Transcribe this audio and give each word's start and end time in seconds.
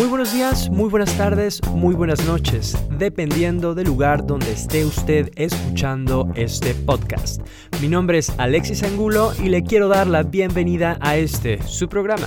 Muy 0.00 0.08
buenos 0.08 0.32
días, 0.32 0.70
muy 0.70 0.88
buenas 0.88 1.14
tardes, 1.18 1.60
muy 1.74 1.94
buenas 1.94 2.24
noches, 2.24 2.74
dependiendo 2.96 3.74
del 3.74 3.86
lugar 3.86 4.26
donde 4.26 4.50
esté 4.50 4.86
usted 4.86 5.30
escuchando 5.36 6.32
este 6.36 6.74
podcast. 6.74 7.42
Mi 7.82 7.88
nombre 7.88 8.16
es 8.16 8.30
Alexis 8.38 8.82
Angulo 8.82 9.32
y 9.38 9.50
le 9.50 9.62
quiero 9.62 9.88
dar 9.88 10.06
la 10.06 10.22
bienvenida 10.22 10.96
a 11.02 11.18
este, 11.18 11.62
su 11.64 11.86
programa, 11.90 12.26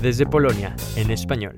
desde 0.00 0.26
Polonia, 0.26 0.74
en 0.96 1.12
español. 1.12 1.54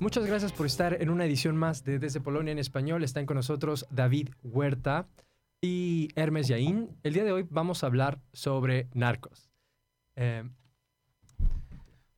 Muchas 0.00 0.26
gracias 0.26 0.52
por 0.52 0.66
estar 0.66 1.00
en 1.00 1.10
una 1.10 1.26
edición 1.26 1.56
más 1.56 1.84
de 1.84 2.00
Desde 2.00 2.20
Polonia 2.20 2.50
en 2.50 2.58
español. 2.58 3.04
Están 3.04 3.24
con 3.24 3.36
nosotros 3.36 3.86
David 3.88 4.30
Huerta 4.42 5.06
y 5.60 6.08
Hermes 6.14 6.48
Yaín. 6.48 6.96
El 7.02 7.14
día 7.14 7.24
de 7.24 7.32
hoy 7.32 7.46
vamos 7.50 7.82
a 7.82 7.86
hablar 7.86 8.20
sobre 8.32 8.88
narcos. 8.94 9.50
Eh, 10.16 10.48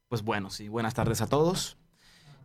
Pues 0.08 0.22
bueno, 0.22 0.50
sí, 0.50 0.68
buenas 0.68 0.94
tardes 0.94 1.22
a 1.22 1.26
todos. 1.26 1.78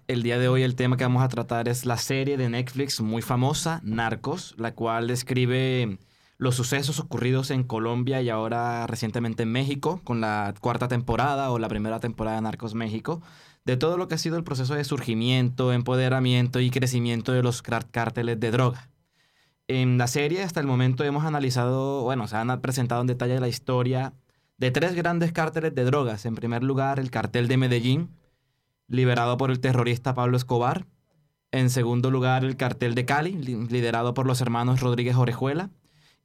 El 0.08 0.24
día 0.24 0.40
de 0.40 0.48
hoy 0.48 0.64
el 0.64 0.76
tema 0.76 0.96
que 0.96 1.04
vamos 1.04 1.22
a 1.22 1.28
tratar 1.28 1.68
es 1.68 1.86
la 1.86 1.98
serie 1.98 2.38
de 2.38 2.50
Netflix 2.50 3.02
muy 3.02 3.22
famosa, 3.22 3.82
Narcos, 3.84 4.56
la 4.58 4.74
cual 4.74 5.08
describe 5.08 6.00
los 6.38 6.56
sucesos 6.56 7.00
ocurridos 7.00 7.52
en 7.52 7.64
Colombia 7.64 8.22
y 8.22 8.30
ahora 8.30 8.88
recientemente 8.88 9.44
en 9.44 9.52
México, 9.52 10.00
con 10.06 10.22
la 10.22 10.54
cuarta 10.62 10.88
temporada 10.88 11.52
o 11.52 11.60
la 11.60 11.68
primera 11.68 12.00
temporada 12.00 12.38
de 12.38 12.44
Narcos 12.44 12.74
México, 12.74 13.22
de 13.66 13.76
todo 13.76 13.98
lo 13.98 14.08
que 14.08 14.16
ha 14.16 14.18
sido 14.18 14.38
el 14.38 14.46
proceso 14.46 14.76
de 14.76 14.86
surgimiento, 14.86 15.74
empoderamiento 15.74 16.62
y 16.62 16.70
crecimiento 16.70 17.34
de 17.34 17.44
los 17.44 17.62
cár- 17.62 17.92
cárteles 17.92 18.40
de 18.40 18.52
droga. 18.52 18.90
En 19.68 19.98
la 19.98 20.08
serie 20.08 20.44
hasta 20.44 20.60
el 20.62 20.68
momento 20.68 21.04
hemos 21.04 21.26
analizado, 21.26 22.04
bueno, 22.04 22.28
se 22.28 22.38
han 22.38 22.62
presentado 22.62 23.02
en 23.02 23.08
detalle 23.08 23.40
la 23.40 23.50
historia 23.50 24.14
de 24.58 24.72
tres 24.72 24.96
grandes 24.96 25.34
cárteles 25.34 25.76
de 25.76 25.84
drogas. 25.84 26.26
En 26.26 26.36
primer 26.36 26.64
lugar, 26.64 27.00
el 27.00 27.12
cartel 27.12 27.48
de 27.48 27.58
Medellín, 27.58 28.10
liberado 28.88 29.38
por 29.38 29.52
el 29.52 29.60
terrorista 29.60 30.14
Pablo 30.16 30.38
Escobar. 30.38 30.86
En 31.52 31.70
segundo 31.70 32.12
lugar, 32.12 32.46
el 32.46 32.56
cartel 32.56 32.96
de 32.96 33.06
Cali, 33.06 33.32
li- 33.34 33.68
liderado 33.68 34.14
por 34.14 34.26
los 34.26 34.40
hermanos 34.40 34.80
Rodríguez 34.80 35.16
Orejuela. 35.16 35.70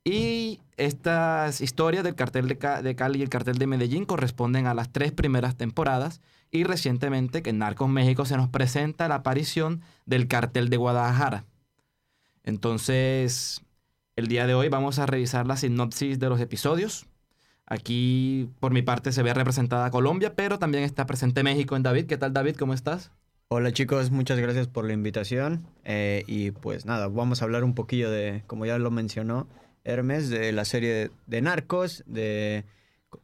Y 0.04 0.60
estas 0.76 1.60
historias 1.60 2.04
del 2.04 2.14
cartel 2.14 2.48
de, 2.48 2.58
Ca- 2.58 2.82
de 2.82 2.94
Cali 2.96 3.20
y 3.20 3.22
el 3.22 3.28
cartel 3.28 3.58
de 3.58 3.66
Medellín 3.66 4.04
corresponden 4.04 4.66
a 4.66 4.74
las 4.74 4.90
tres 4.92 5.12
primeras 5.12 5.56
temporadas. 5.56 6.20
Y 6.52 6.64
recientemente, 6.64 7.42
que 7.42 7.50
en 7.50 7.58
Narcos 7.58 7.88
México 7.88 8.24
se 8.24 8.36
nos 8.36 8.48
presenta 8.48 9.08
la 9.08 9.16
aparición 9.16 9.80
del 10.06 10.28
cartel 10.28 10.68
de 10.70 10.76
Guadalajara. 10.76 11.44
Entonces, 12.44 13.62
el 14.16 14.26
día 14.26 14.46
de 14.46 14.54
hoy 14.54 14.68
vamos 14.68 14.98
a 14.98 15.06
revisar 15.06 15.46
la 15.46 15.56
sinopsis 15.56 16.18
de 16.18 16.28
los 16.28 16.40
episodios. 16.40 17.06
Aquí, 17.66 18.50
por 18.60 18.72
mi 18.72 18.82
parte, 18.82 19.12
se 19.12 19.22
ve 19.22 19.32
representada 19.32 19.90
Colombia, 19.90 20.34
pero 20.34 20.58
también 20.58 20.84
está 20.84 21.06
presente 21.06 21.42
México 21.42 21.76
en 21.76 21.82
David. 21.82 22.06
¿Qué 22.06 22.18
tal, 22.18 22.32
David? 22.32 22.56
¿Cómo 22.56 22.74
estás? 22.74 23.12
Hola 23.54 23.70
chicos, 23.70 24.10
muchas 24.10 24.38
gracias 24.38 24.66
por 24.66 24.86
la 24.86 24.94
invitación. 24.94 25.66
Eh, 25.84 26.24
y 26.26 26.52
pues 26.52 26.86
nada, 26.86 27.08
vamos 27.08 27.42
a 27.42 27.44
hablar 27.44 27.64
un 27.64 27.74
poquillo 27.74 28.10
de, 28.10 28.44
como 28.46 28.64
ya 28.64 28.78
lo 28.78 28.90
mencionó 28.90 29.46
Hermes, 29.84 30.30
de 30.30 30.52
la 30.52 30.64
serie 30.64 31.10
de, 31.26 31.42
Narcos, 31.42 32.02
de 32.06 32.64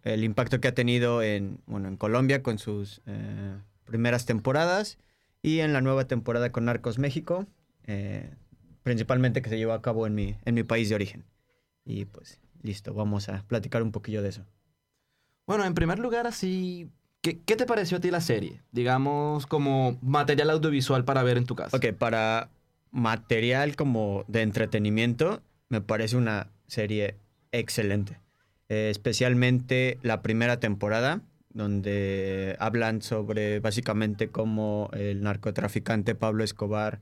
el 0.03 0.25
impacto 0.25 0.61
que 0.61 0.69
ha 0.69 0.75
tenido 0.75 1.23
en, 1.23 1.61
bueno, 1.67 1.89
en 1.89 1.97
Colombia 1.97 2.43
con 2.43 2.59
sus 2.59 3.01
eh, 3.07 3.57
primeras 3.87 4.27
temporadas 4.27 4.99
y 5.41 5.61
en 5.61 5.73
la 5.73 5.81
nueva 5.81 6.05
temporada 6.07 6.53
con 6.53 6.67
Narcos 6.67 6.99
México, 6.99 7.47
eh, 7.87 8.31
principalmente 8.83 9.43
que 9.43 9.51
se 9.51 9.59
llevó 9.59 9.73
a 9.73 9.83
cabo 9.83 10.07
en 10.07 10.15
mi, 10.15 10.37
en 10.45 10.55
mi 10.55 10.63
país 10.63 10.89
de 10.89 10.95
origen. 10.95 11.25
Y 11.85 12.05
pues 12.05 12.41
listo, 12.63 12.95
vamos 12.95 13.29
a 13.29 13.45
platicar 13.47 13.83
un 13.83 13.93
poquillo 13.93 14.23
de 14.23 14.31
eso. 14.31 14.45
Bueno, 15.47 15.65
en 15.65 15.75
primer 15.75 15.99
lugar, 15.99 16.27
así, 16.27 16.91
¿qué, 17.23 17.41
qué 17.41 17.57
te 17.57 17.67
pareció 17.67 17.97
a 17.99 18.01
ti 18.01 18.11
la 18.11 18.21
serie? 18.21 18.63
Digamos, 18.73 19.47
como 19.47 19.99
material 20.03 20.51
audiovisual 20.51 21.05
para 21.05 21.23
ver 21.23 21.39
en 21.39 21.47
tu 21.47 21.55
casa. 21.55 21.77
Ok, 21.77 21.93
para 21.93 22.51
material 22.91 23.77
como 23.77 24.25
de 24.29 24.43
entretenimiento, 24.43 25.43
me 25.69 25.81
parece 25.81 26.17
una 26.17 26.51
serie 26.67 27.17
excelente. 27.53 28.21
Eh, 28.69 28.89
especialmente 28.91 29.99
la 30.03 30.21
primera 30.21 30.61
temporada, 30.61 31.23
donde 31.49 32.57
hablan 32.59 33.01
sobre 33.01 33.61
básicamente 33.61 34.29
cómo 34.29 34.91
el 34.93 35.23
narcotraficante 35.23 36.15
Pablo 36.15 36.45
Escobar 36.45 37.01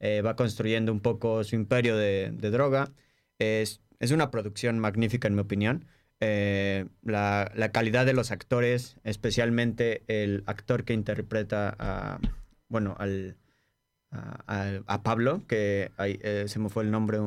eh, 0.00 0.22
va 0.22 0.36
construyendo 0.36 0.92
un 0.92 1.00
poco 1.00 1.42
su 1.44 1.54
imperio 1.54 1.96
de, 1.96 2.30
de 2.32 2.50
droga. 2.50 2.92
Es, 3.38 3.80
es 3.98 4.10
una 4.10 4.30
producción 4.30 4.78
magnífica, 4.78 5.28
en 5.28 5.34
mi 5.34 5.40
opinión. 5.40 5.86
Eh, 6.20 6.86
la, 7.02 7.50
la 7.54 7.72
calidad 7.72 8.06
de 8.06 8.14
los 8.14 8.30
actores, 8.30 8.96
especialmente 9.04 10.02
el 10.08 10.42
actor 10.46 10.84
que 10.84 10.94
interpreta 10.94 11.76
a, 11.78 12.20
bueno, 12.68 12.96
al, 12.98 13.36
a, 14.10 15.02
Pablo, 15.02 15.42
que 15.46 15.90
eh, 15.98 16.44
se 16.48 16.58
me 16.58 16.70
fue 16.70 16.84
el 16.84 16.90
nombre, 16.90 17.18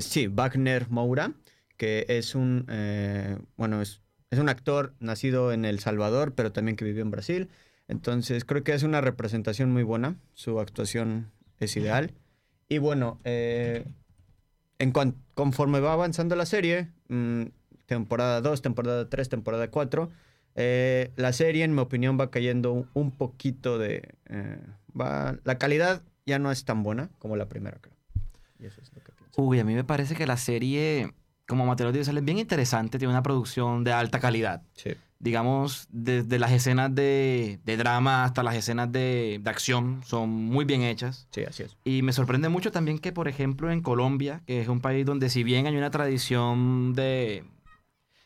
sí, 0.00 0.26
Wagner 0.26 0.90
Moura, 0.90 1.32
que 1.78 2.04
es 2.08 2.34
un, 2.34 2.66
bueno, 3.56 3.80
es, 3.80 4.02
es 4.30 4.38
un 4.38 4.50
actor 4.50 4.94
nacido 5.00 5.52
en 5.52 5.64
El 5.64 5.78
Salvador, 5.78 6.34
pero 6.34 6.52
también 6.52 6.76
que 6.76 6.84
vivió 6.84 7.02
en 7.02 7.10
Brasil. 7.10 7.48
Entonces 7.88 8.44
creo 8.44 8.62
que 8.62 8.74
es 8.74 8.82
una 8.82 9.00
representación 9.00 9.72
muy 9.72 9.82
buena, 9.82 10.16
su 10.34 10.60
actuación 10.60 11.30
es 11.58 11.76
ideal. 11.76 12.12
Y 12.68 12.78
bueno, 12.78 13.18
eh, 13.24 13.86
en 14.78 14.92
conforme 15.34 15.80
va 15.80 15.94
avanzando 15.94 16.36
la 16.36 16.46
serie, 16.46 16.88
mm, 17.08 17.44
temporada 17.86 18.40
2, 18.42 18.62
temporada 18.62 19.08
3, 19.08 19.28
temporada 19.30 19.70
4, 19.70 20.10
eh, 20.54 21.12
la 21.16 21.32
serie, 21.32 21.64
en 21.64 21.74
mi 21.74 21.80
opinión, 21.80 22.18
va 22.20 22.30
cayendo 22.30 22.72
un, 22.72 22.88
un 22.92 23.10
poquito 23.10 23.78
de... 23.78 24.14
eh, 24.26 24.60
va, 24.98 25.38
la 25.44 25.56
calidad 25.58 26.02
ya 26.26 26.38
no 26.38 26.52
es 26.52 26.64
tan 26.64 26.82
buena 26.82 27.10
como 27.18 27.36
la 27.36 27.48
primera, 27.48 27.78
creo. 27.80 27.96
Y 28.58 28.66
eso 28.66 28.80
es 28.82 28.92
lo 28.94 29.02
que 29.02 29.12
pienso. 29.12 29.40
Uy, 29.40 29.60
a 29.60 29.64
mí 29.64 29.74
me 29.74 29.84
parece 29.84 30.14
que 30.14 30.26
la 30.26 30.36
serie, 30.36 31.14
como 31.46 31.64
material 31.64 31.88
audiovisual, 31.88 32.18
es 32.18 32.24
bien 32.24 32.38
interesante. 32.38 32.98
Tiene 32.98 33.12
una 33.12 33.22
producción 33.22 33.84
de 33.84 33.92
alta 33.92 34.20
calidad. 34.20 34.62
Sí. 34.74 34.90
Digamos, 35.20 35.88
desde 35.90 36.38
las 36.38 36.52
escenas 36.52 36.94
de, 36.94 37.58
de 37.64 37.76
drama 37.76 38.24
hasta 38.24 38.42
las 38.42 38.54
escenas 38.54 38.92
de, 38.92 39.40
de 39.42 39.50
acción, 39.50 40.00
son 40.04 40.30
muy 40.30 40.64
bien 40.64 40.82
hechas. 40.82 41.26
Sí, 41.32 41.42
así 41.44 41.64
es. 41.64 41.76
Y 41.84 42.02
me 42.02 42.12
sorprende 42.12 42.48
mucho 42.48 42.70
también 42.70 42.98
que, 42.98 43.12
por 43.12 43.26
ejemplo, 43.28 43.70
en 43.70 43.80
Colombia, 43.82 44.42
que 44.46 44.60
es 44.60 44.68
un 44.68 44.80
país 44.80 45.04
donde 45.04 45.28
si 45.28 45.42
bien 45.42 45.66
hay 45.66 45.76
una 45.76 45.90
tradición 45.90 46.92
de, 46.94 47.44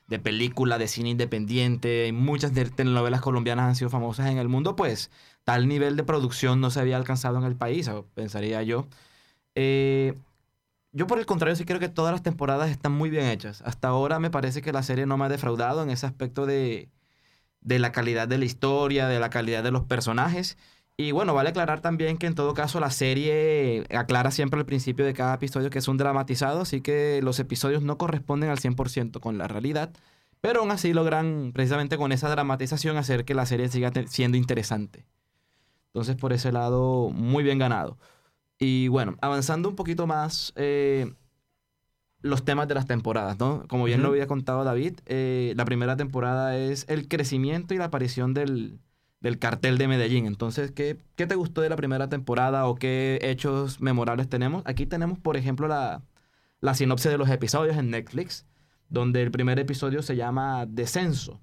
de 0.07 0.19
película, 0.19 0.77
de 0.77 0.89
cine 0.89 1.11
independiente, 1.11 2.13
muchas 2.13 2.53
de- 2.55 2.67
telenovelas 2.71 3.23
colombianas 3.23 3.69
han 3.69 3.77
sido 3.77 3.89
famosas 3.91 4.31
en 4.31 4.39
el 4.39 4.49
mundo, 4.49 4.77
pues 4.77 5.11
tal 5.45 5.69
nivel 5.69 5.97
de 5.97 6.05
producción 6.05 6.61
no 6.61 6.71
se 6.71 6.81
había 6.81 6.97
alcanzado 6.99 7.39
en 7.39 7.45
el 7.45 7.57
país, 7.57 7.91
pensaría 8.15 8.63
yo. 8.63 8.87
Eh, 9.55 10.15
yo 10.93 11.07
por 11.07 11.19
el 11.19 11.27
contrario 11.27 11.57
sí 11.57 11.65
creo 11.65 11.81
que 11.81 11.89
todas 11.89 12.13
las 12.13 12.23
temporadas 12.23 12.71
están 12.71 12.93
muy 12.93 13.11
bien 13.11 13.27
hechas. 13.27 13.63
Hasta 13.63 13.89
ahora 13.89 14.19
me 14.19 14.31
parece 14.31 14.63
que 14.63 14.73
la 14.73 14.83
serie 14.83 15.07
no 15.07 15.17
me 15.17 15.25
ha 15.25 15.29
defraudado 15.29 15.83
en 15.83 15.91
ese 15.91 16.07
aspecto 16.07 16.47
de, 16.47 16.91
de 17.63 17.79
la 17.79 17.93
calidad 17.93 18.29
de 18.29 18.39
la 18.39 18.45
historia, 18.45 19.09
de 19.09 19.21
la 19.21 19.31
calidad 19.31 19.63
de 19.63 19.71
los 19.71 19.85
personajes. 19.85 20.59
Y 20.97 21.13
bueno, 21.13 21.35
vale 21.35 21.51
aclarar 21.51 21.81
también 21.81 22.19
que 22.19 22.27
en 22.27 22.35
todo 22.35 22.55
caso 22.55 22.79
la 22.81 22.91
serie 22.91 23.85
aclara 23.97 24.31
siempre 24.31 24.61
al 24.61 24.67
principio 24.67 25.05
de 25.07 25.15
cada 25.15 25.35
episodio 25.35 25.71
que 25.71 25.79
es 25.79 25.89
un 25.89 25.97
dramatizado, 25.97 26.61
así 26.61 26.83
que 26.83 27.21
los 27.23 27.39
episodios 27.41 27.83
no 27.83 27.97
corresponden 27.99 28.51
al 28.51 28.59
100% 28.59 29.21
con 29.21 29.39
la 29.39 29.49
realidad, 29.49 29.91
pero 30.41 30.61
aún 30.61 30.71
así 30.71 30.93
logran 30.93 31.53
precisamente 31.55 31.97
con 31.97 32.13
esa 32.13 32.29
dramatización 32.29 32.97
hacer 32.99 33.25
que 33.25 33.35
la 33.35 33.47
serie 33.47 33.69
siga 33.69 33.91
siendo 34.07 34.37
interesante. 34.37 35.07
Entonces 35.89 36.17
por 36.17 36.33
ese 36.33 36.53
lado, 36.53 37.11
muy 37.11 37.43
bien 37.45 37.59
ganado. 37.59 37.99
Y 38.63 38.87
bueno, 38.87 39.17
avanzando 39.21 39.69
un 39.69 39.75
poquito 39.75 40.07
más, 40.07 40.53
eh, 40.55 41.13
los 42.21 42.45
temas 42.45 42.69
de 42.69 42.75
las 42.75 42.87
temporadas, 42.87 43.37
¿no? 43.41 43.67
Como 43.67 43.83
bien 43.85 44.03
lo 44.03 44.11
había 44.11 44.29
contado 44.29 44.63
David, 44.63 45.01
eh, 45.07 45.53
la 45.57 45.65
primera 45.65 45.97
temporada 45.97 46.57
es 46.57 46.85
el 46.89 47.09
crecimiento 47.09 47.75
y 47.75 47.79
la 47.79 47.87
aparición 47.87 48.35
del, 48.35 48.79
del 49.19 49.41
cartel 49.41 49.79
de 49.79 49.89
Medellín. 49.89 50.27
Entonces, 50.27 50.71
¿qué, 50.71 50.97
¿qué 51.17 51.27
te 51.27 51.35
gustó 51.35 51.61
de 51.61 51.71
la 51.71 51.77
primera 51.77 52.09
temporada 52.09 52.67
o 52.67 52.77
qué 52.77 53.19
hechos 53.23 53.81
memorables 53.81 54.29
tenemos? 54.29 54.63
Aquí 54.65 54.87
tenemos, 54.87 55.19
por 55.19 55.37
ejemplo, 55.37 55.67
la, 55.67 56.05
la 56.61 56.75
sinopsis 56.75 57.11
de 57.11 57.19
los 57.19 57.31
episodios 57.31 57.77
en 57.77 57.91
Netflix, 57.91 58.47
donde 58.89 59.23
el 59.23 59.33
primer 59.33 59.59
episodio 59.59 60.03
se 60.03 60.15
llama 60.15 60.67
Descenso. 60.67 61.41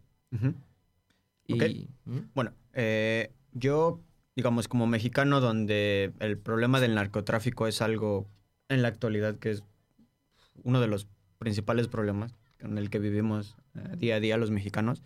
Y. 1.46 1.90
¿Mm? 2.06 2.20
Bueno, 2.34 2.54
eh, 2.72 3.34
yo, 3.52 4.00
digamos, 4.40 4.70
como 4.70 4.88
mexicano, 4.88 5.42
donde 5.42 6.14
el 6.20 6.38
problema 6.38 6.80
del 6.80 6.96
narcotráfico 6.96 7.68
es 7.68 7.82
algo 7.82 8.26
en 8.70 8.82
la 8.82 8.88
actualidad 8.88 9.36
que 9.36 9.52
es 9.52 9.64
uno 10.64 10.80
de 10.80 10.88
los 10.88 11.10
principales 11.40 11.90
problemas 11.90 12.38
con 12.62 12.78
el 12.78 12.90
que 12.90 13.00
vivimos 13.00 13.58
eh, 13.76 13.98
día 13.98 14.16
a 14.16 14.20
día 14.22 14.38
los 14.38 14.50
mexicanos, 14.50 15.04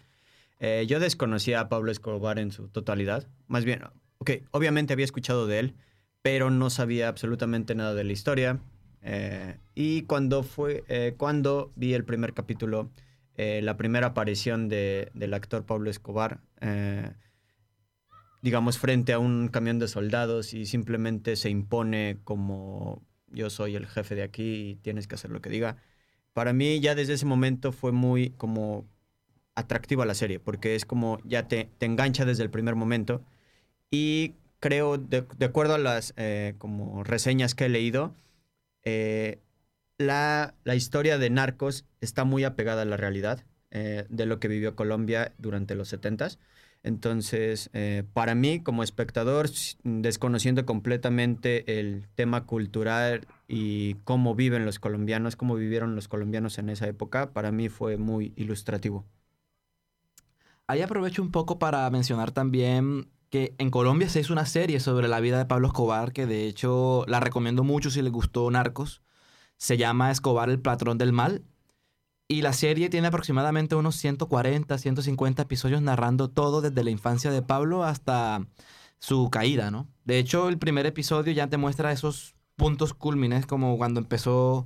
eh, 0.60 0.86
yo 0.88 1.00
desconocía 1.00 1.62
a 1.62 1.68
Pablo 1.68 1.92
Escobar 1.92 2.38
en 2.38 2.52
su 2.52 2.68
totalidad. 2.68 3.28
Más 3.48 3.66
bien, 3.66 3.82
ok, 4.20 4.30
obviamente 4.52 4.94
había 4.94 5.06
escuchado 5.06 5.48
de 5.48 5.58
él, 5.58 5.76
pero 6.22 6.52
no 6.52 6.70
sabía 6.70 7.08
absolutamente 7.08 7.74
nada 7.74 7.96
de 7.96 8.04
la 8.04 8.14
historia. 8.14 8.60
Eh, 9.02 9.58
y 9.74 10.04
cuando, 10.04 10.44
fue, 10.44 10.84
eh, 10.90 11.16
cuando 11.18 11.72
vi 11.76 11.96
el 11.96 12.06
primer 12.06 12.34
capítulo, 12.36 12.92
eh, 13.36 13.62
la 13.64 13.78
primera 13.78 14.08
aparición 14.08 14.70
de, 14.70 15.10
del 15.16 15.34
actor 15.34 15.66
Pablo 15.66 15.90
Escobar, 15.90 16.40
digamos, 18.44 18.78
frente 18.78 19.14
a 19.14 19.20
un 19.20 19.48
camión 19.48 19.80
de 19.80 19.88
soldados 19.88 20.54
y 20.54 20.66
simplemente 20.66 21.38
se 21.38 21.50
impone 21.50 22.18
como 22.26 23.02
yo 23.32 23.50
soy 23.50 23.78
el 23.78 23.88
jefe 23.88 24.16
de 24.16 24.24
aquí 24.24 24.72
y 24.72 24.76
tienes 24.76 25.08
que 25.08 25.16
hacer 25.16 25.32
lo 25.32 25.42
que 25.42 25.50
diga. 25.50 25.78
Para 26.34 26.52
mí 26.52 26.82
ya 26.82 26.94
desde 26.94 27.14
ese 27.14 27.26
momento 27.26 27.72
fue 27.72 27.94
muy 27.94 28.32
como 28.32 28.86
atractiva 29.56 30.06
la 30.06 30.14
serie, 30.14 30.42
porque 30.42 30.76
es 30.76 30.86
como 30.86 31.20
ya 31.24 31.48
te, 31.48 31.70
te 31.78 31.86
engancha 31.86 32.26
desde 32.26 32.44
el 32.44 32.50
primer 32.50 32.76
momento. 32.76 33.24
Y 33.90 34.34
creo, 34.60 34.98
de, 34.98 35.26
acuerdo 35.46 35.76
a 35.76 35.78
las 35.78 36.14
eh, 36.18 36.56
como 36.58 37.06
reseñas 37.06 37.56
que 37.56 37.66
he 37.66 37.70
leído, 37.70 38.14
eh, 38.84 39.40
la, 39.98 40.54
la, 40.66 40.76
historia 40.76 41.18
de 41.18 41.30
Narcos 41.30 41.86
está 42.02 42.26
muy 42.26 42.44
apegada 42.44 42.82
a 42.82 42.86
la 42.86 42.98
realidad 42.98 43.46
eh, 43.72 44.06
de 44.10 44.26
lo 44.26 44.42
que 44.42 44.50
vivió 44.50 44.76
Colombia 44.76 45.32
durante 45.38 45.76
los 45.76 45.94
70s. 45.94 46.40
Entonces, 46.84 47.72
para 48.12 48.36
mí 48.36 48.62
como 48.62 48.84
espectador, 48.84 49.50
desconociendo 49.84 50.66
completamente 50.66 51.80
el 51.80 52.08
tema 52.16 52.46
cultural 52.46 53.26
y 53.48 53.96
cómo 54.04 54.36
viven 54.36 54.66
los 54.66 54.80
colombianos, 54.80 55.38
cómo 55.38 55.56
vivieron 55.56 55.96
los 55.96 56.10
colombianos 56.10 56.58
en 56.58 56.70
esa 56.70 56.88
época, 56.88 57.32
para 57.32 57.52
mí 57.54 57.70
fue 57.70 57.96
muy 57.96 58.34
ilustrativo. 58.36 59.06
Ahí 60.68 60.82
aprovecho 60.82 61.22
un 61.22 61.32
poco 61.32 61.58
para 61.58 61.90
mencionar 61.90 62.32
también 62.32 63.10
que 63.30 63.56
en 63.58 63.72
Colombia 63.72 64.10
se 64.10 64.20
hizo 64.20 64.34
una 64.34 64.46
serie 64.46 64.80
sobre 64.80 65.08
la 65.08 65.20
vida 65.20 65.38
de 65.38 65.46
Pablo 65.46 65.68
Escobar, 65.68 66.14
que 66.14 66.26
de 66.26 66.48
hecho 66.48 67.06
la 67.08 67.20
recomiendo 67.20 67.64
mucho 67.64 67.92
si 67.92 68.02
les 68.02 68.12
gustó 68.12 68.52
Narcos. 68.52 69.02
Se 69.58 69.78
llama 69.78 70.12
Escobar 70.12 70.50
el 70.50 70.60
patrón 70.60 70.98
del 70.98 71.14
mal. 71.14 71.44
Y 72.28 72.42
la 72.42 72.54
serie 72.54 72.90
tiene 72.90 73.08
aproximadamente 73.08 73.76
unos 73.76 73.96
140, 73.98 74.78
150 74.78 75.42
episodios 75.44 75.82
narrando 75.82 76.30
todo 76.30 76.62
desde 76.62 76.84
la 76.84 76.90
infancia 76.90 77.32
de 77.32 77.42
Pablo 77.42 77.84
hasta 77.84 78.46
su 79.00 79.30
caída, 79.30 79.72
¿no? 79.72 79.88
De 80.06 80.18
hecho, 80.20 80.48
el 80.50 80.58
primer 80.58 80.86
episodio 80.86 81.34
ya 81.34 81.48
te 81.48 81.58
muestra 81.58 81.92
esos 81.92 82.36
puntos 82.56 82.94
cúlmines, 82.94 83.46
como 83.46 83.78
cuando 83.78 84.00
empezó 84.00 84.66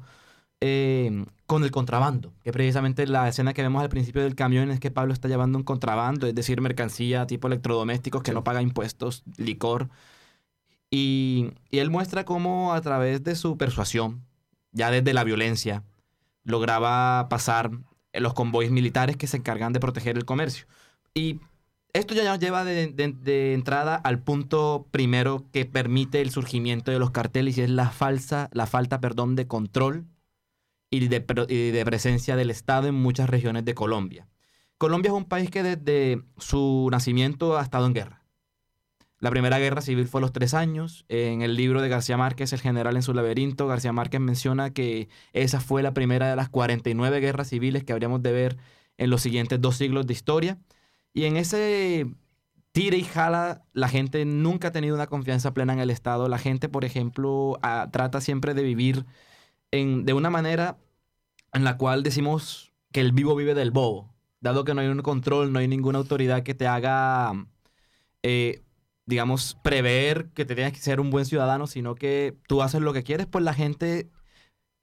eh, 0.62 1.25
con 1.45 1.63
el 1.63 1.71
contrabando, 1.71 2.33
que 2.44 2.51
precisamente 2.51 3.07
la 3.07 3.27
escena 3.27 3.54
que 3.54 3.62
vemos 3.62 3.81
al 3.81 3.89
principio 3.89 4.24
del 4.24 4.36
camión 4.36 4.71
es 4.71 4.80
que 4.80 4.92
Pablo 4.92 5.13
está 5.13 5.27
llevando 5.27 5.57
un 5.57 5.63
contrabando, 5.63 6.27
es 6.27 6.36
decir, 6.36 6.62
mercancía 6.62 7.27
tipo 7.27 7.48
electrodomésticos 7.48 8.24
que 8.24 8.33
no 8.33 8.44
paga 8.44 8.62
impuestos, 8.62 9.24
licor. 9.38 9.89
Y, 10.89 11.51
y, 11.69 11.80
él 11.80 11.89
muestra 11.89 12.25
cómo 12.25 12.74
a 12.74 12.81
través 12.81 13.24
de 13.24 13.36
su 13.36 13.57
persuasión, 13.57 14.24
ya 14.71 14.92
desde 14.92 15.13
la 15.13 15.24
violencia, 15.24 15.83
lograba 16.48 17.28
pasar 17.30 17.72
los 18.14 18.34
convoys 18.34 18.72
militares 18.72 19.18
que 19.18 19.28
se 19.28 19.38
encargan 19.38 19.74
de 19.74 19.80
proteger 19.80 20.18
el 20.18 20.26
comercio. 20.26 20.66
Y 21.14 21.40
esto 21.94 22.14
ya 22.14 22.24
nos 22.24 22.40
lleva 22.40 22.64
de, 22.64 23.54
entrada 23.54 23.96
al 23.96 24.20
punto 24.24 24.88
primero 24.92 25.46
que 25.52 25.66
permite 25.66 26.22
el 26.22 26.32
surgimiento 26.32 26.92
de 26.92 27.00
los 27.00 27.12
carteles 27.12 27.58
y 27.58 27.62
es 27.62 27.70
la 27.70 27.90
falsa, 27.90 28.50
la 28.54 28.66
falta, 28.66 29.00
perdón, 29.02 29.36
de 29.36 29.48
control 29.48 30.06
y 30.90 31.08
de, 31.08 31.22
presencia 31.86 32.36
del 32.36 32.50
Estado 32.50 32.88
en 32.88 32.96
muchas 32.96 33.30
regiones 33.30 33.66
de 33.66 33.76
Colombia. 33.76 34.28
Colombia 34.78 35.10
es 35.10 35.16
un 35.16 35.26
país 35.26 35.50
que 35.50 35.64
desde 35.64 36.24
su 36.38 36.88
nacimiento 36.92 37.58
ha 37.58 37.64
estado 37.64 37.88
en 37.88 37.94
guerra. 37.94 38.24
La 39.19 39.31
primera 39.31 39.58
guerra 39.60 39.81
civil 39.81 40.08
fue 40.08 40.19
a 40.19 40.22
los 40.22 40.31
tres 40.31 40.54
años. 40.54 41.06
En 41.10 41.42
el 41.42 41.56
libro 41.56 41.81
de 41.81 41.90
García 41.90 42.18
Márquez, 42.18 42.54
El 42.54 42.62
general 42.62 42.96
en 42.96 43.02
su 43.02 43.14
laberinto, 43.14 43.68
García 43.68 43.94
Márquez 43.94 44.22
menciona 44.22 44.74
que 44.74 45.10
esa 45.34 45.60
fue 45.60 45.81
la 45.84 45.94
primera 45.94 46.30
de 46.30 46.36
las 46.36 46.50
49 46.50 47.19
guerras 47.19 47.50
civiles 47.50 47.84
que 47.84 47.94
habríamos 47.94 48.22
de 48.22 48.31
ver 48.31 48.58
en 48.98 49.10
los 49.10 49.22
siguientes 49.22 49.60
dos 49.60 49.78
siglos 49.78 50.06
de 50.08 50.14
historia. 50.14 50.60
Y 51.14 51.25
en 51.25 51.38
ese 51.38 52.08
tire 52.72 52.98
y 52.98 53.04
jala, 53.04 53.66
la 53.74 53.90
gente 53.90 54.24
nunca 54.25 54.68
ha 54.68 54.72
tenido 54.72 54.96
una 54.96 55.08
confianza 55.08 55.54
plena 55.54 55.74
en 55.74 55.80
el 55.80 55.90
Estado. 55.90 56.30
La 56.30 56.38
gente, 56.38 56.70
por 56.70 56.86
ejemplo, 56.86 57.60
trata 57.92 58.22
siempre 58.22 58.54
de 58.54 58.62
vivir 58.62 59.06
de 59.72 60.13
una 60.13 60.30
manera 60.30 60.78
en 61.54 61.63
la 61.63 61.78
cual 61.78 62.04
decimos 62.04 62.72
que 62.92 63.02
el 63.02 63.12
vivo 63.12 63.36
vive 63.36 63.54
del 63.54 63.72
bobo, 63.72 64.13
dado 64.42 64.63
que 64.63 64.74
no 64.74 64.81
hay 64.81 64.88
un 64.88 65.02
control, 65.02 65.52
no 65.52 65.60
hay 65.60 65.68
ninguna 65.68 65.98
autoridad 66.00 66.44
que 66.44 66.54
te 66.54 66.68
haga, 66.68 67.34
eh, 68.24 68.63
digamos, 69.07 69.57
prever 69.63 70.30
que 70.36 70.45
te 70.45 70.54
tienes 70.56 70.74
que 70.74 70.80
ser 70.80 71.00
un 71.00 71.09
buen 71.09 71.25
ciudadano, 71.25 71.65
sino 71.65 71.95
que 71.95 72.38
tú 72.48 72.62
haces 72.62 72.81
lo 72.81 72.94
que 72.94 73.04
quieres, 73.04 73.25
pues 73.25 73.44
la 73.44 73.54
gente 73.54 74.12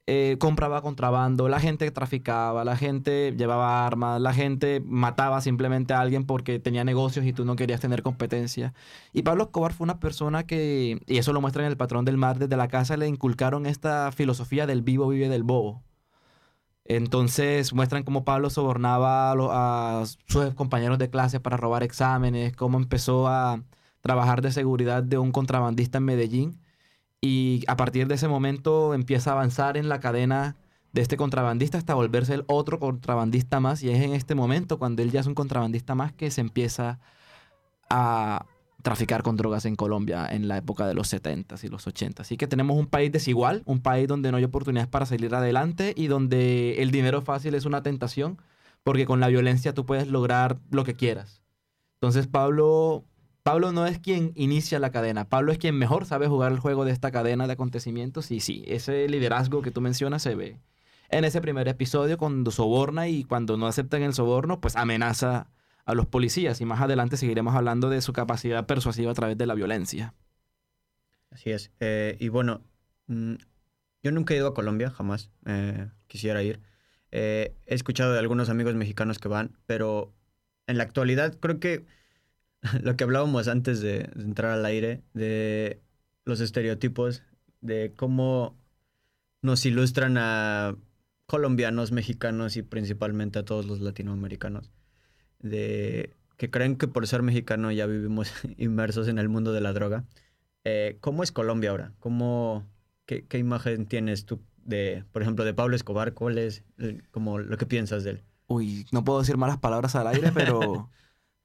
eh, 0.06 0.36
compraba 0.40 0.82
contrabando, 0.82 1.48
la 1.48 1.60
gente 1.60 1.90
traficaba, 1.90 2.64
la 2.64 2.76
gente 2.76 3.34
llevaba 3.36 3.86
armas, 3.86 4.20
la 4.20 4.34
gente 4.34 4.82
mataba 4.84 5.40
simplemente 5.40 5.94
a 5.94 6.00
alguien 6.00 6.24
porque 6.26 6.58
tenía 6.58 6.84
negocios 6.84 7.24
y 7.26 7.32
tú 7.32 7.44
no 7.44 7.56
querías 7.56 7.80
tener 7.80 8.02
competencia. 8.02 8.74
Y 9.12 9.22
Pablo 9.22 9.44
Escobar 9.44 9.72
fue 9.74 9.84
una 9.84 10.00
persona 10.00 10.46
que, 10.46 11.00
y 11.06 11.18
eso 11.18 11.32
lo 11.32 11.40
muestra 11.40 11.62
en 11.64 11.70
el 11.70 11.76
patrón 11.76 12.04
del 12.04 12.16
mar, 12.16 12.38
desde 12.38 12.56
la 12.56 12.68
casa 12.68 12.96
le 12.96 13.08
inculcaron 13.08 13.66
esta 13.66 14.10
filosofía 14.12 14.66
del 14.66 14.82
vivo 14.82 15.08
vive 15.08 15.28
del 15.28 15.42
bobo. 15.42 15.82
Entonces 16.86 17.72
muestran 17.72 18.04
cómo 18.04 18.24
Pablo 18.24 18.50
sobornaba 18.50 19.32
a, 19.32 20.02
a 20.02 20.06
sus 20.06 20.54
compañeros 20.54 20.98
de 20.98 21.10
clase 21.10 21.40
para 21.40 21.56
robar 21.56 21.82
exámenes, 21.82 22.54
cómo 22.56 22.78
empezó 22.78 23.26
a 23.28 23.62
trabajar 24.04 24.42
de 24.42 24.52
seguridad 24.52 25.02
de 25.02 25.16
un 25.16 25.32
contrabandista 25.32 25.96
en 25.96 26.04
Medellín 26.04 26.60
y 27.22 27.64
a 27.68 27.76
partir 27.78 28.06
de 28.06 28.16
ese 28.16 28.28
momento 28.28 28.92
empieza 28.92 29.30
a 29.30 29.32
avanzar 29.32 29.78
en 29.78 29.88
la 29.88 29.98
cadena 29.98 30.56
de 30.92 31.00
este 31.00 31.16
contrabandista 31.16 31.78
hasta 31.78 31.94
volverse 31.94 32.34
el 32.34 32.44
otro 32.46 32.78
contrabandista 32.78 33.60
más 33.60 33.82
y 33.82 33.88
es 33.88 34.02
en 34.02 34.12
este 34.12 34.34
momento 34.34 34.78
cuando 34.78 35.00
él 35.00 35.10
ya 35.10 35.20
es 35.20 35.26
un 35.26 35.34
contrabandista 35.34 35.94
más 35.94 36.12
que 36.12 36.30
se 36.30 36.42
empieza 36.42 37.00
a 37.88 38.44
traficar 38.82 39.22
con 39.22 39.38
drogas 39.38 39.64
en 39.64 39.74
Colombia 39.74 40.26
en 40.30 40.48
la 40.48 40.58
época 40.58 40.86
de 40.86 40.92
los 40.92 41.10
70s 41.10 41.64
y 41.64 41.68
los 41.68 41.86
80s. 41.86 42.20
Así 42.20 42.36
que 42.36 42.46
tenemos 42.46 42.76
un 42.76 42.86
país 42.86 43.10
desigual, 43.10 43.62
un 43.64 43.80
país 43.80 44.06
donde 44.06 44.30
no 44.30 44.36
hay 44.36 44.44
oportunidades 44.44 44.88
para 44.88 45.06
salir 45.06 45.34
adelante 45.34 45.94
y 45.96 46.08
donde 46.08 46.82
el 46.82 46.90
dinero 46.90 47.22
fácil 47.22 47.54
es 47.54 47.64
una 47.64 47.82
tentación, 47.82 48.36
porque 48.82 49.06
con 49.06 49.20
la 49.20 49.28
violencia 49.28 49.72
tú 49.72 49.86
puedes 49.86 50.08
lograr 50.08 50.58
lo 50.70 50.84
que 50.84 50.92
quieras. 50.92 51.40
Entonces 51.94 52.26
Pablo 52.26 53.06
Pablo 53.44 53.72
no 53.72 53.86
es 53.86 54.00
quien 54.00 54.32
inicia 54.34 54.80
la 54.80 54.90
cadena, 54.90 55.28
Pablo 55.28 55.52
es 55.52 55.58
quien 55.58 55.76
mejor 55.78 56.06
sabe 56.06 56.26
jugar 56.26 56.50
el 56.50 56.58
juego 56.58 56.84
de 56.84 56.92
esta 56.92 57.12
cadena 57.12 57.46
de 57.46 57.52
acontecimientos 57.52 58.30
y 58.30 58.40
sí, 58.40 58.64
ese 58.66 59.06
liderazgo 59.06 59.62
que 59.62 59.70
tú 59.70 59.80
mencionas 59.80 60.22
se 60.22 60.34
ve 60.34 60.58
en 61.10 61.24
ese 61.24 61.40
primer 61.40 61.68
episodio 61.68 62.18
cuando 62.18 62.50
soborna 62.50 63.08
y 63.08 63.24
cuando 63.24 63.56
no 63.56 63.66
aceptan 63.66 64.02
el 64.02 64.14
soborno, 64.14 64.60
pues 64.60 64.76
amenaza 64.76 65.50
a 65.84 65.94
los 65.94 66.06
policías 66.06 66.60
y 66.60 66.64
más 66.64 66.80
adelante 66.80 67.16
seguiremos 67.16 67.54
hablando 67.54 67.90
de 67.90 68.00
su 68.00 68.12
capacidad 68.12 68.66
persuasiva 68.66 69.10
a 69.10 69.14
través 69.14 69.36
de 69.36 69.46
la 69.46 69.54
violencia. 69.54 70.14
Así 71.30 71.50
es. 71.50 71.70
Eh, 71.80 72.16
y 72.18 72.28
bueno, 72.28 72.62
mm, 73.06 73.34
yo 74.02 74.10
nunca 74.10 74.34
he 74.34 74.38
ido 74.38 74.48
a 74.48 74.54
Colombia, 74.54 74.90
jamás 74.90 75.30
eh, 75.46 75.88
quisiera 76.06 76.42
ir. 76.42 76.60
Eh, 77.10 77.54
he 77.66 77.74
escuchado 77.74 78.12
de 78.12 78.18
algunos 78.18 78.48
amigos 78.48 78.74
mexicanos 78.74 79.18
que 79.18 79.28
van, 79.28 79.58
pero 79.66 80.14
en 80.66 80.78
la 80.78 80.84
actualidad 80.84 81.36
creo 81.38 81.60
que 81.60 81.84
lo 82.82 82.96
que 82.96 83.04
hablábamos 83.04 83.48
antes 83.48 83.80
de, 83.80 84.10
entrar 84.16 84.52
al 84.52 84.64
aire, 84.64 85.02
de 85.12 85.80
los 86.24 86.40
estereotipos, 86.40 87.22
de 87.60 87.92
cómo 87.96 88.56
nos 89.42 89.64
ilustran 89.66 90.16
a 90.18 90.76
colombianos, 91.26 91.92
mexicanos 91.92 92.56
y 92.56 92.62
principalmente 92.62 93.38
a 93.38 93.44
todos 93.44 93.66
los 93.66 93.80
latinoamericanos, 93.80 94.70
de 95.40 96.14
que 96.36 96.50
creen 96.50 96.76
que 96.76 96.88
por 96.88 97.06
ser 97.06 97.22
mexicano 97.22 97.70
ya 97.70 97.86
vivimos 97.86 98.32
inmersos 98.56 99.08
en 99.08 99.18
el 99.18 99.28
mundo 99.28 99.52
de 99.52 99.60
la 99.60 99.72
droga. 99.72 100.04
Eh, 100.64 100.96
¿Cómo 101.00 101.22
es 101.22 101.32
Colombia 101.32 101.70
ahora? 101.70 101.92
¿Cómo, 101.98 102.66
qué, 103.04 103.26
qué, 103.26 103.38
imagen 103.38 103.86
tienes 103.86 104.24
tú 104.24 104.40
de, 104.64 105.04
por 105.12 105.20
ejemplo, 105.20 105.44
de 105.44 105.52
Pablo 105.52 105.76
Escobar? 105.76 106.14
¿Cuál 106.14 106.38
es 106.38 106.64
como 107.10 107.38
lo 107.38 107.56
que 107.58 107.66
piensas 107.66 108.02
de 108.04 108.12
él? 108.12 108.22
Uy, 108.46 108.86
no 108.92 109.04
puedo 109.04 109.20
decir 109.20 109.36
malas 109.36 109.58
palabras 109.58 109.94
al 109.94 110.06
aire, 110.06 110.32
pero 110.32 110.90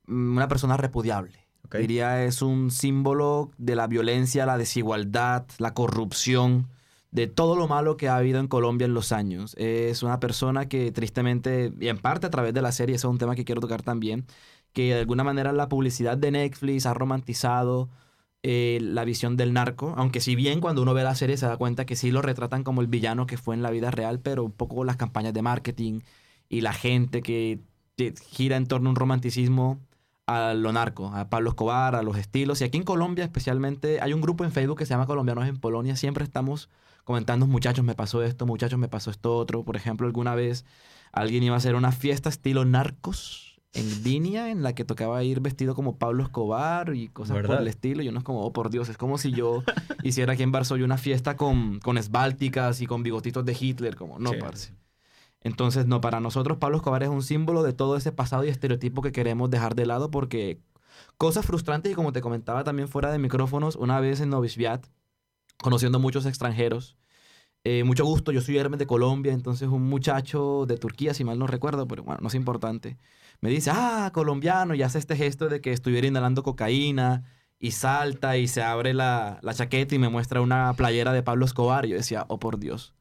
una 0.10 0.48
persona 0.48 0.78
repudiable. 0.78 1.48
Diría 1.72 2.26
es 2.26 2.42
un 2.42 2.72
símbolo 2.72 3.52
de 3.58 3.76
la 3.76 3.88
violencia, 3.88 4.46
la 4.46 4.58
desigualdad, 4.58 5.46
la 5.60 5.74
corrupción, 5.76 6.68
de 7.12 7.28
todo 7.28 7.56
lo 7.56 7.68
malo 7.68 7.98
que 7.98 8.08
ha 8.08 8.18
habido 8.18 8.40
en 8.40 8.48
Colombia 8.48 8.86
en 8.86 8.94
los 8.94 9.12
años. 9.12 9.56
Es 9.58 10.04
una 10.04 10.20
persona 10.20 10.68
que 10.68 10.92
tristemente, 10.92 11.74
y 11.80 11.88
en 11.88 11.98
parte 11.98 12.28
a 12.28 12.30
través 12.30 12.54
de 12.54 12.62
la 12.62 12.72
serie, 12.72 12.96
eso 12.96 13.08
es 13.08 13.12
un 13.12 13.18
tema 13.18 13.36
que 13.36 13.46
quiero 13.46 13.62
tocar 13.62 13.82
también, 13.82 14.26
que 14.74 14.94
de 14.94 15.00
alguna 15.00 15.24
manera 15.24 15.52
la 15.52 15.70
publicidad 15.70 16.18
de 16.18 16.32
Netflix 16.32 16.86
ha 16.86 16.94
romantizado 16.94 17.90
eh, 18.44 18.80
la 18.82 19.06
visión 19.06 19.38
del 19.38 19.54
narco, 19.54 19.94
aunque 19.98 20.22
si 20.22 20.36
bien 20.36 20.62
cuando 20.62 20.82
uno 20.82 20.94
ve 20.94 21.04
la 21.04 21.16
serie 21.16 21.38
se 21.38 21.48
da 21.48 21.58
cuenta 21.58 21.86
que 21.86 21.96
sí 21.96 22.12
lo 22.12 22.22
retratan 22.22 22.64
como 22.64 22.82
el 22.82 22.88
villano 22.88 23.26
que 23.26 23.38
fue 23.38 23.56
en 23.56 23.62
la 23.62 23.72
vida 23.72 23.92
real, 23.92 24.20
pero 24.20 24.44
un 24.44 24.52
poco 24.52 24.84
las 24.84 24.96
campañas 24.98 25.34
de 25.34 25.42
marketing 25.42 26.02
y 26.48 26.62
la 26.62 26.74
gente 26.74 27.22
que 27.22 27.60
gira 28.30 28.56
en 28.56 28.66
torno 28.66 28.90
a 28.90 28.92
un 28.92 28.96
romanticismo 28.96 29.80
a 30.30 30.54
lo 30.54 30.72
narco, 30.72 31.08
a 31.08 31.28
Pablo 31.28 31.50
Escobar, 31.50 31.96
a 31.96 32.04
los 32.04 32.16
estilos. 32.16 32.62
Y 32.62 32.64
aquí 32.64 32.78
en 32.78 32.84
Colombia 32.84 33.24
especialmente 33.24 34.00
hay 34.00 34.14
un 34.14 34.22
grupo 34.22 34.44
en 34.44 34.52
Facebook 34.52 34.78
que 34.78 34.86
se 34.86 34.92
llama 34.94 35.08
Colombianos 35.08 35.48
en 35.48 35.58
Polonia. 35.58 35.96
Siempre 35.96 36.24
estamos 36.24 36.70
comentando, 37.04 37.48
muchachos, 37.48 37.84
me 37.84 37.96
pasó 37.96 38.22
esto, 38.24 38.46
muchachos, 38.46 38.78
me 38.78 38.88
pasó 38.88 39.10
esto 39.10 39.36
otro. 39.36 39.64
Por 39.64 39.76
ejemplo, 39.76 40.06
alguna 40.06 40.36
vez 40.36 40.66
alguien 41.12 41.42
iba 41.42 41.56
a 41.56 41.58
hacer 41.58 41.74
una 41.74 41.92
fiesta 41.92 42.30
estilo 42.30 42.64
narcos 42.64 43.60
en 43.74 44.04
línea 44.04 44.52
en 44.52 44.62
la 44.62 44.74
que 44.74 44.86
tocaba 44.86 45.24
ir 45.24 45.40
vestido 45.42 45.74
como 45.74 45.98
Pablo 45.98 46.22
Escobar 46.24 46.94
y 46.96 47.08
cosas 47.08 47.44
por 47.44 47.60
el 47.62 47.68
estilo. 47.68 48.04
Y 48.04 48.10
uno 48.10 48.20
es 48.20 48.24
como, 48.24 48.42
oh, 48.42 48.54
por 48.54 48.70
Dios, 48.70 48.88
es 48.90 48.98
como 48.98 49.18
si 49.18 49.32
yo 49.32 49.64
hiciera 50.04 50.34
aquí 50.34 50.44
en 50.44 50.52
Varsovia 50.52 50.86
una 50.86 50.98
fiesta 50.98 51.36
con, 51.38 51.80
con 51.80 51.98
esbálticas 51.98 52.82
y 52.82 52.86
con 52.86 53.02
bigotitos 53.02 53.44
de 53.46 53.58
Hitler. 53.60 53.96
Como, 53.96 54.20
no, 54.20 54.30
Sí. 54.32 54.38
parce. 54.40 54.74
Entonces, 55.42 55.86
no, 55.88 56.02
para 56.02 56.20
nosotros 56.20 56.58
Pablo 56.58 56.78
Escobar 56.78 57.04
es 57.04 57.10
un 57.10 57.24
símbolo 57.24 57.64
de 57.64 57.74
todo 57.74 57.96
ese 57.96 58.12
pasado 58.12 58.44
y 58.44 58.50
estereotipo 58.50 59.02
que 59.02 59.12
queremos 59.12 59.50
dejar 59.50 59.76
de 59.76 59.86
lado 59.86 60.12
porque 60.12 60.62
cosas 61.18 61.46
frustrantes 61.46 61.92
y 61.92 61.96
como 61.96 62.12
te 62.14 62.22
comentaba 62.22 62.64
también 62.64 62.88
fuera 62.90 63.12
de 63.12 63.20
micrófonos, 63.20 63.76
una 63.76 64.00
vez 64.00 64.22
en 64.22 64.30
Novi 64.30 64.50
Sad, 64.50 64.82
conociendo 65.62 66.00
muchos 66.00 66.26
extranjeros, 66.26 66.98
eh, 67.66 67.84
mucho 67.84 68.06
gusto, 68.06 68.32
yo 68.32 68.42
soy 68.42 68.58
Hermes 68.58 68.80
de 68.80 68.88
Colombia, 68.88 69.34
entonces 69.34 69.68
un 69.68 69.84
muchacho 69.84 70.66
de 70.66 70.78
Turquía, 70.78 71.14
si 71.14 71.24
mal 71.26 71.40
no 71.40 71.48
recuerdo, 71.48 71.88
pero 71.88 72.04
bueno, 72.04 72.20
no 72.22 72.28
es 72.30 72.36
importante, 72.36 72.98
me 73.42 73.50
dice, 73.50 73.72
ah, 73.74 74.12
colombiano, 74.14 74.76
y 74.76 74.82
hace 74.84 74.98
este 75.00 75.16
gesto 75.16 75.50
de 75.50 75.62
que 75.62 75.74
estuviera 75.74 76.08
inhalando 76.08 76.44
cocaína 76.44 77.24
y 77.60 77.72
salta 77.72 78.38
y 78.38 78.48
se 78.48 78.62
abre 78.64 78.94
la, 78.94 79.40
la 79.42 79.54
chaqueta 79.54 79.96
y 79.96 80.00
me 80.00 80.10
muestra 80.10 80.42
una 80.42 80.74
playera 80.74 81.14
de 81.14 81.24
Pablo 81.24 81.46
Escobar. 81.46 81.86
Yo 81.86 81.96
decía, 81.98 82.26
oh 82.30 82.40
por 82.40 82.60
Dios, 82.60 82.96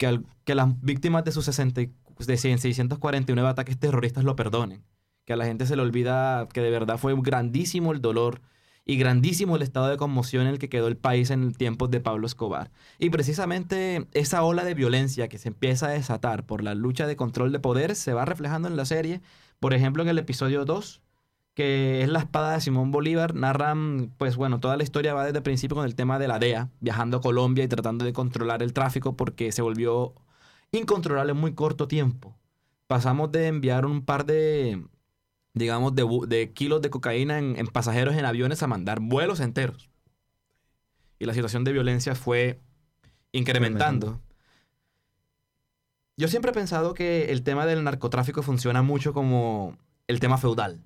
que, 0.00 0.54
las 0.54 0.80
víctimas 0.80 1.24
de 1.24 1.32
sus 1.32 1.44
60, 1.44 1.82
y- 1.82 1.92
de 2.26 2.36
649 2.36 3.48
ataques 3.48 3.78
terroristas 3.78 4.24
lo 4.24 4.34
perdonen. 4.34 4.82
Que 5.26 5.34
a 5.34 5.36
la 5.36 5.44
gente 5.44 5.66
se 5.66 5.76
le 5.76 5.82
olvida 5.82 6.48
que 6.52 6.60
de 6.62 6.70
verdad 6.70 6.98
fue 6.98 7.14
grandísimo 7.20 7.92
el 7.92 8.00
dolor 8.00 8.40
y 8.84 8.96
grandísimo 8.96 9.56
el 9.56 9.62
estado 9.62 9.88
de 9.88 9.96
conmoción 9.98 10.42
en 10.46 10.48
el 10.54 10.58
que 10.58 10.70
quedó 10.70 10.88
el 10.88 10.96
país 10.96 11.30
en 11.30 11.52
tiempos 11.52 11.90
de 11.90 12.00
Pablo 12.00 12.26
Escobar. 12.26 12.70
Y 12.98 13.10
precisamente 13.10 14.06
esa 14.12 14.42
ola 14.42 14.64
de 14.64 14.74
violencia 14.74 15.28
que 15.28 15.38
se 15.38 15.48
empieza 15.48 15.86
a 15.86 15.90
desatar 15.90 16.46
por 16.46 16.64
la 16.64 16.74
lucha 16.74 17.06
de 17.06 17.16
control 17.16 17.52
de 17.52 17.60
poder 17.60 17.94
se 17.94 18.14
va 18.14 18.24
reflejando 18.24 18.68
en 18.68 18.76
la 18.76 18.86
serie. 18.86 19.20
Por 19.60 19.74
ejemplo, 19.74 20.02
en 20.02 20.08
el 20.08 20.18
episodio 20.18 20.64
2, 20.64 21.02
que 21.60 22.00
es 22.00 22.08
la 22.08 22.20
espada 22.20 22.54
de 22.54 22.60
Simón 22.62 22.90
Bolívar, 22.90 23.34
narran, 23.34 24.14
pues 24.16 24.36
bueno, 24.36 24.60
toda 24.60 24.78
la 24.78 24.82
historia 24.82 25.12
va 25.12 25.26
desde 25.26 25.36
el 25.36 25.42
principio 25.42 25.74
con 25.76 25.84
el 25.84 25.94
tema 25.94 26.18
de 26.18 26.26
la 26.26 26.38
DEA, 26.38 26.70
viajando 26.80 27.18
a 27.18 27.20
Colombia 27.20 27.62
y 27.62 27.68
tratando 27.68 28.06
de 28.06 28.14
controlar 28.14 28.62
el 28.62 28.72
tráfico 28.72 29.14
porque 29.14 29.52
se 29.52 29.60
volvió 29.60 30.14
incontrolable 30.72 31.32
en 31.32 31.36
muy 31.36 31.52
corto 31.52 31.86
tiempo. 31.86 32.34
Pasamos 32.86 33.30
de 33.30 33.48
enviar 33.48 33.84
un 33.84 34.06
par 34.06 34.24
de, 34.24 34.82
digamos, 35.52 35.94
de, 35.94 36.50
kilos 36.54 36.80
de 36.80 36.88
cocaína 36.88 37.38
en, 37.38 37.58
en 37.58 37.66
pasajeros 37.66 38.14
en 38.14 38.24
aviones 38.24 38.62
a 38.62 38.66
mandar 38.66 39.00
vuelos 39.00 39.38
enteros. 39.40 39.90
Y 41.18 41.26
la 41.26 41.34
situación 41.34 41.62
de 41.64 41.72
violencia 41.72 42.14
fue 42.14 42.58
incrementando. 43.32 44.18
Yo 46.16 46.26
siempre 46.28 46.52
he 46.52 46.54
pensado 46.54 46.94
que 46.94 47.32
el 47.32 47.42
tema 47.42 47.66
del 47.66 47.84
narcotráfico 47.84 48.42
funciona 48.42 48.80
mucho 48.80 49.12
como 49.12 49.76
el 50.08 50.20
tema 50.20 50.38
feudal, 50.38 50.80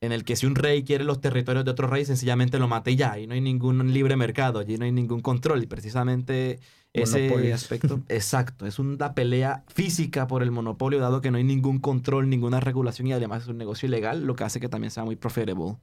en 0.00 0.12
el 0.12 0.24
que 0.24 0.36
si 0.36 0.46
un 0.46 0.54
rey 0.54 0.84
quiere 0.84 1.04
los 1.04 1.20
territorios 1.20 1.64
de 1.64 1.70
otro 1.70 1.86
rey, 1.88 2.04
sencillamente 2.04 2.58
lo 2.58 2.68
mata 2.68 2.90
y 2.90 2.96
ya, 2.96 3.18
y 3.18 3.26
no 3.26 3.34
hay 3.34 3.40
ningún 3.40 3.92
libre 3.92 4.16
mercado, 4.16 4.58
allí 4.58 4.76
no 4.78 4.84
hay 4.84 4.92
ningún 4.92 5.20
control, 5.20 5.62
y 5.62 5.66
precisamente 5.66 6.60
ese 6.92 7.26
Monopolios. 7.26 7.62
aspecto, 7.64 8.00
exacto, 8.08 8.66
es 8.66 8.78
una 8.78 9.14
pelea 9.14 9.64
física 9.68 10.26
por 10.26 10.42
el 10.42 10.50
monopolio, 10.50 11.00
dado 11.00 11.20
que 11.20 11.30
no 11.30 11.38
hay 11.38 11.44
ningún 11.44 11.78
control, 11.78 12.28
ninguna 12.28 12.60
regulación, 12.60 13.06
y 13.08 13.12
además 13.12 13.42
es 13.42 13.48
un 13.48 13.58
negocio 13.58 13.86
ilegal, 13.88 14.24
lo 14.24 14.34
que 14.36 14.44
hace 14.44 14.60
que 14.60 14.68
también 14.68 14.90
sea 14.90 15.04
muy 15.04 15.16
profitable. 15.16 15.76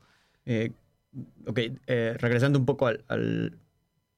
Eh, 0.45 0.71
ok, 1.47 1.59
eh, 1.87 2.15
regresando 2.19 2.59
un 2.59 2.65
poco 2.65 2.87
al, 2.87 3.03
al- 3.07 3.57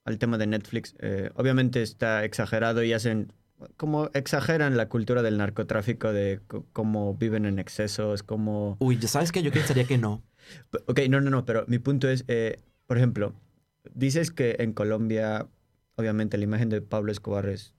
al 0.05 0.17
tema 0.19 0.37
de 0.37 0.47
Netflix, 0.47 0.95
eh, 0.99 1.31
obviamente 1.35 1.81
está 1.81 2.23
exagerado 2.25 2.83
y 2.83 2.93
hacen, 2.93 3.31
como 3.77 4.09
exageran 4.13 4.77
la 4.77 4.89
cultura 4.89 5.21
del 5.21 5.37
narcotráfico, 5.37 6.11
de 6.11 6.41
cómo 6.73 7.15
viven 7.15 7.45
en 7.45 7.59
excesos, 7.59 8.23
cómo... 8.23 8.77
Uy, 8.79 8.97
ya 8.99 9.07
sabes 9.07 9.31
que 9.31 9.41
yo 9.41 9.51
pensaría 9.51 9.85
que 9.85 9.97
no. 9.97 10.23
Ok, 10.87 11.01
no, 11.09 11.21
no, 11.21 11.29
no, 11.29 11.45
pero 11.45 11.65
mi 11.67 11.79
punto 11.79 12.09
es, 12.09 12.25
eh, 12.27 12.59
por 12.85 12.97
ejemplo, 12.97 13.33
dices 13.93 14.31
que 14.31 14.57
en 14.59 14.73
Colombia, 14.73 15.47
obviamente 15.95 16.37
la 16.37 16.43
imagen 16.43 16.69
de 16.69 16.81
Pablo 16.81 17.11
Escobar 17.11 17.47
es... 17.47 17.73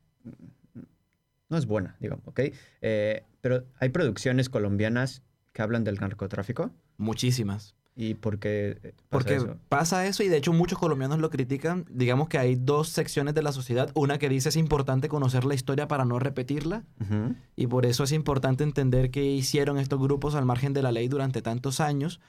No 1.48 1.56
es 1.56 1.66
buena, 1.66 1.96
digamos, 2.00 2.26
¿ok? 2.26 2.40
Eh, 2.80 3.22
pero 3.40 3.64
hay 3.78 3.90
producciones 3.90 4.48
colombianas 4.48 5.22
que 5.52 5.62
hablan 5.62 5.84
del 5.84 5.96
narcotráfico 5.96 6.72
Muchísimas. 6.98 7.74
Y 7.98 8.12
por 8.12 8.38
qué 8.38 8.78
pasa 8.82 8.94
Porque 9.08 9.34
eso? 9.36 9.56
pasa 9.70 10.06
eso 10.06 10.22
y 10.22 10.28
de 10.28 10.36
hecho 10.36 10.52
muchos 10.52 10.78
colombianos 10.78 11.18
lo 11.18 11.30
critican. 11.30 11.86
Digamos 11.90 12.28
que 12.28 12.36
hay 12.36 12.54
dos 12.54 12.90
secciones 12.90 13.34
de 13.34 13.42
la 13.42 13.52
sociedad. 13.52 13.90
Una 13.94 14.18
que 14.18 14.28
dice 14.28 14.50
es 14.50 14.56
importante 14.56 15.08
conocer 15.08 15.46
la 15.46 15.54
historia 15.54 15.88
para 15.88 16.04
no 16.04 16.18
repetirla. 16.18 16.84
Ujú. 17.00 17.34
Y 17.56 17.66
por 17.68 17.86
eso 17.86 18.04
es 18.04 18.12
importante 18.12 18.64
entender 18.64 19.10
qué 19.10 19.24
hicieron 19.24 19.78
estos 19.78 19.98
grupos 19.98 20.34
al 20.34 20.44
margen 20.44 20.74
de 20.74 20.82
la 20.82 20.92
ley 20.92 21.08
durante 21.08 21.40
tantos 21.40 21.80
años. 21.80 22.20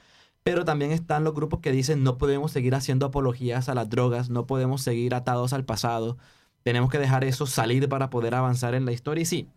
Pero 0.42 0.64
también 0.64 0.90
están 0.90 1.22
los 1.22 1.34
grupos 1.34 1.60
que 1.60 1.70
dicen 1.70 2.02
no 2.02 2.16
podemos 2.16 2.50
seguir 2.50 2.74
haciendo 2.74 3.04
apologías 3.04 3.68
a 3.68 3.74
las 3.74 3.90
drogas, 3.90 4.30
no 4.30 4.46
podemos 4.46 4.80
seguir 4.80 5.14
atados 5.14 5.52
al 5.52 5.66
pasado. 5.66 6.16
Tenemos 6.62 6.88
que 6.88 6.98
dejar 6.98 7.24
eso 7.24 7.44
salir 7.46 7.90
para 7.90 8.08
poder 8.08 8.34
avanzar 8.34 8.74
en 8.74 8.86
la 8.86 8.92
historia. 8.92 9.20
Y 9.20 9.26
sí, 9.26 9.48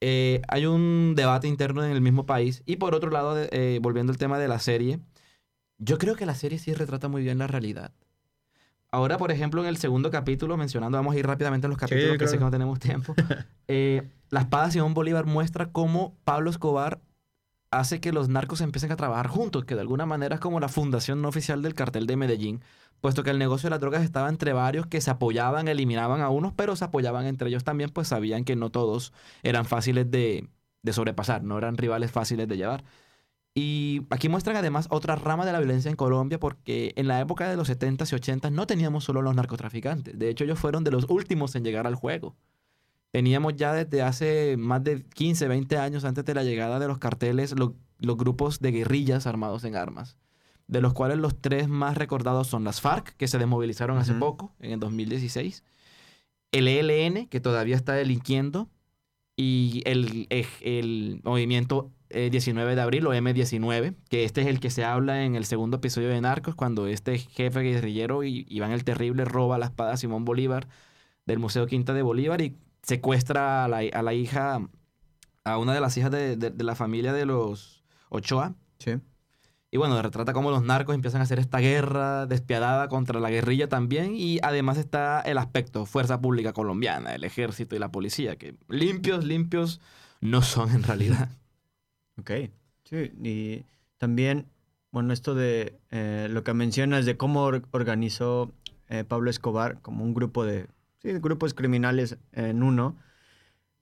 eh, 0.00 0.40
hay 0.46 0.66
un 0.66 1.14
debate 1.16 1.48
interno 1.48 1.84
en 1.84 1.90
el 1.90 2.00
mismo 2.00 2.26
país. 2.26 2.62
Y 2.64 2.76
por 2.76 2.94
otro 2.94 3.10
lado, 3.10 3.36
eh, 3.36 3.80
volviendo 3.82 4.12
al 4.12 4.18
tema 4.18 4.38
de 4.38 4.46
la 4.46 4.60
serie, 4.60 5.00
yo 5.84 5.98
creo 5.98 6.14
que 6.14 6.26
la 6.26 6.34
serie 6.34 6.58
sí 6.58 6.72
retrata 6.74 7.08
muy 7.08 7.22
bien 7.22 7.38
la 7.38 7.48
realidad. 7.48 7.92
Ahora, 8.92 9.16
por 9.18 9.32
ejemplo, 9.32 9.62
en 9.62 9.68
el 9.68 9.78
segundo 9.78 10.10
capítulo, 10.10 10.56
mencionando, 10.56 10.96
vamos 10.96 11.14
a 11.14 11.18
ir 11.18 11.26
rápidamente 11.26 11.66
a 11.66 11.70
los 11.70 11.78
capítulos 11.78 12.18
que 12.18 12.28
sé 12.28 12.38
que 12.38 12.44
no 12.44 12.50
tenemos 12.50 12.78
tiempo. 12.78 13.14
Eh, 13.68 14.02
la 14.28 14.40
espada 14.40 14.66
de 14.66 14.72
Simón 14.72 14.92
Bolívar 14.92 15.24
muestra 15.24 15.70
cómo 15.70 16.14
Pablo 16.24 16.50
Escobar 16.50 17.00
hace 17.70 18.00
que 18.00 18.12
los 18.12 18.28
narcos 18.28 18.60
empiecen 18.60 18.92
a 18.92 18.96
trabajar 18.96 19.28
juntos, 19.28 19.64
que 19.64 19.74
de 19.74 19.80
alguna 19.80 20.04
manera 20.04 20.34
es 20.34 20.40
como 20.42 20.60
la 20.60 20.68
fundación 20.68 21.22
no 21.22 21.28
oficial 21.28 21.62
del 21.62 21.74
cartel 21.74 22.06
de 22.06 22.16
Medellín, 22.16 22.60
puesto 23.00 23.22
que 23.22 23.30
el 23.30 23.38
negocio 23.38 23.68
de 23.68 23.70
las 23.70 23.80
drogas 23.80 24.02
estaba 24.02 24.28
entre 24.28 24.52
varios 24.52 24.86
que 24.86 25.00
se 25.00 25.10
apoyaban, 25.10 25.68
eliminaban 25.68 26.20
a 26.20 26.28
unos, 26.28 26.52
pero 26.52 26.76
se 26.76 26.84
apoyaban 26.84 27.24
entre 27.24 27.48
ellos 27.48 27.64
también, 27.64 27.88
pues 27.88 28.08
sabían 28.08 28.44
que 28.44 28.56
no 28.56 28.68
todos 28.68 29.14
eran 29.42 29.64
fáciles 29.64 30.10
de, 30.10 30.50
de 30.82 30.92
sobrepasar, 30.92 31.44
no 31.44 31.56
eran 31.56 31.78
rivales 31.78 32.10
fáciles 32.10 32.46
de 32.46 32.58
llevar. 32.58 32.84
Y 33.54 34.06
aquí 34.10 34.28
muestran 34.30 34.56
además 34.56 34.86
otra 34.90 35.14
rama 35.14 35.44
de 35.44 35.52
la 35.52 35.58
violencia 35.58 35.90
en 35.90 35.96
Colombia, 35.96 36.38
porque 36.40 36.92
en 36.96 37.06
la 37.06 37.20
época 37.20 37.50
de 37.50 37.56
los 37.56 37.68
70s 37.68 38.10
y 38.12 38.16
80s 38.16 38.50
no 38.50 38.66
teníamos 38.66 39.04
solo 39.04 39.20
los 39.20 39.34
narcotraficantes, 39.34 40.18
de 40.18 40.30
hecho 40.30 40.44
ellos 40.44 40.58
fueron 40.58 40.84
de 40.84 40.90
los 40.90 41.04
últimos 41.10 41.54
en 41.54 41.64
llegar 41.64 41.86
al 41.86 41.94
juego. 41.94 42.34
Teníamos 43.10 43.54
ya 43.56 43.74
desde 43.74 44.00
hace 44.00 44.56
más 44.56 44.82
de 44.82 45.02
15, 45.04 45.48
20 45.48 45.76
años 45.76 46.04
antes 46.06 46.24
de 46.24 46.32
la 46.34 46.44
llegada 46.44 46.78
de 46.78 46.88
los 46.88 46.96
carteles 46.96 47.52
lo- 47.58 47.76
los 47.98 48.16
grupos 48.16 48.58
de 48.60 48.72
guerrillas 48.72 49.26
armados 49.26 49.64
en 49.64 49.76
armas, 49.76 50.16
de 50.66 50.80
los 50.80 50.94
cuales 50.94 51.18
los 51.18 51.38
tres 51.38 51.68
más 51.68 51.98
recordados 51.98 52.46
son 52.46 52.64
las 52.64 52.80
FARC, 52.80 53.14
que 53.18 53.28
se 53.28 53.36
desmovilizaron 53.36 53.98
hace 53.98 54.14
poco, 54.14 54.54
en 54.60 54.72
el 54.72 54.80
2016, 54.80 55.62
el 56.52 56.68
ELN, 56.68 57.26
que 57.28 57.40
todavía 57.40 57.76
está 57.76 57.92
delinquiendo, 57.92 58.70
y 59.36 59.82
el, 59.84 60.26
ej- 60.30 60.60
el 60.62 61.20
movimiento 61.22 61.90
eh, 62.12 62.30
19 62.30 62.74
de 62.74 62.80
abril 62.80 63.06
o 63.06 63.14
M19, 63.14 63.94
que 64.08 64.24
este 64.24 64.40
es 64.42 64.46
el 64.46 64.60
que 64.60 64.70
se 64.70 64.84
habla 64.84 65.24
en 65.24 65.34
el 65.36 65.44
segundo 65.44 65.78
episodio 65.78 66.08
de 66.08 66.20
Narcos, 66.20 66.54
cuando 66.54 66.86
este 66.86 67.18
jefe 67.18 67.60
guerrillero 67.60 68.22
Iván 68.24 68.72
el 68.72 68.84
Terrible 68.84 69.24
roba 69.24 69.58
la 69.58 69.66
espada 69.66 69.92
a 69.92 69.96
Simón 69.96 70.24
Bolívar 70.24 70.68
del 71.26 71.38
Museo 71.38 71.66
Quinta 71.66 71.94
de 71.94 72.02
Bolívar 72.02 72.40
y 72.40 72.56
secuestra 72.82 73.64
a 73.64 73.68
la, 73.68 73.78
a 73.92 74.02
la 74.02 74.14
hija, 74.14 74.60
a 75.44 75.58
una 75.58 75.74
de 75.74 75.80
las 75.80 75.96
hijas 75.96 76.10
de, 76.10 76.36
de- 76.36 76.50
de 76.50 76.64
la 76.64 76.74
familia 76.74 77.12
de 77.12 77.26
los 77.26 77.82
Ochoa. 78.08 78.54
Sí. 78.78 78.92
Y 79.74 79.78
bueno, 79.78 80.00
retrata 80.02 80.34
cómo 80.34 80.50
los 80.50 80.62
narcos 80.62 80.94
empiezan 80.94 81.22
a 81.22 81.24
hacer 81.24 81.38
esta 81.38 81.58
guerra 81.58 82.26
despiadada 82.26 82.88
contra 82.88 83.20
la 83.20 83.30
guerrilla 83.30 83.70
también. 83.70 84.14
Y 84.14 84.38
además 84.42 84.76
está 84.76 85.20
el 85.22 85.38
aspecto 85.38 85.86
fuerza 85.86 86.20
pública 86.20 86.52
colombiana, 86.52 87.14
el 87.14 87.24
ejército 87.24 87.74
y 87.74 87.78
la 87.78 87.90
policía, 87.90 88.36
que 88.36 88.54
limpios, 88.68 89.24
limpios 89.24 89.80
no 90.20 90.42
son 90.42 90.70
en 90.74 90.82
realidad. 90.82 91.30
Ok. 92.18 92.30
Sí, 92.84 93.12
y 93.22 93.64
también, 93.98 94.46
bueno, 94.90 95.12
esto 95.12 95.34
de 95.34 95.78
eh, 95.90 96.28
lo 96.30 96.42
que 96.44 96.52
mencionas 96.54 97.06
de 97.06 97.16
cómo 97.16 97.42
or- 97.42 97.62
organizó 97.70 98.52
eh, 98.88 99.04
Pablo 99.04 99.30
Escobar 99.30 99.80
como 99.80 100.04
un 100.04 100.14
grupo 100.14 100.44
de, 100.44 100.66
sí, 101.00 101.08
de 101.12 101.20
grupos 101.20 101.54
criminales 101.54 102.18
en 102.32 102.62
uno. 102.62 102.96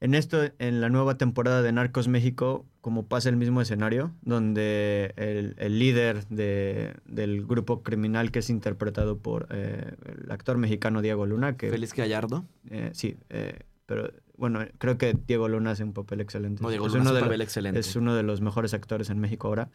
En 0.02 0.14
esto, 0.14 0.38
en 0.58 0.80
la 0.80 0.88
nueva 0.88 1.18
temporada 1.18 1.60
de 1.60 1.72
Narcos 1.72 2.08
México, 2.08 2.64
como 2.80 3.06
pasa 3.06 3.28
el 3.28 3.36
mismo 3.36 3.60
escenario, 3.60 4.12
donde 4.22 5.12
el, 5.16 5.54
el 5.58 5.78
líder 5.78 6.26
de- 6.28 6.94
del 7.04 7.44
grupo 7.46 7.82
criminal 7.82 8.30
que 8.30 8.38
es 8.38 8.48
interpretado 8.48 9.18
por 9.18 9.46
eh, 9.50 9.94
el 10.06 10.30
actor 10.30 10.56
mexicano 10.56 11.02
Diego 11.02 11.26
Luna, 11.26 11.58
que 11.58 11.68
Félix 11.70 11.92
Gallardo. 11.94 12.46
eh, 12.70 12.90
sí, 12.94 13.18
eh, 13.28 13.58
pero 13.84 14.10
bueno, 14.40 14.60
creo 14.78 14.96
que 14.96 15.14
Diego 15.26 15.48
Luna 15.48 15.72
hace 15.72 15.84
un 15.84 15.92
papel 15.92 16.22
excelente. 16.22 16.62
No, 16.62 16.70
Diego 16.70 16.86
Es 16.86 16.94
Luna 16.94 17.02
uno 17.02 17.10
hace 17.10 17.16
de 17.16 17.22
un 17.22 17.28
papel 17.28 17.40
excelente. 17.42 17.78
es 17.78 17.94
uno 17.94 18.14
de 18.14 18.22
los 18.22 18.40
mejores 18.40 18.72
actores 18.72 19.10
en 19.10 19.20
México 19.20 19.48
ahora. 19.48 19.70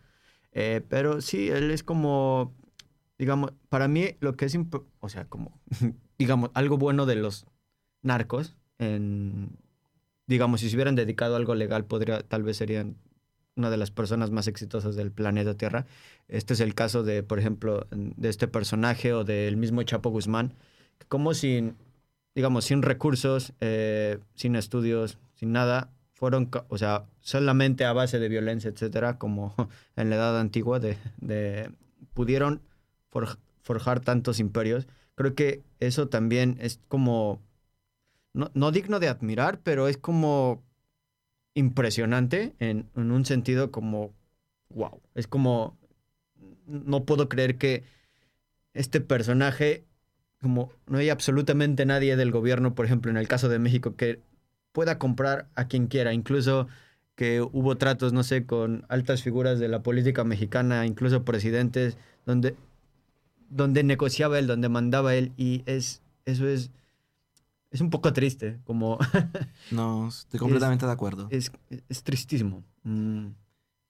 Eh, 0.53 0.81
pero 0.89 1.21
sí, 1.21 1.49
él 1.49 1.69
es 1.69 1.83
como, 1.83 2.51
digamos, 3.19 3.53
para 3.69 3.87
mí 3.87 4.15
lo 4.21 4.35
que 4.35 4.45
es, 4.45 4.57
o 4.99 5.09
sea, 5.09 5.25
como, 5.25 5.61
digamos, 6.17 6.49
algo 6.55 6.79
bueno 6.79 7.05
de 7.05 7.15
los 7.15 7.45
narcos, 8.01 8.57
en, 8.79 9.51
digamos, 10.25 10.61
si 10.61 10.69
se 10.71 10.75
hubieran 10.75 10.95
dedicado 10.95 11.35
a 11.35 11.37
algo 11.37 11.53
legal, 11.53 11.85
podría, 11.85 12.23
tal 12.23 12.41
vez 12.41 12.57
serían 12.57 12.97
una 13.55 13.69
de 13.69 13.77
las 13.77 13.91
personas 13.91 14.31
más 14.31 14.47
exitosas 14.47 14.95
del 14.95 15.11
planeta 15.11 15.55
Tierra. 15.55 15.85
Este 16.27 16.55
es 16.55 16.59
el 16.59 16.73
caso 16.73 17.03
de, 17.03 17.21
por 17.21 17.37
ejemplo, 17.37 17.85
de 17.91 18.29
este 18.29 18.47
personaje 18.47 19.13
o 19.13 19.23
del 19.23 19.57
mismo 19.57 19.83
Chapo 19.83 20.09
Guzmán, 20.09 20.55
que 20.97 21.05
como 21.05 21.35
sin, 21.35 21.75
digamos, 22.35 22.65
sin 22.65 22.81
recursos, 22.81 23.53
eh, 23.61 24.19
sin 24.35 24.55
estudios, 24.55 25.17
sin 25.35 25.51
nada, 25.53 25.89
fueron, 26.13 26.49
o 26.69 26.77
sea, 26.77 27.05
solamente 27.21 27.85
a 27.85 27.93
base 27.93 28.19
de 28.19 28.29
violencia, 28.29 28.69
etcétera, 28.69 29.17
como 29.17 29.53
en 29.95 30.09
la 30.09 30.17
edad 30.17 30.39
antigua, 30.39 30.79
de, 30.79 30.97
pudieron 32.13 32.61
forj- 33.11 33.37
forjar 33.61 33.99
tantos 34.01 34.39
imperios. 34.39 34.87
Creo 35.15 35.33
que 35.35 35.63
eso 35.79 36.07
también 36.09 36.57
es 36.59 36.79
como, 36.87 37.41
no, 38.33 38.51
no 38.53 38.71
digno 38.71 38.99
de 38.99 39.07
admirar, 39.07 39.59
pero 39.61 39.87
es 39.87 39.97
como 39.97 40.61
impresionante 41.53 42.53
en, 42.59 42.89
en 42.95 43.11
un 43.11 43.25
sentido 43.25 43.71
como, 43.71 44.13
wow, 44.69 45.01
es 45.13 45.27
como, 45.27 45.77
no 46.65 47.05
puedo 47.05 47.29
creer 47.29 47.57
que 47.57 47.83
este 48.73 48.99
personaje, 49.01 49.85
como 50.45 50.71
no 50.85 50.99
hay 50.99 51.09
absolutamente 51.09 51.87
nadie 51.87 52.15
del 52.15 52.29
gobierno, 52.29 52.75
por 52.75 52.85
ejemplo, 52.85 53.09
en 53.09 53.17
el 53.17 53.27
caso 53.27 53.49
de 53.49 53.57
México, 53.57 53.95
que 53.95 54.19
pueda 54.73 54.99
comprar 54.99 55.47
a 55.55 55.65
quien 55.67 55.87
quiera, 55.87 56.13
incluso 56.13 56.67
que 57.15 57.41
hubo 57.41 57.77
tratos, 57.77 58.13
no 58.13 58.21
sé, 58.21 58.45
con 58.45 58.85
altas 58.87 59.23
figuras 59.23 59.57
de 59.57 59.67
la 59.69 59.81
política 59.81 60.23
mexicana, 60.23 60.85
incluso 60.85 61.23
presidentes, 61.25 61.97
donde, 62.27 62.55
donde 63.49 63.83
negociaba 63.83 64.37
él, 64.37 64.45
donde 64.45 64.69
mandaba 64.69 65.15
él, 65.15 65.31
y 65.35 65.63
es, 65.65 66.03
eso 66.25 66.47
es, 66.47 66.69
es 67.71 67.81
un 67.81 67.89
poco 67.89 68.13
triste, 68.13 68.59
como 68.65 68.99
No, 69.71 70.07
estoy 70.09 70.39
completamente 70.39 70.85
de 70.85 70.91
acuerdo. 70.91 71.27
es, 71.31 71.51
es 71.89 72.03
tristísimo. 72.03 72.63
Mm, 72.83 73.29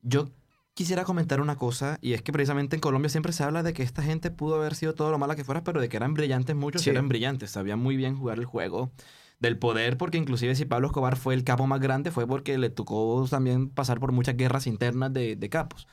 Yo 0.03 0.29
quisiera 0.75 1.03
comentar 1.05 1.41
una 1.41 1.55
cosa, 1.55 1.97
y 2.01 2.13
es 2.13 2.21
que 2.21 2.31
precisamente 2.31 2.75
en 2.75 2.81
Colombia 2.81 3.09
siempre 3.09 3.31
se 3.33 3.43
habla 3.43 3.63
de 3.63 3.73
que 3.73 3.81
esta 3.81 4.03
gente 4.03 4.29
pudo 4.29 4.55
haber 4.55 4.75
sido 4.75 4.93
todo 4.93 5.09
lo 5.09 5.17
mala 5.17 5.35
que 5.35 5.43
fuera, 5.43 5.63
pero 5.63 5.81
de 5.81 5.89
que 5.89 5.97
eran 5.97 6.13
brillantes 6.13 6.55
muchos, 6.55 6.83
Sí. 6.83 6.89
eran 6.91 7.07
brillantes, 7.07 7.49
sabían 7.49 7.79
muy 7.79 7.95
bien 7.95 8.15
jugar 8.15 8.37
el 8.37 8.45
juego 8.45 8.91
del 9.39 9.57
poder, 9.57 9.97
porque 9.97 10.17
inclusive 10.17 10.53
si 10.55 10.65
Pablo 10.65 10.87
Escobar 10.87 11.15
fue 11.17 11.33
el 11.33 11.43
capo 11.43 11.65
más 11.65 11.79
grande, 11.79 12.11
fue 12.11 12.27
porque 12.27 12.57
le 12.57 12.69
tocó 12.69 13.25
también 13.29 13.69
pasar 13.69 13.99
por 13.99 14.11
muchas 14.11 14.37
guerras 14.37 14.67
internas 14.67 15.11
de, 15.13 15.35
de 15.35 15.49
capos. 15.49 15.87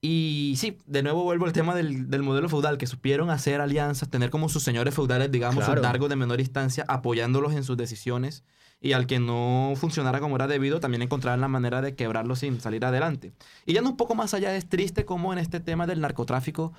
Y 0.00 0.54
sí, 0.56 0.78
de 0.86 1.02
nuevo 1.04 1.22
vuelvo 1.22 1.46
al 1.46 1.52
tema 1.52 1.74
del, 1.76 2.10
del 2.10 2.22
modelo 2.24 2.48
feudal, 2.48 2.76
que 2.78 2.88
supieron 2.88 3.30
hacer 3.30 3.60
alianzas, 3.60 4.08
tener 4.08 4.30
como 4.30 4.48
sus 4.48 4.62
señores 4.64 4.94
feudales, 4.94 5.30
digamos, 5.30 5.64
Claro. 5.64 5.80
largos 5.82 6.08
de 6.08 6.16
menor 6.16 6.40
instancia, 6.40 6.84
apoyándolos 6.88 7.52
en 7.54 7.62
sus 7.62 7.76
decisiones. 7.76 8.42
Y 8.84 8.92
al 8.94 9.06
que 9.06 9.20
no 9.20 9.72
funcionara 9.76 10.18
como 10.20 10.34
era 10.36 10.48
debido, 10.48 10.80
también 10.80 11.02
encontraran 11.02 11.40
la 11.40 11.46
manera 11.48 11.80
de 11.80 11.94
quebrarlo 11.94 12.34
sin 12.36 12.60
salir 12.60 12.84
adelante. 12.84 13.32
Y 13.64 13.74
ya 13.74 13.80
no 13.80 13.90
un 13.90 13.96
poco 13.96 14.14
más 14.16 14.34
allá, 14.34 14.54
es 14.56 14.68
triste 14.68 15.04
cómo 15.04 15.32
en 15.32 15.38
este 15.38 15.60
tema 15.60 15.86
del 15.86 16.00
narcotráfico 16.00 16.72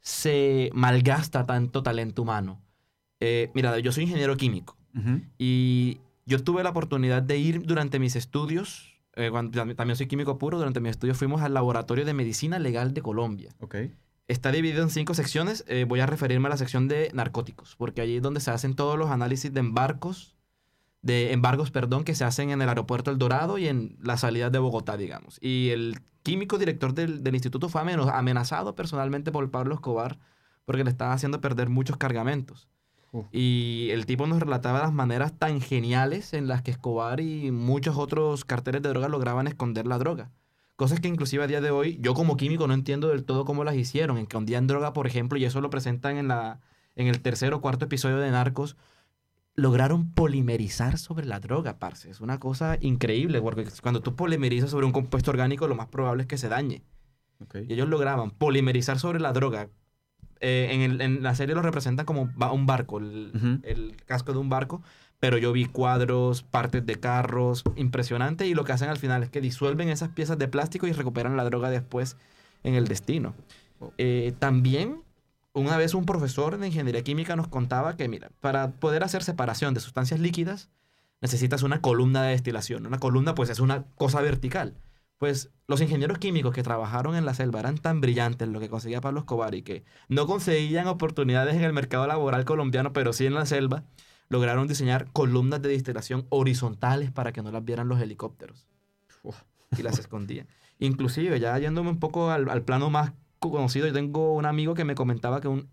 se 0.00 0.70
malgasta 0.72 1.46
tanto 1.46 1.82
talento 1.82 2.22
humano. 2.22 2.60
Eh, 3.20 3.50
mira, 3.54 3.78
yo 3.80 3.92
soy 3.92 4.04
ingeniero 4.04 4.36
químico. 4.36 4.76
Y 5.38 6.00
yo 6.26 6.42
tuve 6.42 6.62
la 6.62 6.70
oportunidad 6.70 7.22
de 7.22 7.38
ir 7.38 7.62
durante 7.62 7.98
mis 7.98 8.16
estudios, 8.16 8.94
eh, 9.14 9.28
cuando- 9.30 9.60
tam- 9.60 9.74
también 9.76 9.96
soy 9.96 10.06
químico 10.06 10.38
puro, 10.38 10.56
durante 10.58 10.80
mis 10.80 10.90
estudios 10.92 11.16
fuimos 11.18 11.42
al 11.42 11.54
Laboratorio 11.54 12.04
de 12.04 12.14
Medicina 12.14 12.58
Legal 12.58 12.94
de 12.94 13.02
Colombia. 13.02 13.50
Está 14.28 14.52
dividido 14.52 14.82
en 14.84 14.90
cinco 14.90 15.14
secciones, 15.14 15.64
eh, 15.66 15.84
voy 15.86 16.00
a 16.00 16.06
referirme 16.06 16.46
a 16.46 16.50
la 16.50 16.56
sección 16.56 16.86
de 16.86 17.10
narcóticos, 17.12 17.74
porque 17.76 18.00
allí 18.00 18.16
es 18.16 18.22
donde 18.22 18.40
se 18.40 18.52
hacen 18.52 18.74
todos 18.74 18.96
los 18.96 19.10
análisis 19.10 19.52
de 19.52 19.58
embarcos, 19.60 20.36
de 21.02 21.32
embargos, 21.32 21.70
perdón, 21.70 22.04
que 22.04 22.14
se 22.14 22.24
hacen 22.24 22.50
en 22.50 22.60
el 22.62 22.68
aeropuerto 22.68 23.10
El 23.10 23.18
Dorado 23.18 23.58
y 23.58 23.68
en 23.68 23.96
las 24.02 24.20
salidas 24.20 24.52
de 24.52 24.58
Bogotá, 24.58 24.96
digamos. 24.96 25.38
Y 25.40 25.70
el 25.70 26.00
químico 26.22 26.58
director 26.58 26.94
del, 26.94 27.22
del 27.22 27.34
instituto 27.34 27.68
fue 27.68 27.80
amenazado 27.80 28.74
personalmente 28.74 29.32
por 29.32 29.50
Pablo 29.50 29.74
Escobar 29.74 30.18
porque 30.64 30.84
le 30.84 30.90
estaba 30.90 31.12
haciendo 31.12 31.40
perder 31.40 31.68
muchos 31.68 31.96
cargamentos. 31.96 32.68
Y 33.32 33.88
el 33.90 34.06
tipo 34.06 34.28
nos 34.28 34.38
relataba 34.38 34.82
las 34.82 34.92
maneras 34.92 35.36
tan 35.36 35.60
geniales 35.60 36.32
en 36.32 36.46
las 36.46 36.62
que 36.62 36.70
Escobar 36.70 37.18
y 37.18 37.50
muchos 37.50 37.96
otros 37.96 38.44
carteles 38.44 38.82
de 38.82 38.88
droga 38.88 39.08
lograban 39.08 39.48
esconder 39.48 39.86
la 39.86 39.98
droga. 39.98 40.30
Cosas 40.76 41.00
que 41.00 41.08
inclusive 41.08 41.42
a 41.42 41.48
día 41.48 41.60
de 41.60 41.72
hoy 41.72 41.98
yo 42.00 42.14
como 42.14 42.36
químico 42.36 42.68
no 42.68 42.74
entiendo 42.74 43.08
del 43.08 43.24
todo 43.24 43.44
cómo 43.44 43.64
las 43.64 43.74
hicieron. 43.74 44.16
Escondían 44.18 44.68
droga, 44.68 44.92
por 44.92 45.08
ejemplo, 45.08 45.38
y 45.38 45.44
eso 45.44 45.60
lo 45.60 45.70
presentan 45.70 46.18
en, 46.18 46.28
la, 46.28 46.60
en 46.94 47.08
el 47.08 47.20
tercer 47.20 47.52
o 47.52 47.60
cuarto 47.60 47.86
episodio 47.86 48.18
de 48.18 48.30
Narcos. 48.30 48.76
Lograron 49.56 50.12
polimerizar 50.12 50.96
sobre 50.96 51.26
la 51.26 51.40
droga, 51.40 51.78
parce. 51.78 52.10
Es 52.10 52.20
una 52.20 52.38
cosa 52.38 52.78
increíble, 52.80 53.40
porque 53.42 53.66
cuando 53.82 54.00
tú 54.00 54.14
polimerizas 54.16 54.70
sobre 54.70 54.86
un 54.86 54.92
compuesto 54.92 55.30
orgánico, 55.30 55.68
lo 55.68 55.74
más 55.74 55.88
probable 55.88 56.22
es 56.22 56.28
que 56.28 56.38
se 56.38 56.48
dañe. 56.48 56.82
Y 57.54 57.72
ellos 57.72 57.88
lograban 57.88 58.30
polimerizar 58.30 58.98
sobre 58.98 59.18
la 59.18 59.32
droga. 59.32 59.68
Eh, 60.40 60.68
en, 60.70 60.80
el- 60.80 61.00
en 61.00 61.22
la 61.22 61.34
serie 61.34 61.54
lo 61.54 61.62
representan 61.62 62.06
como 62.06 62.30
un 62.52 62.66
barco, 62.66 62.98
el, 62.98 63.96
casco 64.06 64.32
de 64.32 64.38
un 64.38 64.48
barco, 64.48 64.82
pero 65.18 65.36
yo 65.36 65.52
vi 65.52 65.66
cuadros, 65.66 66.42
partes 66.42 66.86
de 66.86 66.98
carros, 66.98 67.62
impresionante, 67.76 68.46
y 68.46 68.54
lo 68.54 68.64
que 68.64 68.72
hacen 68.72 68.88
al 68.88 68.96
final 68.96 69.22
es 69.22 69.28
que 69.28 69.42
disuelven 69.42 69.90
esas 69.90 70.10
piezas 70.10 70.38
de 70.38 70.48
plástico 70.48 70.86
y 70.86 70.92
recuperan 70.92 71.36
la 71.36 71.44
droga 71.44 71.68
después 71.68 72.16
en 72.62 72.74
el 72.74 72.88
destino. 72.88 73.34
Wow. 73.80 73.92
Eh, 73.98 74.32
también, 74.38 75.02
una 75.52 75.76
vez 75.76 75.94
un 75.94 76.04
profesor 76.04 76.58
de 76.58 76.66
ingeniería 76.66 77.02
química 77.02 77.36
nos 77.36 77.48
contaba 77.48 77.96
que, 77.96 78.08
mira, 78.08 78.30
para 78.40 78.72
poder 78.72 79.02
hacer 79.02 79.22
separación 79.22 79.74
de 79.74 79.80
sustancias 79.80 80.20
líquidas, 80.20 80.70
necesitas 81.20 81.62
una 81.62 81.80
columna 81.80 82.22
de 82.22 82.30
destilación. 82.30 82.86
Una 82.86 82.98
columna, 82.98 83.34
pues, 83.34 83.50
es 83.50 83.60
una 83.60 83.84
cosa 83.96 84.20
vertical. 84.20 84.76
Pues 85.18 85.50
los 85.66 85.82
ingenieros 85.82 86.18
químicos 86.18 86.54
que 86.54 86.62
trabajaron 86.62 87.14
en 87.14 87.26
la 87.26 87.34
selva 87.34 87.60
eran 87.60 87.76
tan 87.76 88.00
brillantes 88.00 88.48
en 88.48 88.54
lo 88.54 88.58
que 88.60 88.70
conseguía 88.70 89.02
Pablo 89.02 89.20
Escobar 89.20 89.54
y 89.54 89.60
que 89.60 89.84
no 90.08 90.26
conseguían 90.26 90.86
oportunidades 90.86 91.56
en 91.56 91.64
el 91.64 91.74
mercado 91.74 92.06
laboral 92.06 92.46
colombiano, 92.46 92.94
pero 92.94 93.12
sí 93.12 93.26
en 93.26 93.34
la 93.34 93.44
selva, 93.44 93.84
lograron 94.30 94.66
diseñar 94.66 95.12
columnas 95.12 95.60
de 95.60 95.68
destilación 95.68 96.24
horizontales 96.30 97.10
para 97.10 97.32
que 97.32 97.42
no 97.42 97.52
las 97.52 97.62
vieran 97.62 97.86
los 97.86 98.00
helicópteros 98.00 98.66
Uf. 99.22 99.42
y 99.76 99.82
las 99.82 99.98
escondían. 99.98 100.48
Inclusive, 100.78 101.38
ya 101.38 101.58
yéndome 101.58 101.90
un 101.90 101.98
poco 101.98 102.30
al, 102.30 102.48
al 102.48 102.62
plano 102.62 102.88
más 102.88 103.12
conocido, 103.40 103.86
yo 103.86 103.92
tengo 103.94 104.34
un 104.34 104.44
amigo 104.44 104.74
que 104.74 104.84
me 104.84 104.94
comentaba 104.94 105.40
que 105.40 105.48
un 105.48 105.70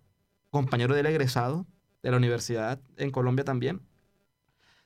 compañero 0.49 0.95
del 0.95 1.05
egresado 1.05 1.65
de 2.01 2.11
la 2.11 2.17
universidad 2.17 2.79
en 2.95 3.11
Colombia 3.11 3.43
también 3.43 3.81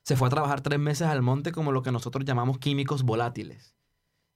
se 0.04 0.16
fue 0.16 0.28
a 0.28 0.32
trabajar 0.32 0.62
tres 0.62 0.80
meses 0.80 1.08
al 1.08 1.22
monte 1.22 1.52
como 1.52 1.72
lo 1.72 1.84
que 1.84 1.92
nosotros 1.92 2.26
llamamos 2.26 2.58
químicos 2.58 3.04
volátiles. 3.04 3.76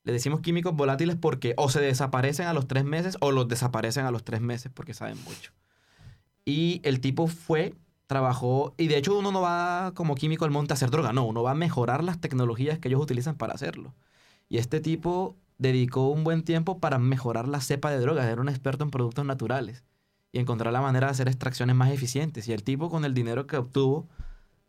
Le 0.04 0.14
decimos 0.14 0.42
químicos 0.42 0.76
volátiles 0.76 1.16
porque 1.16 1.56
o 1.58 1.70
se 1.70 1.82
desaparecen 1.82 2.46
a 2.46 2.54
los 2.54 2.68
tres 2.68 2.86
meses 2.86 3.18
o 3.20 3.32
los 3.32 3.48
desaparecen 3.48 4.06
a 4.06 4.12
los 4.12 4.24
tres 4.24 4.42
meses 4.42 4.72
porque 4.72 4.94
saben 4.94 5.18
mucho. 5.24 5.52
Y 6.46 6.80
el 6.84 7.02
tipo 7.02 7.26
fue, 7.26 7.74
trabajó, 8.06 8.76
y 8.78 8.88
de 8.88 8.98
hecho 8.98 9.18
uno 9.18 9.32
no 9.32 9.42
va 9.42 9.94
como 9.96 10.14
químico 10.14 10.46
al 10.46 10.52
monte 10.52 10.74
a 10.74 10.76
hacer 10.76 10.92
droga, 10.92 11.12
no, 11.12 11.26
uno 11.26 11.42
va 11.42 11.52
a 11.52 11.56
mejorar 11.56 12.04
las 12.04 12.22
tecnologías 12.22 12.78
que 12.78 12.90
ellos 12.90 13.02
utilizan 13.02 13.36
para 13.36 13.54
hacerlo. 13.54 13.96
Y 14.48 14.60
este 14.60 14.80
tipo 14.80 15.36
dedicó 15.58 16.10
un 16.10 16.24
buen 16.24 16.44
tiempo 16.44 16.80
para 16.80 17.00
mejorar 17.00 17.48
la 17.48 17.62
cepa 17.62 17.92
de 17.92 18.00
drogas, 18.00 18.26
era 18.26 18.42
un 18.42 18.50
experto 18.50 18.84
en 18.84 18.92
productos 18.92 19.26
naturales 19.26 19.84
y 20.32 20.40
encontrar 20.40 20.74
la 20.74 20.82
manera 20.82 21.08
de 21.08 21.12
hacer 21.12 21.28
extracciones 21.28 21.76
más 21.76 21.92
eficientes. 21.92 22.48
Y 22.48 22.54
el 22.54 22.64
tipo 22.64 22.90
con 22.90 23.06
el 23.06 23.14
dinero 23.14 23.48
que 23.48 23.58
obtuvo 23.58 24.10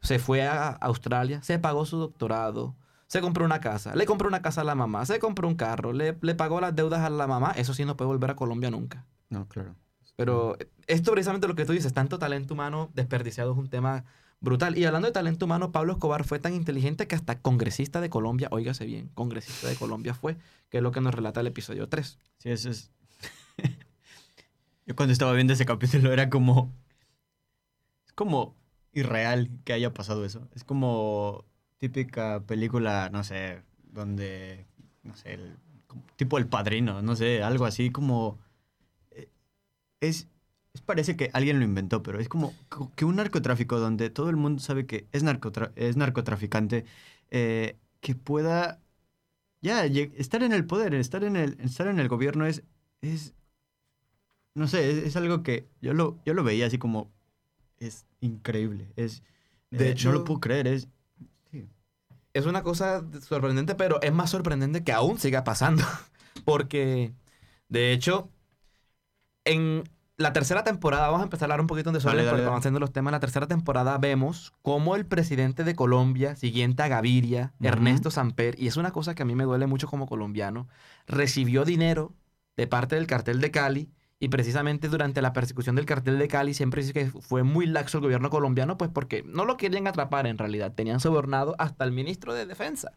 se 0.00 0.18
fue 0.18 0.46
a 0.46 0.68
Australia, 0.68 1.42
se 1.42 1.58
pagó 1.58 1.86
su 1.86 1.96
doctorado, 1.96 2.76
se 3.08 3.20
compró 3.20 3.44
una 3.44 3.60
casa, 3.60 3.94
le 3.94 4.06
compró 4.06 4.28
una 4.28 4.42
casa 4.42 4.60
a 4.60 4.64
la 4.64 4.74
mamá, 4.74 5.06
se 5.06 5.18
compró 5.18 5.48
un 5.48 5.56
carro, 5.56 5.92
le, 5.92 6.16
le 6.20 6.34
pagó 6.34 6.60
las 6.60 6.74
deudas 6.74 7.00
a 7.00 7.10
la 7.10 7.26
mamá. 7.26 7.52
Eso 7.56 7.74
sí 7.74 7.84
no 7.84 7.96
puede 7.96 8.08
volver 8.08 8.30
a 8.30 8.36
Colombia 8.36 8.70
nunca. 8.70 9.06
No, 9.28 9.46
claro. 9.48 9.74
Pero 10.16 10.56
esto 10.86 11.12
precisamente 11.12 11.46
lo 11.46 11.54
que 11.54 11.66
tú 11.66 11.72
dices, 11.72 11.92
tanto 11.92 12.18
talento 12.18 12.54
humano 12.54 12.90
desperdiciado 12.94 13.52
es 13.52 13.58
un 13.58 13.68
tema 13.68 14.04
brutal. 14.40 14.76
Y 14.78 14.84
hablando 14.84 15.06
de 15.06 15.12
talento 15.12 15.44
humano, 15.46 15.72
Pablo 15.72 15.92
Escobar 15.94 16.24
fue 16.24 16.38
tan 16.38 16.54
inteligente 16.54 17.06
que 17.06 17.14
hasta 17.14 17.40
congresista 17.40 18.00
de 18.00 18.10
Colombia, 18.10 18.48
óigase 18.50 18.84
bien, 18.86 19.08
congresista 19.14 19.68
de 19.68 19.76
Colombia 19.76 20.14
fue, 20.14 20.36
que 20.70 20.78
es 20.78 20.82
lo 20.82 20.92
que 20.92 21.00
nos 21.00 21.14
relata 21.14 21.40
el 21.40 21.46
episodio 21.48 21.88
3. 21.88 22.18
Sí, 22.38 22.50
eso 22.50 22.70
es. 22.70 22.90
Yo 24.86 24.94
cuando 24.94 25.12
estaba 25.12 25.32
viendo 25.32 25.52
ese 25.52 25.66
capítulo 25.66 26.12
era 26.12 26.30
como. 26.30 26.72
Es 28.06 28.12
como 28.12 28.54
irreal 28.92 29.50
que 29.64 29.72
haya 29.72 29.92
pasado 29.92 30.24
eso. 30.24 30.48
Es 30.54 30.64
como 30.64 31.44
típica 31.78 32.40
película, 32.46 33.10
no 33.12 33.24
sé, 33.24 33.62
donde. 33.92 34.66
No 35.02 35.14
sé, 35.16 35.34
el- 35.34 35.56
tipo 36.16 36.38
El 36.38 36.46
Padrino, 36.46 37.02
no 37.02 37.16
sé, 37.16 37.42
algo 37.42 37.64
así 37.64 37.90
como. 37.90 38.38
eh, 39.10 39.28
Es. 40.00 40.28
Parece 40.82 41.16
que 41.16 41.30
alguien 41.32 41.58
lo 41.58 41.64
inventó, 41.64 42.02
pero 42.02 42.20
es 42.20 42.28
como 42.28 42.54
co- 42.68 42.92
que 42.96 43.04
un 43.04 43.16
narcotráfico 43.16 43.78
donde 43.80 44.10
todo 44.10 44.30
el 44.30 44.36
mundo 44.36 44.62
sabe 44.62 44.86
que 44.86 45.06
es, 45.12 45.24
narcotra- 45.24 45.72
es 45.76 45.96
narcotraficante, 45.96 46.84
eh, 47.30 47.76
que 48.00 48.14
pueda 48.14 48.80
ya 49.62 49.86
lle- 49.86 50.12
estar 50.16 50.42
en 50.44 50.52
el 50.52 50.66
poder, 50.66 50.94
estar 50.94 51.24
en 51.24 51.36
el, 51.36 51.58
estar 51.60 51.88
en 51.88 52.00
el 52.00 52.08
gobierno 52.08 52.46
es, 52.46 52.64
es, 53.02 53.34
no 54.54 54.68
sé, 54.68 54.90
es, 54.90 54.98
es 55.04 55.16
algo 55.16 55.42
que 55.42 55.68
yo 55.80 55.92
lo, 55.94 56.18
yo 56.24 56.34
lo 56.34 56.44
veía 56.44 56.66
así 56.66 56.78
como, 56.78 57.12
es 57.78 58.06
increíble, 58.20 58.92
es, 58.96 59.22
De 59.70 59.88
eh, 59.88 59.92
hecho- 59.92 60.10
no 60.10 60.18
lo 60.20 60.24
puedo 60.24 60.40
creer, 60.40 60.66
es, 60.68 60.88
sí. 61.52 61.68
Es 62.34 62.46
una 62.46 62.62
cosa 62.62 63.04
sorprendente, 63.22 63.74
pero 63.76 64.00
es 64.02 64.12
más 64.12 64.30
sorprendente 64.30 64.84
que 64.84 64.92
aún 64.92 65.18
siga 65.18 65.44
pasando. 65.44 65.84
Porque, 66.44 67.12
de 67.68 67.92
hecho, 67.92 68.30
en 69.44 69.84
la 70.18 70.32
tercera 70.32 70.64
temporada, 70.64 71.06
vamos 71.06 71.20
a 71.20 71.24
empezar 71.24 71.44
a 71.44 71.46
hablar 71.46 71.60
un 71.60 71.66
poquito 71.66 71.90
de 71.90 71.98
desorden, 71.98 72.26
porque 72.28 72.44
vamos 72.44 72.60
haciendo 72.60 72.80
los 72.80 72.92
temas. 72.92 73.12
La 73.12 73.20
tercera 73.20 73.46
temporada 73.46 73.98
vemos 73.98 74.54
cómo 74.62 74.96
el 74.96 75.04
presidente 75.04 75.62
de 75.62 75.74
Colombia, 75.74 76.36
siguiente 76.36 76.82
a 76.82 76.88
Gaviria. 76.88 77.52
Ernesto 77.60 78.10
Samper, 78.10 78.58
y 78.58 78.66
es 78.66 78.76
una 78.76 78.92
cosa 78.92 79.14
que 79.14 79.22
a 79.22 79.26
mí 79.26 79.34
me 79.34 79.44
duele 79.44 79.66
mucho 79.66 79.88
como 79.88 80.06
colombiano, 80.06 80.68
recibió 81.06 81.64
dinero 81.64 82.14
de 82.56 82.66
parte 82.66 82.96
del 82.96 83.06
cartel 83.06 83.40
de 83.40 83.50
Cali. 83.50 83.90
Y 84.18 84.28
precisamente 84.30 84.88
durante 84.88 85.20
la 85.20 85.34
persecución 85.34 85.76
del 85.76 85.84
cartel 85.84 86.18
de 86.18 86.26
Cali 86.28 86.54
siempre 86.54 86.80
dice 86.80 86.94
que 86.94 87.04
fue 87.20 87.42
muy 87.42 87.66
laxo 87.66 87.98
el 87.98 88.04
gobierno 88.04 88.30
colombiano, 88.30 88.78
pues 88.78 88.90
porque 88.90 89.22
no 89.26 89.44
lo 89.44 89.58
querían 89.58 89.86
atrapar 89.86 90.26
en 90.26 90.38
realidad. 90.38 90.72
Tenían 90.72 91.00
sobornado 91.00 91.54
hasta 91.58 91.84
el 91.84 91.92
ministro 91.92 92.32
de 92.32 92.46
Defensa. 92.46 92.92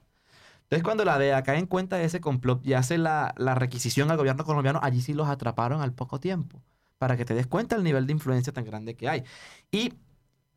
Entonces, 0.64 0.84
cuando 0.84 1.04
la 1.04 1.18
DEA 1.20 1.44
cae 1.44 1.58
en 1.58 1.66
cuenta 1.66 1.98
de 1.98 2.06
ese 2.06 2.22
complot 2.22 2.66
y 2.66 2.74
hace 2.74 2.98
la, 2.98 3.34
la 3.38 3.56
requisición 3.56 4.12
al 4.12 4.18
gobierno 4.18 4.46
colombiano, 4.46 4.80
allí 4.82 5.02
sí 5.02 5.14
los 5.14 5.28
atraparon 5.28 5.82
al 5.82 5.94
poco 5.94 6.22
tiempo. 6.22 6.62
Para 7.00 7.18
que 7.18 7.26
te 7.26 7.34
des 7.34 7.48
cuenta 7.48 7.76
el 7.76 7.84
nivel 7.84 8.06
de 8.06 8.14
influencia 8.14 8.54
tan 8.54 8.66
grande 8.66 8.96
que 8.96 9.10
hay. 9.10 9.24
Y 9.72 9.94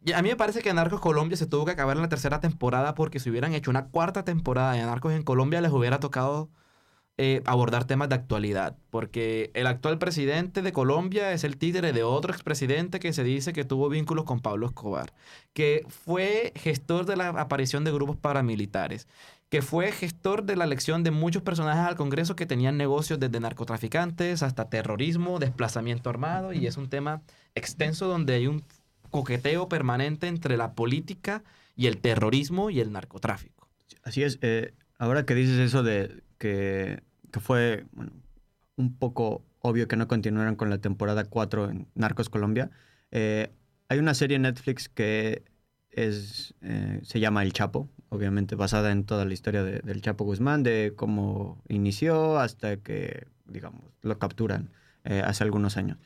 y 0.04 0.12
a 0.12 0.22
mí 0.22 0.30
me 0.30 0.36
parece 0.36 0.62
que 0.62 0.74
Narcos 0.74 1.00
Colombia 1.00 1.36
se 1.36 1.46
tuvo 1.46 1.64
que 1.64 1.70
acabar 1.72 1.96
en 1.96 2.02
la 2.02 2.08
tercera 2.08 2.40
temporada 2.40 2.94
porque 2.94 3.20
si 3.20 3.30
hubieran 3.30 3.54
hecho 3.54 3.70
una 3.70 3.86
cuarta 3.88 4.24
temporada 4.24 4.72
de 4.72 4.82
Narcos 4.82 5.12
en 5.12 5.22
Colombia 5.22 5.60
les 5.60 5.70
hubiera 5.70 6.00
tocado 6.00 6.50
eh, 7.18 7.42
abordar 7.44 7.84
temas 7.84 8.08
de 8.08 8.14
actualidad. 8.14 8.76
Porque 8.90 9.50
el 9.54 9.66
actual 9.66 9.98
presidente 9.98 10.62
de 10.62 10.72
Colombia 10.72 11.32
es 11.32 11.44
el 11.44 11.56
títere 11.56 11.92
de 11.92 12.02
otro 12.02 12.32
expresidente 12.32 13.00
que 13.00 13.12
se 13.12 13.22
dice 13.24 13.52
que 13.52 13.64
tuvo 13.64 13.88
vínculos 13.88 14.24
con 14.24 14.40
Pablo 14.40 14.66
Escobar. 14.66 15.12
Que 15.52 15.84
fue 15.88 16.52
gestor 16.56 17.04
de 17.06 17.16
la 17.16 17.28
aparición 17.28 17.84
de 17.84 17.92
grupos 17.92 18.16
paramilitares. 18.16 19.08
Que 19.50 19.60
fue 19.60 19.92
gestor 19.92 20.44
de 20.44 20.56
la 20.56 20.64
elección 20.64 21.04
de 21.04 21.10
muchos 21.10 21.42
personajes 21.42 21.86
al 21.86 21.96
Congreso 21.96 22.34
que 22.34 22.46
tenían 22.46 22.78
negocios 22.78 23.20
desde 23.20 23.40
narcotraficantes 23.40 24.42
hasta 24.42 24.70
terrorismo, 24.70 25.38
desplazamiento 25.38 26.08
armado. 26.08 26.54
Y 26.54 26.66
es 26.66 26.78
un 26.78 26.88
tema 26.88 27.20
extenso 27.54 28.06
donde 28.08 28.34
hay 28.34 28.46
un 28.46 28.64
coqueteo 29.10 29.68
permanente 29.68 30.26
entre 30.28 30.56
la 30.56 30.72
política 30.72 31.44
y 31.76 31.86
el 31.86 31.98
terrorismo 31.98 32.70
y 32.70 32.80
el 32.80 32.90
narcotráfico. 32.92 33.68
Así 34.02 34.22
es. 34.22 34.38
eh, 34.40 34.72
ahora 34.98 35.26
que 35.26 35.34
dices 35.34 35.58
eso 35.58 35.82
de 35.82 36.22
que, 36.42 37.04
fue 37.40 37.86
un 38.76 38.96
poco 38.98 39.44
obvio 39.60 39.86
que 39.86 39.94
no 39.94 40.08
continuaran 40.08 40.56
con 40.56 40.70
la 40.70 40.78
temporada 40.78 41.24
4 41.24 41.70
en 41.70 41.86
Narcos 41.94 42.28
Colombia, 42.28 42.72
eh, 43.12 43.52
hay 43.88 44.00
una 44.00 44.12
serie 44.14 44.34
en 44.34 44.42
Netflix 44.42 44.88
que 44.88 45.44
es, 45.90 46.54
eh, 46.62 46.98
se 47.04 47.20
llama 47.20 47.44
El 47.44 47.52
Chapo, 47.52 47.88
obviamente 48.08 48.56
basada 48.56 48.90
en 48.90 49.04
toda 49.04 49.24
la 49.24 49.34
historia 49.34 49.62
de- 49.62 49.78
del 49.82 50.02
Chapo 50.02 50.24
Guzmán, 50.24 50.64
de 50.64 50.94
cómo 50.96 51.62
inició 51.68 52.38
hasta 52.40 52.76
que, 52.78 53.28
digamos, 53.46 53.82
lo 54.00 54.18
capturan 54.18 54.70
eh, 55.04 55.22
hace 55.24 55.44
algunos 55.44 55.76
años. 55.76 55.98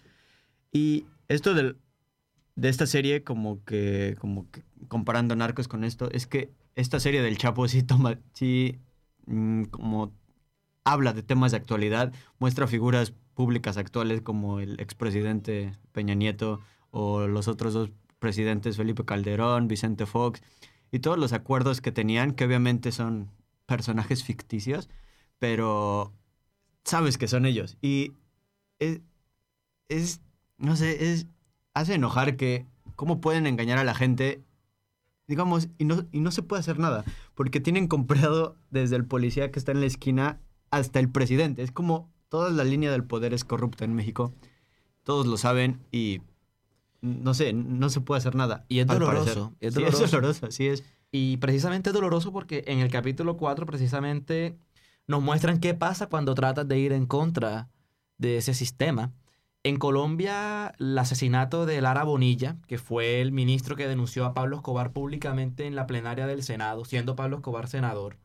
Y 0.70 1.07
esto 1.29 1.55
de 1.55 1.77
esta 2.68 2.87
serie, 2.87 3.25
como 3.25 3.64
que, 3.64 4.16
como 4.18 4.46
comparando 4.88 5.35
Narcos 5.35 5.66
con 5.68 5.83
esto, 5.83 6.11
es 6.11 6.27
que 6.27 6.51
esta 6.75 7.01
serie 7.01 7.22
del 7.22 7.38
Chapo 7.38 7.66
sí 7.68 7.83
toma, 7.83 8.18
sí, 8.35 8.79
mm, 9.27 9.64
como 9.64 10.12
habla 10.87 11.12
de 11.12 11.22
temas 11.22 11.51
de 11.51 11.59
actualidad, 11.59 12.12
muestra 12.38 12.68
figuras 12.68 13.12
públicas 13.35 13.77
actuales 13.77 14.22
como 14.22 14.61
el 14.61 14.81
expresidente 14.81 15.72
Peña 15.92 16.14
Nieto 16.14 16.61
o 16.90 17.27
los 17.27 17.49
otros 17.49 17.75
dos 17.75 17.90
presidentes, 18.20 18.77
Felipe 18.77 19.05
Calderón, 19.05 19.66
Vicente 19.66 20.07
Fox, 20.07 20.40
y 20.92 21.01
todos 21.01 21.18
los 21.18 21.33
acuerdos 21.33 21.81
que 21.81 21.90
tenían, 21.90 22.33
que 22.33 22.44
obviamente 22.44 22.92
son 22.92 23.31
personajes 23.66 24.22
ficticios, 24.22 24.88
pero 25.40 26.14
sabes 26.85 27.18
que 27.18 27.27
son 27.27 27.46
ellos. 27.46 27.77
Y 27.83 28.12
es, 28.79 29.01
es 29.88 30.20
no 30.57 30.77
sé, 30.77 31.12
es, 31.12 31.27
hace 31.75 31.94
enojar 31.94 32.37
que 32.37 32.64
cómo 32.94 33.20
pueden 33.20 33.49
engañar 33.49 33.79
a 33.79 33.85
la 33.85 33.94
gente, 33.94 34.44
digamos, 35.27 35.68
y 35.79 35.85
no, 35.85 36.07
y 36.12 36.20
no 36.20 36.31
se 36.31 36.42
puede 36.42 36.61
hacer 36.61 36.79
nada, 36.79 37.05
porque 37.35 37.61
tienen 37.61 37.88
comprado 37.88 38.57
desde 38.70 38.94
el 38.94 39.05
policía 39.05 39.51
que 39.51 39.59
está 39.59 39.72
en 39.72 39.81
la 39.81 39.87
esquina 39.87 40.40
hasta 40.71 41.01
el 41.01 41.11
presidente. 41.11 41.63
Es 41.63 41.73
como 41.73 42.11
toda 42.29 42.51
la 42.51 42.65
línea 42.65 42.91
del 42.91 43.05
poder 43.05 43.35
es 43.35 43.45
corrupta 43.45 43.85
en 43.85 43.95
México, 43.95 44.33
todos 45.05 45.27
lo 45.27 45.37
saben 45.37 45.81
y 45.93 46.21
no 47.01 47.35
sé, 47.35 47.53
no 47.53 47.89
se 47.89 48.01
puede 48.01 48.19
hacer 48.19 48.35
nada. 48.35 48.65
Y 48.69 48.81
es 48.81 48.87
doloroso, 48.87 49.55
es 49.61 49.75
Sí, 49.75 49.81
doloroso. 49.81 50.05
es 50.05 50.11
doloroso, 50.11 50.47
así 50.47 50.67
es. 50.67 50.85
Y 51.13 51.37
precisamente 51.37 51.91
es 51.91 51.95
doloroso 51.95 52.33
porque 52.33 52.65
en 52.67 52.81
el 52.81 52.91
capítulo 52.91 53.37
4 53.37 53.65
precisamente 53.67 54.59
nos 55.07 55.23
muestran 55.23 55.61
qué 55.61 55.75
pasa 55.75 56.09
cuando 56.09 56.35
tratas 56.35 56.67
de 56.67 56.79
ir 56.79 56.93
en 56.93 57.07
contra 57.07 57.71
de 58.19 58.39
ese 58.39 58.55
sistema. 58.55 59.13
En 59.63 59.77
Colombia, 59.79 60.75
el 60.79 60.97
asesinato 60.99 61.67
de 61.67 61.81
Lara 61.81 62.05
Bonilla, 62.05 62.57
que 62.67 62.79
fue 62.79 63.21
el 63.21 63.33
ministro 63.33 63.77
que 63.77 63.89
denunció 63.89 64.25
a 64.25 64.35
Pablo 64.35 64.57
Escobar 64.57 64.93
públicamente 64.93 65.67
en 65.67 65.75
la 65.77 65.87
plenaria 65.87 66.27
del 66.27 66.43
Senado, 66.43 66.85
siendo 66.85 67.17
Pablo 67.17 67.37
Escobar 67.37 67.69
senador, 67.69 68.17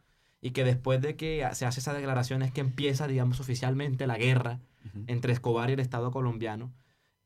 y 0.41 0.51
que 0.51 0.63
después 0.63 1.01
de 1.01 1.15
que 1.15 1.47
se 1.53 1.65
hace 1.65 1.79
esa 1.79 1.93
declaración 1.93 2.41
es 2.41 2.51
que 2.51 2.61
empieza, 2.61 3.07
digamos, 3.07 3.39
oficialmente 3.39 4.07
la 4.07 4.17
guerra 4.17 4.59
entre 5.07 5.31
Escobar 5.33 5.69
y 5.69 5.73
el 5.73 5.79
Estado 5.79 6.11
colombiano. 6.11 6.73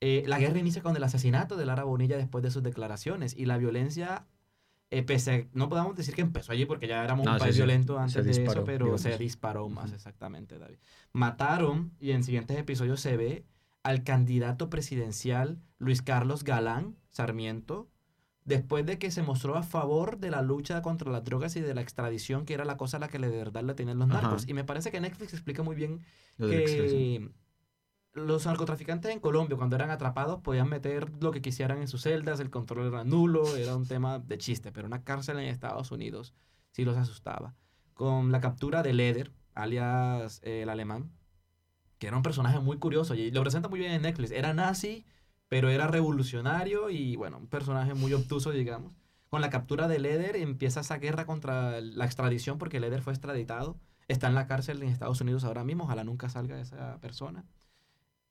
Eh, 0.02 0.24
la 0.28 0.38
guerra 0.38 0.60
inicia 0.60 0.82
con 0.82 0.96
el 0.96 1.04
asesinato 1.04 1.56
de 1.56 1.66
Lara 1.66 1.86
Bonilla 1.86 2.18
después 2.18 2.44
de 2.44 2.52
sus 2.52 2.62
declaraciones 2.62 3.34
y 3.36 3.46
la 3.46 3.58
violencia, 3.58 4.28
eh, 4.92 5.02
pese 5.04 5.48
no 5.54 5.70
podemos 5.70 5.96
decir 5.96 6.14
que 6.14 6.22
empezó 6.22 6.52
allí 6.52 6.66
porque 6.66 6.88
ya 6.88 7.04
éramos 7.04 7.26
No, 7.26 7.32
un 7.34 7.40
país 7.40 7.56
sí. 7.56 7.62
violento 7.62 7.98
antes 7.98 8.24
de 8.26 8.30
disparó, 8.30 8.60
eso, 8.62 8.66
pero 8.66 8.98
se 8.98 9.18
disparó 9.18 9.70
más 9.70 9.94
exactamente, 9.94 10.60
David. 10.60 10.78
Mataron, 11.14 11.94
y 12.00 12.12
en 12.12 12.24
siguientes 12.24 12.58
episodios 12.58 13.00
se 13.00 13.16
ve, 13.16 13.46
al 13.84 14.04
candidato 14.04 14.70
presidencial 14.70 15.60
Luis 15.78 16.02
Carlos 16.02 16.44
Galán 16.44 16.98
Sarmiento, 17.10 17.90
después 18.46 18.86
de 18.86 18.98
que 19.00 19.12
se 19.12 19.24
mostró 19.24 19.56
a 19.56 19.64
favor 19.64 20.20
de 20.20 20.32
la 20.32 20.42
lucha 20.42 20.82
contra 20.82 21.12
las 21.12 21.24
drogas 21.24 21.56
y 21.56 21.62
de 21.62 21.74
la 21.74 21.82
extradición, 21.82 22.46
que 22.46 22.54
era 22.54 22.64
la 22.64 22.78
cosa 22.78 22.98
a 22.98 23.00
la 23.02 23.10
que 23.10 23.20
de 23.20 23.30
verdad 23.30 23.64
le 23.64 23.74
tenían 23.74 24.00
los 24.00 24.10
Ajá. 24.10 24.22
narcos. 24.22 24.48
Y 24.48 24.54
me 24.54 24.64
parece 24.64 24.92
que 24.92 25.02
Netflix 25.02 25.34
explica 25.34 25.64
muy 25.64 25.76
bien 25.76 26.02
Lo 26.38 26.48
que 26.48 27.30
los 28.14 28.46
narcotraficantes 28.46 29.12
en 29.12 29.20
Colombia, 29.20 29.58
cuando 29.58 29.76
eran 29.76 29.90
atrapados, 29.92 30.40
podían 30.42 30.70
meter 30.70 31.12
lo 31.22 31.32
que 31.32 31.42
quisieran 31.42 31.80
en 31.80 31.90
sus 31.90 32.04
celdas, 32.04 32.40
el 32.40 32.50
control 32.50 32.88
era 32.88 33.04
nulo, 33.04 33.58
era 33.58 33.76
un 33.76 33.86
tema 33.86 34.20
de 34.20 34.38
chiste, 34.38 34.72
pero 34.72 34.88
una 34.88 35.04
cárcel 35.04 35.38
en 35.40 35.48
Estados 35.48 35.92
Unidos 35.92 36.34
sí 36.72 36.86
los 36.86 36.98
asustaba. 36.98 37.56
Con 37.94 38.32
la 38.32 38.40
captura 38.40 38.84
de 38.84 38.94
Leder, 38.94 39.34
alias 39.54 40.40
eh, 40.44 40.62
el 40.62 40.70
alemán, 40.70 41.12
que 41.98 42.08
era 42.08 42.16
un 42.18 42.24
personaje 42.24 42.60
muy 42.60 42.78
curioso 42.78 43.16
y 43.16 43.32
lo 43.32 43.42
presenta 43.42 43.68
muy 43.70 43.80
bien 43.80 43.92
en 43.92 44.02
Netflix. 44.04 44.32
Era 44.32 44.54
nazi, 44.54 45.06
pero 45.48 45.70
era 45.70 45.88
revolucionario 45.88 46.90
y, 46.90 47.16
bueno, 47.16 47.38
un 47.38 47.48
personaje 47.48 47.94
muy 47.94 48.14
obtuso, 48.14 48.52
digamos. 48.52 48.94
Con 49.30 49.42
la 49.42 49.50
captura 49.50 49.88
de 49.88 50.00
Leder 50.00 50.36
empieza 50.36 50.82
esa 50.82 50.98
guerra 50.98 51.26
contra 51.26 51.82
la 51.82 52.06
extradición 52.06 52.58
porque 52.58 52.80
Leder 52.80 53.02
fue 53.02 53.14
extraditado. 53.14 53.78
Está 54.08 54.28
en 54.28 54.36
la 54.36 54.48
cárcel 54.48 54.82
en 54.84 54.90
Estados 54.90 55.20
Unidos 55.22 55.44
ahora 55.44 55.64
mismo, 55.64 55.86
ojalá 55.86 56.04
nunca 56.04 56.30
salga 56.30 56.60
esa 56.60 57.00
persona. 57.00 57.44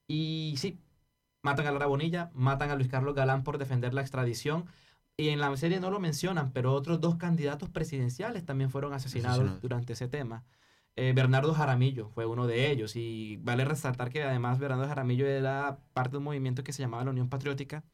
Y 0.07 0.55
sí, 0.57 0.79
matan 1.43 1.67
a 1.67 1.73
Lara 1.73 1.87
Bonilla, 1.87 2.31
matan 2.35 2.71
a 2.71 2.77
Luis 2.77 2.89
Carlos 2.89 3.15
Galán 3.15 3.43
por 3.43 3.59
defender 3.59 3.95
la 3.95 4.01
extradición. 4.01 4.67
Y 5.17 5.29
en 5.29 5.41
la 5.41 5.57
serie 5.57 5.81
no 5.81 5.91
lo 5.91 6.01
mencionan, 6.01 6.53
pero 6.53 6.73
otros 6.73 7.01
dos 7.01 7.17
candidatos 7.17 7.69
presidenciales 7.71 8.45
también 8.45 8.71
fueron 8.71 8.93
asesinados 8.93 9.39
Asesinados. 9.39 9.63
durante 9.63 9.93
ese 9.93 10.09
tema. 10.09 10.45
Eh, 10.97 11.13
Bernardo 11.15 11.53
Jaramillo 11.55 12.09
fue 12.11 12.27
uno 12.27 12.47
de 12.47 12.71
ellos. 12.71 12.97
Y 12.97 13.37
vale 13.39 13.65
resaltar 13.65 14.11
que 14.11 14.23
además 14.23 14.59
Bernardo 14.59 14.87
Jaramillo 14.89 15.27
era 15.27 15.79
parte 15.93 16.13
de 16.13 16.19
un 16.19 16.25
movimiento 16.25 16.65
que 16.65 16.73
se 16.73 16.83
llamaba 16.83 17.05
la 17.05 17.11
Unión 17.11 17.29
Patriótica, 17.29 17.85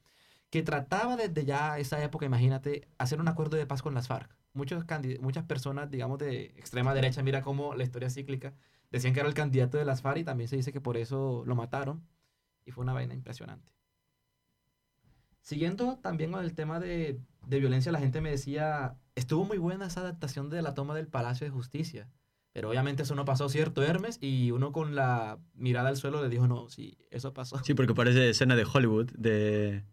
que 0.51 0.63
trataba 0.63 1.17
desde 1.17 1.45
ya 1.45 1.79
esa 1.79 2.03
época, 2.05 2.27
imagínate, 2.27 2.89
hacer 2.99 3.21
un 3.21 3.29
acuerdo 3.29 3.57
de 3.57 3.67
paz 3.67 3.83
con 3.83 3.95
las 3.95 4.09
FARC. 4.09 4.37
Muchos 4.53 4.85
muchas 5.21 5.45
personas, 5.45 5.91
digamos, 5.91 6.19
de 6.19 6.47
extrema 6.57 6.95
derecha, 6.95 7.23
mira 7.23 7.43
cómo 7.43 7.75
la 7.75 7.85
historia 7.85 8.11
cíclica, 8.11 8.55
decían 8.91 9.15
que 9.15 9.21
era 9.21 9.29
el 9.29 9.35
candidato 9.35 9.79
de 9.79 9.85
las 9.85 10.03
FARC 10.03 10.19
y 10.19 10.25
también 10.25 10.49
se 10.49 10.57
dice 10.57 10.73
que 10.73 10.81
por 10.81 10.97
eso 10.97 11.45
lo 11.47 11.55
mataron. 11.57 12.07
Y 12.67 12.73
fue 12.73 12.83
una 12.85 12.93
vaina 12.93 13.15
impresionante. 13.15 13.73
Siguiendo 15.43 15.99
también 15.99 16.33
con 16.33 16.45
el 16.45 16.55
tema 16.55 16.81
de, 16.81 17.21
de 17.47 17.61
violencia, 17.61 17.93
la 17.93 17.99
gente 18.01 18.21
me 18.21 18.31
decía, 18.31 18.97
estuvo 19.15 19.45
muy 19.45 19.59
buena 19.59 19.87
esa 19.87 20.01
adaptación 20.01 20.51
de 20.51 20.63
la 20.63 20.75
toma 20.75 20.95
del 20.95 21.09
Palacio 21.09 21.47
de 21.47 21.51
Justicia. 21.51 22.09
Pero 22.53 22.71
obviamente 22.71 23.05
eso 23.05 23.15
no 23.15 23.25
pasó, 23.25 23.49
¿cierto, 23.49 23.83
Hermes? 23.83 24.19
Y 24.21 24.51
uno 24.51 24.73
con 24.73 24.95
la 24.95 25.39
mirada 25.55 25.89
al 25.89 25.97
suelo 25.97 26.23
le 26.23 26.29
dijo, 26.29 26.49
no, 26.49 26.69
sí, 26.69 26.99
eso 27.11 27.33
pasó. 27.33 27.59
Sí, 27.65 27.75
porque 27.75 27.95
parece 27.95 28.31
escena 28.31 28.57
de 28.57 28.65
Hollywood, 28.71 29.11
de. 29.17 29.85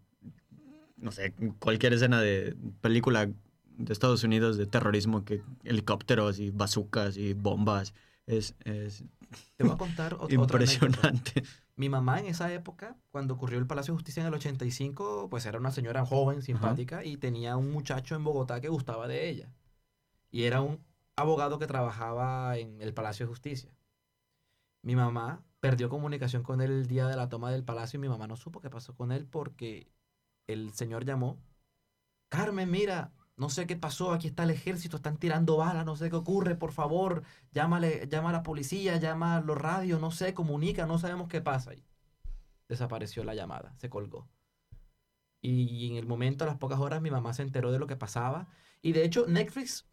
No 0.97 1.11
sé, 1.11 1.33
cualquier 1.59 1.93
escena 1.93 2.19
de 2.21 2.55
película 2.81 3.27
de 3.27 3.93
Estados 3.93 4.23
Unidos 4.23 4.57
de 4.57 4.65
terrorismo, 4.65 5.23
que 5.23 5.41
helicópteros 5.63 6.39
y 6.39 6.49
bazucas 6.49 7.17
y 7.17 7.33
bombas. 7.33 7.93
Es, 8.25 8.55
es 8.65 9.03
Te 9.55 9.63
voy 9.63 9.73
a 9.73 9.77
contar 9.77 10.15
ot- 10.17 10.33
otra 10.37 10.57
anécdota. 10.59 11.11
impresionante. 11.11 11.43
Mi 11.75 11.89
mamá 11.89 12.19
en 12.19 12.25
esa 12.25 12.51
época, 12.51 12.97
cuando 13.11 13.35
ocurrió 13.35 13.59
el 13.59 13.67
Palacio 13.67 13.93
de 13.93 13.97
Justicia 13.97 14.21
en 14.21 14.27
el 14.27 14.33
85, 14.33 15.27
pues 15.29 15.45
era 15.45 15.59
una 15.59 15.71
señora 15.71 16.03
joven, 16.05 16.41
simpática, 16.41 17.05
y 17.05 17.17
tenía 17.17 17.55
un 17.57 17.71
muchacho 17.71 18.15
en 18.15 18.23
Bogotá 18.23 18.59
que 18.59 18.69
gustaba 18.69 19.07
de 19.07 19.29
ella. 19.29 19.51
Y 20.31 20.43
era 20.43 20.61
un 20.61 20.79
abogado 21.17 21.59
que 21.59 21.67
trabajaba 21.67 22.57
en 22.57 22.81
el 22.81 22.93
Palacio 22.93 23.25
de 23.25 23.31
Justicia. 23.31 23.75
Mi 24.83 24.95
mamá 24.95 25.43
perdió 25.59 25.89
comunicación 25.89 26.43
con 26.43 26.61
él 26.61 26.71
el 26.71 26.87
día 26.87 27.07
de 27.07 27.15
la 27.15 27.27
toma 27.27 27.51
del 27.51 27.65
palacio 27.65 27.97
y 27.97 28.01
mi 28.01 28.07
mamá 28.07 28.27
no 28.27 28.37
supo 28.37 28.61
qué 28.61 28.69
pasó 28.69 28.95
con 28.95 29.11
él 29.11 29.25
porque 29.25 29.91
el 30.45 30.73
señor 30.73 31.03
llamó. 31.05 31.41
Carmen, 32.29 32.69
mira, 32.69 33.11
no 33.35 33.49
sé 33.49 33.65
qué 33.65 33.75
pasó, 33.75 34.13
aquí 34.13 34.27
está 34.27 34.43
el 34.43 34.51
ejército, 34.51 34.97
están 34.97 35.17
tirando 35.17 35.57
balas, 35.57 35.85
no 35.85 35.95
sé 35.95 36.09
qué 36.09 36.15
ocurre, 36.15 36.55
por 36.55 36.71
favor, 36.71 37.23
llámale, 37.51 38.07
llama 38.07 38.29
a 38.29 38.33
la 38.33 38.43
policía, 38.43 38.97
llama 38.97 39.37
a 39.37 39.41
los 39.41 39.57
radios, 39.57 39.99
no 39.99 40.11
sé, 40.11 40.33
comunica, 40.33 40.85
no 40.85 40.99
sabemos 40.99 41.27
qué 41.27 41.41
pasa. 41.41 41.73
Y 41.73 41.83
desapareció 42.69 43.23
la 43.23 43.33
llamada, 43.33 43.73
se 43.77 43.89
colgó. 43.89 44.29
Y 45.41 45.89
en 45.89 45.95
el 45.97 46.05
momento, 46.05 46.43
a 46.43 46.47
las 46.47 46.57
pocas 46.57 46.79
horas, 46.79 47.01
mi 47.01 47.11
mamá 47.11 47.33
se 47.33 47.41
enteró 47.41 47.71
de 47.71 47.79
lo 47.79 47.87
que 47.87 47.95
pasaba. 47.95 48.47
Y 48.81 48.91
de 48.91 49.05
hecho, 49.05 49.25
Netflix 49.27 49.87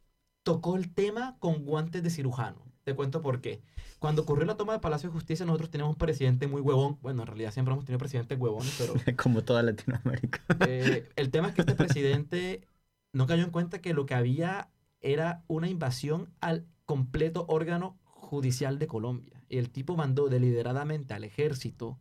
tocó 0.45 0.77
el 0.77 0.95
tema 0.95 1.37
con 1.41 1.65
guantes 1.65 2.05
de 2.05 2.11
cirujano. 2.11 2.63
Te 2.85 2.95
cuento 2.95 3.23
por 3.23 3.41
qué. 3.41 3.63
Cuando 3.99 4.23
ocurrió 4.23 4.45
la 4.45 4.57
toma 4.57 4.73
del 4.75 4.81
Palacio 4.83 5.09
de 5.09 5.15
Justicia, 5.15 5.47
nosotros 5.47 5.71
teníamos 5.71 5.95
un 5.95 5.99
presidente 5.99 6.47
muy 6.47 6.61
huevón. 6.61 6.99
Bueno, 7.03 7.23
en 7.23 7.29
realidad 7.29 7.51
siempre 7.53 7.73
hemos 7.73 7.87
tenido 7.87 7.99
presidentes 7.99 8.39
huevones, 8.39 8.75
pero 8.79 8.95
Como 9.17 9.43
toda 9.43 9.63
Latinoamérica. 9.63 10.43
eh, 10.61 11.09
el 11.17 11.31
tema 11.31 11.49
es 11.49 11.55
que 11.55 11.63
este 11.63 11.75
presidente 11.75 12.69
no 13.13 13.27
cayó 13.27 13.43
en 13.43 13.51
cuenta 13.51 13.81
que 13.81 13.95
lo 13.95 14.07
que 14.07 14.15
había 14.15 14.71
era 15.01 15.45
una 15.49 15.69
invasión 15.69 16.31
al 16.41 16.67
completo 16.85 17.47
órgano 17.49 17.99
judicial 18.05 18.79
de 18.79 18.87
Colombia. 18.87 19.43
Y 19.49 19.59
el 19.59 19.71
tipo 19.71 19.97
mandó 19.97 20.29
deliberadamente 20.29 21.15
al 21.15 21.25
ejército 21.25 21.99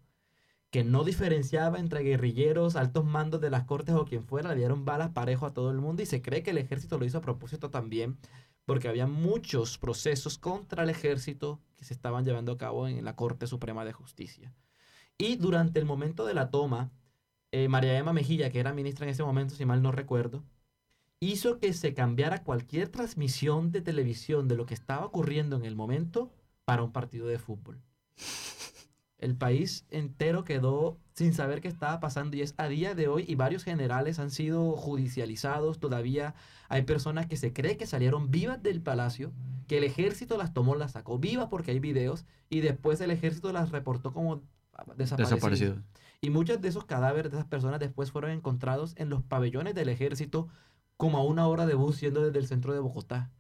que 0.73 0.83
no 0.83 1.03
diferenciaba 1.03 1.77
entre 1.77 2.01
guerrilleros, 2.01 2.75
altos 2.75 3.05
mandos 3.05 3.39
de 3.39 3.51
las 3.51 3.65
cortes 3.65 3.93
o 3.93 4.05
quien 4.05 4.23
fuera, 4.23 4.49
le 4.49 4.55
dieron 4.55 4.86
balas 4.86 5.12
parejo 5.12 5.45
a 5.45 5.53
todo 5.53 5.69
el 5.69 5.77
mundo 5.77 6.01
y 6.01 6.07
se 6.07 6.23
cree 6.23 6.41
que 6.41 6.49
el 6.49 6.57
ejército 6.57 6.97
lo 6.97 7.05
hizo 7.05 7.19
a 7.19 7.21
propósito 7.21 7.69
también 7.69 8.17
porque 8.65 8.88
había 8.88 9.05
muchos 9.05 9.77
procesos 9.77 10.39
contra 10.39 10.81
el 10.81 10.89
ejército 10.89 11.62
que 11.75 11.86
se 11.86 11.93
estaban 11.93 12.25
llevando 12.25 12.53
a 12.53 12.57
cabo 12.57 12.88
en 12.88 13.05
la 13.05 13.15
Corte 13.15 13.45
Suprema 13.45 13.86
de 13.86 13.93
Justicia. 13.93 14.51
Y 15.15 15.36
durante 15.36 15.79
el 15.79 15.86
momento 15.86 16.25
de 16.25 16.33
la 16.33 16.49
toma, 16.49 16.91
eh, 17.51 17.67
María 17.67 17.95
Emma 17.95 18.12
Mejía, 18.12 18.49
que 18.49 18.59
era 18.59 18.73
ministra 18.73 19.05
en 19.05 19.12
ese 19.12 19.23
momento, 19.23 19.53
si 19.53 19.65
mal 19.65 19.83
no 19.83 19.91
recuerdo, 19.91 20.43
hizo 21.19 21.59
que 21.59 21.71
se 21.73 21.93
cambiara 21.93 22.43
cualquier 22.43 22.89
transmisión 22.89 23.71
de 23.71 23.81
televisión 23.81 24.47
de 24.47 24.55
lo 24.55 24.65
que 24.65 24.73
estaba 24.73 25.05
ocurriendo 25.05 25.55
en 25.55 25.65
el 25.65 25.75
momento 25.75 26.33
para 26.65 26.81
un 26.81 26.91
partido 26.91 27.27
de 27.27 27.38
fútbol. 27.38 27.79
El 29.23 29.36
país 29.38 29.86
entero 29.89 30.43
quedó 30.43 30.97
sin 31.13 31.33
saber 31.33 31.62
qué 31.62 31.69
estaba 31.69 32.01
pasando 32.01 32.36
y 32.36 32.41
es 32.41 32.53
a 32.57 32.67
día 32.67 32.93
de 32.93 33.07
hoy 33.07 33.23
y 33.25 33.36
varios 33.36 33.63
generales 33.63 34.19
han 34.19 34.31
sido 34.31 34.73
judicializados. 34.73 35.79
Todavía 35.79 36.36
hay 36.67 36.81
personas 36.81 37.27
que 37.27 37.38
se 37.38 37.53
cree 37.53 37.77
que 37.77 37.86
salieron 37.86 38.31
vivas 38.31 38.62
del 38.62 38.81
palacio, 38.81 39.31
que 39.69 39.77
el 39.77 39.86
ejército 39.86 40.38
las 40.38 40.53
tomó, 40.53 40.75
las 40.75 40.91
sacó 40.91 41.19
vivas 41.19 41.47
porque 41.49 41.71
hay 41.71 41.79
videos 41.79 42.25
y 42.49 42.59
después 42.59 42.99
el 42.99 43.12
ejército 43.12 43.53
las 43.53 43.71
reportó 43.71 44.12
como 44.12 44.41
desaparecidas. 44.97 45.29
Desaparecido. 45.29 45.75
Y 46.19 46.29
muchos 46.29 46.59
de 46.59 46.67
esos 46.67 46.83
cadáveres 46.83 47.31
de 47.31 47.38
esas 47.38 47.47
personas 47.47 47.79
después 47.79 48.12
fueron 48.12 48.31
encontrados 48.31 48.93
en 48.97 49.07
los 49.07 49.23
pabellones 49.23 49.73
del 49.73 49.88
ejército 49.88 50.49
como 50.97 51.17
a 51.17 51.23
una 51.23 51.47
hora 51.47 51.65
de 51.65 51.75
bus 51.75 52.01
yendo 52.01 52.25
desde 52.25 52.39
el 52.39 52.47
centro 52.47 52.73
de 52.73 52.79
Bogotá. 52.79 53.31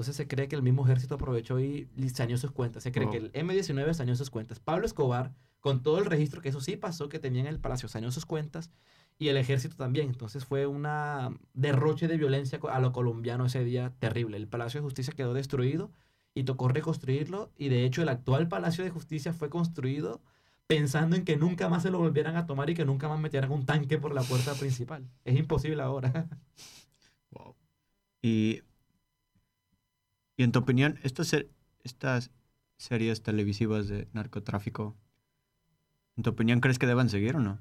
Entonces 0.00 0.16
se 0.16 0.26
cree 0.26 0.48
que 0.48 0.56
el 0.56 0.62
mismo 0.62 0.82
ejército 0.86 1.16
aprovechó 1.16 1.60
y 1.60 1.86
saneó 2.14 2.38
sus 2.38 2.52
cuentas. 2.52 2.84
Se 2.84 2.90
cree 2.90 3.10
que 3.10 3.18
el 3.18 3.30
M-19 3.34 3.92
saneó 3.92 4.16
sus 4.16 4.30
cuentas. 4.30 4.58
Pablo 4.58 4.86
Escobar, 4.86 5.34
con 5.60 5.82
todo 5.82 5.98
el 5.98 6.06
registro, 6.06 6.40
que 6.40 6.48
eso 6.48 6.62
sí 6.62 6.76
pasó, 6.76 7.10
que 7.10 7.18
tenía 7.18 7.42
en 7.42 7.46
el 7.46 7.60
palacio, 7.60 7.86
saneó 7.86 8.10
sus 8.10 8.24
cuentas. 8.24 8.70
Y 9.18 9.28
el 9.28 9.36
ejército 9.36 9.76
también. 9.76 10.08
Entonces 10.08 10.46
fue 10.46 10.66
una 10.66 11.36
derroche 11.52 12.08
de 12.08 12.16
violencia 12.16 12.58
a 12.70 12.80
lo 12.80 12.92
colombiano 12.92 13.44
ese 13.44 13.62
día 13.62 13.92
terrible. 13.98 14.38
El 14.38 14.48
Palacio 14.48 14.80
de 14.80 14.84
Justicia 14.84 15.12
quedó 15.14 15.34
destruido 15.34 15.92
y 16.32 16.44
tocó 16.44 16.68
reconstruirlo. 16.68 17.52
Y 17.58 17.68
de 17.68 17.84
hecho 17.84 18.00
el 18.00 18.08
actual 18.08 18.48
Palacio 18.48 18.82
de 18.82 18.88
Justicia 18.88 19.34
fue 19.34 19.50
construido 19.50 20.22
pensando 20.66 21.14
en 21.14 21.26
que 21.26 21.36
nunca 21.36 21.68
más 21.68 21.82
se 21.82 21.90
lo 21.90 21.98
volvieran 21.98 22.36
a 22.36 22.46
tomar 22.46 22.70
y 22.70 22.74
que 22.74 22.86
nunca 22.86 23.06
más 23.10 23.20
metieran 23.20 23.50
un 23.52 23.66
tanque 23.66 23.98
por 23.98 24.14
la 24.14 24.22
puerta 24.22 24.54
principal. 24.54 25.06
Es 25.26 25.38
imposible 25.38 25.82
ahora. 25.82 26.26
Y, 28.22 28.60
y 30.40 30.42
en 30.42 30.52
tu 30.52 30.58
opinión, 30.60 30.98
estas, 31.02 31.26
ser- 31.28 31.50
estas 31.84 32.30
series 32.78 33.22
televisivas 33.22 33.88
de 33.88 34.08
narcotráfico, 34.14 34.96
¿en 36.16 36.22
tu 36.22 36.30
opinión 36.30 36.60
crees 36.60 36.78
que 36.78 36.86
deban 36.86 37.10
seguir 37.10 37.36
o 37.36 37.40
no? 37.40 37.60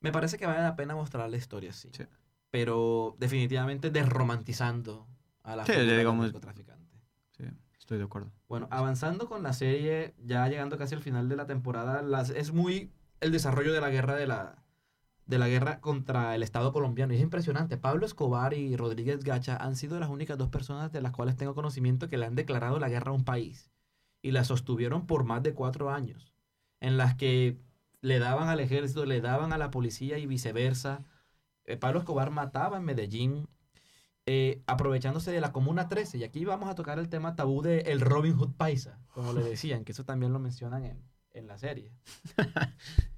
Me 0.00 0.12
parece 0.12 0.36
que 0.36 0.44
vale 0.44 0.60
la 0.60 0.76
pena 0.76 0.94
mostrar 0.94 1.30
la 1.30 1.36
historia, 1.38 1.72
sí. 1.72 1.88
Sí. 1.92 2.04
Pero 2.50 3.16
definitivamente 3.18 3.90
desromantizando 3.90 5.08
a 5.42 5.56
la 5.56 5.64
Sí, 5.64 5.72
figura 5.72 5.86
del 5.88 5.98
digamos- 5.98 6.26
narcotraficante. 6.26 7.00
Sí, 7.38 7.44
estoy 7.78 7.96
de 7.96 8.04
acuerdo. 8.04 8.30
Bueno, 8.48 8.68
avanzando 8.70 9.26
con 9.26 9.42
la 9.42 9.54
serie, 9.54 10.14
ya 10.22 10.46
llegando 10.48 10.76
casi 10.76 10.94
al 10.94 11.00
final 11.02 11.26
de 11.30 11.36
la 11.36 11.46
temporada, 11.46 12.02
las, 12.02 12.28
es 12.28 12.52
muy 12.52 12.92
el 13.20 13.32
desarrollo 13.32 13.72
de 13.72 13.80
la 13.80 13.88
guerra 13.88 14.14
de 14.14 14.26
la, 14.26 14.62
de 15.26 15.38
la 15.38 15.48
guerra 15.48 15.80
contra 15.80 16.34
el 16.34 16.42
Estado 16.42 16.72
colombiano. 16.72 17.12
Y 17.12 17.16
es 17.16 17.22
impresionante. 17.22 17.76
Pablo 17.76 18.06
Escobar 18.06 18.54
y 18.54 18.76
Rodríguez 18.76 19.24
Gacha 19.24 19.56
han 19.56 19.76
sido 19.76 19.98
las 19.98 20.08
únicas 20.08 20.38
dos 20.38 20.48
personas 20.48 20.92
de 20.92 21.00
las 21.00 21.12
cuales 21.12 21.36
tengo 21.36 21.54
conocimiento 21.54 22.08
que 22.08 22.16
le 22.16 22.26
han 22.26 22.36
declarado 22.36 22.78
la 22.78 22.88
guerra 22.88 23.10
a 23.10 23.14
un 23.14 23.24
país. 23.24 23.70
Y 24.22 24.30
la 24.30 24.44
sostuvieron 24.44 25.06
por 25.06 25.24
más 25.24 25.42
de 25.42 25.54
cuatro 25.54 25.90
años. 25.90 26.32
En 26.80 26.96
las 26.96 27.16
que 27.16 27.58
le 28.00 28.18
daban 28.18 28.48
al 28.48 28.60
ejército, 28.60 29.04
le 29.04 29.20
daban 29.20 29.52
a 29.52 29.58
la 29.58 29.70
policía 29.70 30.18
y 30.18 30.26
viceversa. 30.26 31.04
Eh, 31.64 31.76
Pablo 31.76 32.00
Escobar 32.00 32.30
mataba 32.30 32.76
en 32.76 32.84
Medellín, 32.84 33.48
eh, 34.26 34.62
aprovechándose 34.66 35.32
de 35.32 35.40
la 35.40 35.52
Comuna 35.52 35.88
13. 35.88 36.18
Y 36.18 36.24
aquí 36.24 36.44
vamos 36.44 36.68
a 36.68 36.76
tocar 36.76 37.00
el 37.00 37.08
tema 37.08 37.34
tabú 37.34 37.62
de 37.62 37.80
el 37.80 38.00
Robin 38.00 38.36
Hood 38.36 38.52
Paisa, 38.52 39.00
como 39.12 39.32
le 39.32 39.42
decían, 39.50 39.84
que 39.84 39.92
eso 39.92 40.04
también 40.04 40.32
lo 40.32 40.38
mencionan 40.38 40.84
en, 40.84 41.02
en 41.32 41.46
la 41.48 41.58
serie. 41.58 41.90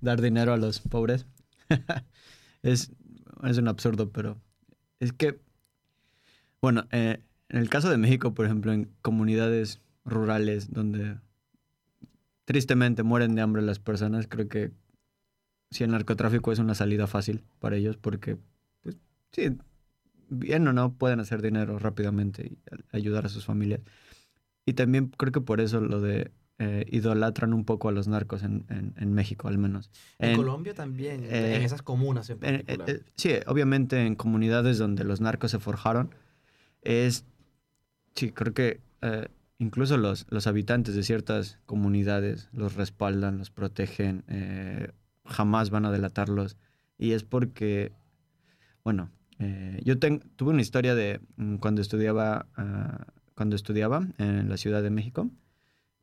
Dar 0.01 0.23
dinero 0.23 0.55
a 0.55 0.57
los 0.57 0.81
pobres. 0.81 1.27
es, 2.63 2.93
es 3.45 3.59
un 3.59 3.69
absurdo, 3.69 4.11
pero 4.11 4.41
es 5.01 5.13
que, 5.13 5.41
bueno, 6.61 6.87
eh, 6.91 7.23
en 7.49 7.59
el 7.59 7.69
caso 7.69 7.89
de 7.89 7.99
México, 7.99 8.35
por 8.35 8.47
ejemplo, 8.47 8.73
en 8.73 8.91
comunidades 9.03 9.81
rurales 10.05 10.71
donde 10.73 11.19
tristemente 12.45 13.03
mueren 13.03 13.35
de 13.35 13.43
hambre 13.43 13.63
las 13.63 13.79
personas, 13.79 14.27
creo 14.27 14.49
que 14.49 14.73
si 15.71 15.85
el 15.85 15.91
narcotráfico 15.91 16.51
es 16.51 16.59
una 16.59 16.75
salida 16.75 17.07
fácil 17.07 17.45
para 17.59 17.77
ellos 17.77 17.97
porque, 17.97 18.39
pues, 18.83 18.97
sí, 19.33 19.57
bien 20.31 20.67
o 20.69 20.73
no, 20.73 20.95
pueden 20.95 21.21
hacer 21.21 21.43
dinero 21.43 21.79
rápidamente 21.79 22.47
y 22.47 22.59
ayudar 22.93 23.27
a 23.27 23.29
sus 23.29 23.45
familias. 23.45 23.81
Y 24.67 24.75
también 24.75 25.09
creo 25.09 25.33
que 25.33 25.41
por 25.41 25.61
eso 25.61 25.81
lo 25.81 26.01
de 26.01 26.33
eh, 26.59 26.85
idolatran 26.91 27.55
un 27.55 27.65
poco 27.65 27.89
a 27.89 27.93
los 27.93 28.09
narcos 28.09 28.43
en, 28.43 28.65
en- 28.69 28.95
en 28.99 29.13
México, 29.13 29.47
al 29.49 29.59
menos. 29.59 29.91
En, 30.19 30.31
En- 30.31 30.37
Colombia 30.37 30.75
también, 30.75 31.25
en- 31.25 31.35
eh, 31.35 31.57
en 31.57 31.63
esas 31.63 31.83
comunas 31.83 32.29
en 32.31 32.39
en- 32.43 32.57
particular. 32.67 32.91
eh, 32.91 32.93
eh, 32.95 33.03
sí, 33.17 33.31
obviamente 33.47 34.05
en 34.07 34.15
comunidades 34.17 34.79
donde 34.79 35.05
los 35.05 35.21
narcos 35.21 35.51
se 35.53 35.59
forjaron, 35.61 36.15
es, 36.83 37.25
sí, 38.15 38.33
creo 38.33 38.55
que 38.55 38.81
eh, 39.03 39.29
incluso 39.59 39.97
los, 39.97 40.27
los 40.31 40.47
habitantes 40.47 40.95
de 40.95 41.03
ciertas 41.05 41.59
comunidades 41.67 42.49
los 42.53 42.75
respaldan, 42.75 43.39
los 43.39 43.51
protegen, 43.51 44.25
eh, 44.29 44.91
jamás 45.25 45.71
van 45.71 45.85
a 45.85 45.91
delatarlos. 45.93 46.57
Y 46.99 47.13
es 47.13 47.23
porque, 47.23 47.93
bueno, 48.83 49.11
eh, 49.39 49.81
yo 49.85 49.99
ten- 50.01 50.21
tuve 50.37 50.51
una 50.51 50.63
historia 50.63 50.97
de 50.97 51.21
mm, 51.37 51.57
cuando 51.57 51.81
estudiaba, 51.83 52.47
ah, 52.57 53.07
cuando 53.37 53.55
estudiaba 53.55 54.09
en 54.19 54.49
la 54.49 54.57
Ciudad 54.57 54.83
de 54.83 54.91
México. 54.91 55.31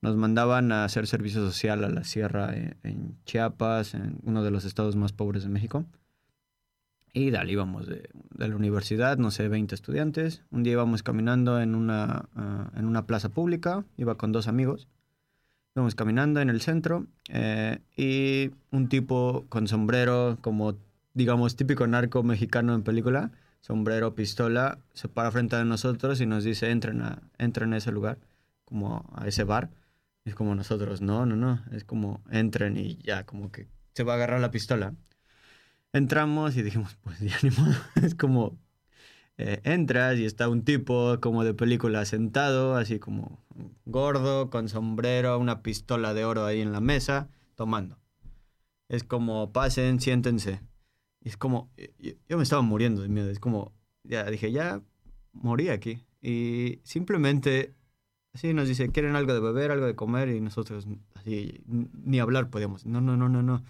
Nos 0.02 0.16
mandaban 0.16 0.72
a 0.72 0.86
hacer 0.86 1.08
servicio 1.08 1.42
social 1.42 1.84
a 1.84 1.90
la 1.90 2.04
sierra 2.04 2.56
en, 2.56 2.76
en 2.84 3.18
Chiapas, 3.26 3.94
en 3.94 4.20
uno 4.24 4.44
de 4.44 4.52
los 4.52 4.66
estados 4.66 4.96
más 4.96 5.14
pobres 5.14 5.44
de 5.44 5.50
México. 5.50 5.86
Y 7.14 7.32
dale, 7.32 7.54
íbamos 7.54 7.88
de, 7.88 8.10
de 8.38 8.48
la 8.48 8.56
universidad, 8.56 9.18
no 9.18 9.32
sé, 9.32 9.48
20 9.48 9.74
estudiantes. 9.74 10.44
Un 10.52 10.64
día 10.64 10.74
íbamos 10.74 11.02
caminando 11.02 11.62
en 11.62 11.74
una, 11.74 12.28
ah, 12.36 12.72
en 12.76 12.86
una 12.86 13.06
plaza 13.06 13.30
pública, 13.30 13.86
iba 13.98 14.16
con 14.16 14.34
dos 14.34 14.48
amigos. 14.48 14.88
Íbamos 15.76 15.96
caminando 15.96 16.42
en 16.42 16.50
el 16.50 16.62
centro 16.62 17.06
eh, 17.30 17.80
y 17.98 18.52
un 18.72 18.88
tipo 18.90 19.46
con 19.50 19.68
sombrero, 19.68 20.38
como 20.42 20.76
digamos 21.14 21.56
típico 21.56 21.88
narco 21.88 22.24
mexicano 22.24 22.74
en 22.76 22.84
película, 22.84 23.32
sombrero, 23.62 24.16
pistola, 24.16 24.78
se 24.94 25.08
para 25.08 25.32
frente 25.32 25.56
a 25.56 25.66
nosotros 25.66 26.22
y 26.22 26.26
nos 26.26 26.44
dice, 26.44 26.70
entren 26.72 27.02
a, 27.02 27.22
entren 27.38 27.74
a 27.74 27.78
ese 27.78 27.92
lugar, 27.92 28.18
como 28.64 29.10
a 29.16 29.28
ese 29.28 29.44
bar. 29.44 29.70
Es 30.26 30.36
como 30.36 30.56
nosotros, 30.56 31.02
no, 31.02 31.26
no, 31.26 31.36
no, 31.36 31.64
es 31.72 31.84
como 31.84 32.24
entren 32.32 32.78
y 32.78 32.98
ya, 32.98 33.26
como 33.26 33.52
que 33.52 33.68
se 33.94 34.04
va 34.04 34.14
a 34.14 34.16
agarrar 34.16 34.42
la 34.42 34.52
pistola. 34.52 34.96
Entramos 35.94 36.58
y 36.58 36.64
dijimos, 36.64 36.98
pues 37.04 37.20
ya 37.20 37.38
ni 37.44 37.52
modo, 37.52 37.74
es 38.04 38.16
como, 38.16 38.60
eh, 39.38 39.62
entras 39.64 40.18
y 40.18 40.26
está 40.26 40.50
un 40.50 40.64
tipo 40.64 41.20
como 41.22 41.44
de 41.44 41.54
película 41.54 42.06
sentado, 42.06 42.76
así 42.76 43.00
como 43.00 43.44
gordo, 43.86 44.50
con 44.50 44.68
sombrero, 44.68 45.38
una 45.40 45.62
pistola 45.62 46.14
de 46.14 46.26
oro 46.26 46.46
ahí 46.46 46.62
en 46.62 46.72
la 46.72 46.82
mesa, 46.82 47.30
tomando. 47.56 48.00
Es 48.90 49.04
como, 49.04 49.52
pasen, 49.52 50.00
siéntense. 50.00 50.62
Y 51.22 51.30
es 51.30 51.38
como, 51.38 51.72
yo, 52.00 52.14
yo 52.28 52.38
me 52.38 52.44
estaba 52.44 52.62
muriendo 52.62 53.02
de 53.02 53.10
miedo, 53.10 53.30
es 53.30 53.40
como, 53.40 53.74
ya 54.04 54.26
dije, 54.30 54.52
ya 54.52 54.82
morí 55.34 55.70
aquí. 55.70 56.04
Y 56.22 56.80
simplemente, 56.84 57.76
así 58.36 58.54
nos 58.54 58.68
dice, 58.68 58.90
¿quieren 58.90 59.16
algo 59.16 59.34
de 59.34 59.40
beber, 59.40 59.72
algo 59.72 59.86
de 59.88 59.96
comer? 59.96 60.30
Y 60.30 60.42
nosotros, 60.42 60.86
así, 61.16 61.62
ni 62.04 62.20
hablar 62.20 62.50
podíamos. 62.50 62.86
No, 62.86 63.02
no, 63.02 63.18
no, 63.18 63.30
no, 63.30 63.42
no. 63.42 63.64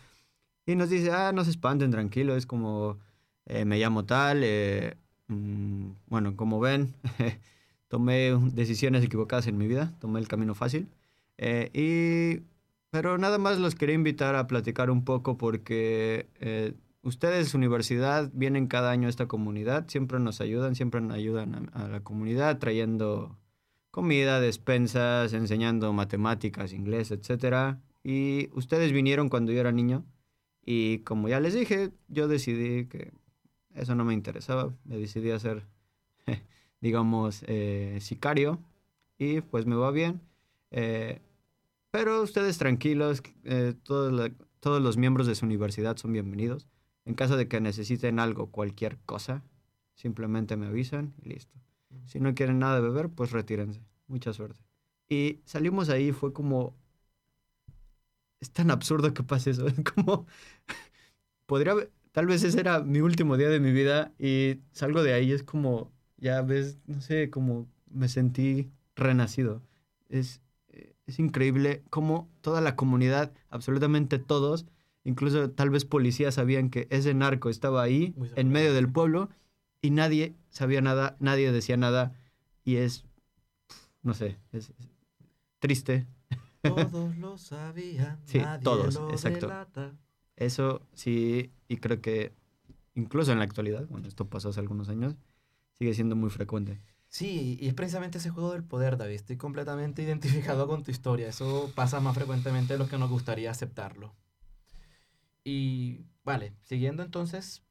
Y 0.66 0.76
nos 0.76 0.90
dice, 0.90 1.12
ah, 1.12 1.32
no 1.34 1.46
se 1.46 1.52
espanten, 1.52 1.92
tranquilo, 1.92 2.36
es 2.36 2.48
como, 2.48 2.98
eh, 3.46 3.66
me 3.66 3.78
llamo 3.80 4.06
tal, 4.06 4.42
eh, 4.44 4.98
mm, 5.28 5.90
bueno, 6.08 6.36
como 6.36 6.60
ven, 6.60 6.96
tomé 7.88 8.32
decisiones 8.54 9.04
equivocadas 9.06 9.48
en 9.48 9.58
mi 9.58 9.68
vida, 9.68 9.94
tomé 10.00 10.20
el 10.20 10.28
camino 10.28 10.56
fácil. 10.56 10.90
Eh, 11.38 11.70
y, 11.74 12.44
pero 12.90 13.18
nada 13.20 13.38
más 13.38 13.60
los 13.60 13.76
quería 13.76 13.96
invitar 13.96 14.36
a 14.36 14.48
platicar 14.48 14.90
un 14.90 15.06
poco 15.06 15.38
porque 15.38 16.28
ustedes, 17.04 17.54
universidad, 17.54 18.32
vienen 18.34 18.68
cada 18.68 18.92
año 18.92 19.08
a 19.08 19.10
esta 19.12 19.28
comunidad, 19.28 19.88
siempre 19.90 20.20
nos 20.20 20.42
ayudan, 20.42 20.76
siempre 20.76 21.02
nos 21.02 21.14
ayudan 21.14 21.70
a, 21.74 21.86
a 21.86 21.88
la 21.88 22.00
comunidad 22.02 22.58
trayendo 22.58 23.38
comida, 23.96 24.42
despensas, 24.42 25.32
enseñando 25.32 25.94
matemáticas, 25.94 26.74
inglés, 26.74 27.12
etc. 27.12 27.78
Y 28.04 28.50
ustedes 28.52 28.92
vinieron 28.92 29.30
cuando 29.30 29.54
yo 29.54 29.62
era 29.62 29.72
niño 29.72 30.04
y 30.66 31.00
como 31.00 31.30
ya 31.30 31.40
les 31.40 31.54
dije, 31.54 31.92
yo 32.10 32.28
decidí 32.28 32.88
que 32.88 33.14
eso 33.74 33.96
no 33.96 34.04
me 34.04 34.14
interesaba. 34.14 34.74
Me 34.84 34.98
decidí 34.98 35.32
a 35.32 35.40
ser, 35.40 35.66
digamos, 36.82 37.46
eh, 37.48 38.00
sicario. 38.02 38.60
Y 39.18 39.40
pues 39.40 39.66
me 39.66 39.78
va 39.78 39.92
bien. 39.92 40.20
Eh, 40.72 41.22
pero 41.90 42.22
ustedes 42.22 42.58
tranquilos, 42.58 43.24
eh, 43.46 43.76
todos, 43.84 44.30
todos 44.60 44.82
los 44.82 44.98
miembros 44.98 45.26
de 45.26 45.36
su 45.36 45.46
universidad 45.46 45.96
son 45.96 46.12
bienvenidos. 46.12 46.68
En 47.06 47.14
caso 47.14 47.38
de 47.38 47.48
que 47.48 47.62
necesiten 47.62 48.20
algo, 48.20 48.48
cualquier 48.48 48.98
cosa, 49.06 49.42
simplemente 49.94 50.58
me 50.58 50.66
avisan 50.66 51.14
y 51.24 51.30
listo. 51.30 51.56
Si 52.06 52.20
no 52.20 52.34
quieren 52.36 52.60
nada 52.60 52.76
de 52.76 52.82
beber, 52.82 53.10
pues 53.10 53.32
retírense. 53.32 53.82
Mucha 54.08 54.34
suerte. 54.34 54.60
Y 55.10 55.40
salimos 55.46 55.90
ahí, 55.90 56.12
fue 56.12 56.34
como, 56.34 56.76
es 58.40 58.52
tan 58.52 58.72
absurdo 58.72 59.14
que 59.14 59.24
pase 59.24 59.52
eso. 59.52 59.68
Es 59.68 59.80
como, 59.94 60.26
podría, 61.46 61.76
tal 62.12 62.28
vez 62.28 62.44
ese 62.44 62.60
era 62.60 62.82
mi 62.82 63.02
último 63.02 63.38
día 63.38 63.50
de 63.50 63.60
mi 63.60 63.72
vida 63.72 64.14
y 64.20 64.60
salgo 64.72 65.04
de 65.04 65.14
ahí, 65.14 65.32
es 65.32 65.44
como, 65.44 65.92
ya 66.18 66.42
ves, 66.42 66.78
no 66.88 67.02
sé, 67.02 67.30
como 67.30 67.68
me 67.90 68.08
sentí 68.08 68.72
renacido. 68.96 69.62
Es, 70.10 70.42
es 71.08 71.20
increíble 71.20 71.84
cómo 71.90 72.30
toda 72.42 72.62
la 72.62 72.76
comunidad, 72.76 73.34
absolutamente 73.50 74.20
todos, 74.20 74.66
incluso 75.04 75.52
tal 75.52 75.70
vez 75.70 75.86
policías 75.86 76.36
sabían 76.36 76.70
que 76.70 76.88
ese 76.90 77.14
narco 77.14 77.50
estaba 77.50 77.84
ahí, 77.84 78.16
en 78.36 78.50
medio 78.50 78.74
del 78.74 78.92
pueblo, 78.92 79.30
y 79.86 79.92
nadie 79.92 80.36
sabía 80.50 80.82
nada, 80.82 81.16
nadie 81.20 81.52
decía 81.52 81.78
nada, 81.78 82.12
y 82.64 82.78
es, 82.78 83.06
no 84.02 84.16
sé, 84.16 84.40
es, 84.52 84.74
triste, 85.60 86.08
todos 86.64 87.16
lo 87.18 87.38
sabían. 87.38 88.20
Sí, 88.26 88.42
todos, 88.64 89.00
exacto. 89.12 89.52
Eso 90.36 90.82
sí, 90.94 91.52
y 91.68 91.78
creo 91.78 92.02
que 92.02 92.34
incluso 92.96 93.32
en 93.32 93.38
la 93.38 93.46
actualidad, 93.46 93.86
bueno, 93.88 94.08
esto 94.08 94.28
pasó 94.28 94.50
hace 94.50 94.60
algunos 94.60 94.90
años, 94.90 95.16
sigue 95.78 95.94
siendo 95.94 96.16
muy 96.16 96.32
frecuente. 96.32 96.82
Sí, 97.08 97.60
y 97.62 97.68
es 97.68 97.76
precisamente 97.76 98.18
ese 98.18 98.32
juego 98.32 98.54
del 98.54 98.64
poder, 98.64 98.98
David. 98.98 99.16
Estoy 99.16 99.38
completamente 99.38 100.02
identificado 100.04 100.68
con 100.68 100.84
tu 100.84 100.90
historia. 100.90 101.30
Eso 101.30 101.72
pasa 101.76 102.00
más 102.00 102.16
frecuentemente 102.16 102.74
de 102.74 102.80
lo 102.80 102.90
que 102.90 102.98
nos 102.98 103.12
gustaría 103.12 103.52
aceptarlo. 103.52 104.16
Y 105.44 106.08
vale, 106.24 106.56
siguiendo 106.64 107.04
entonces 107.04 107.65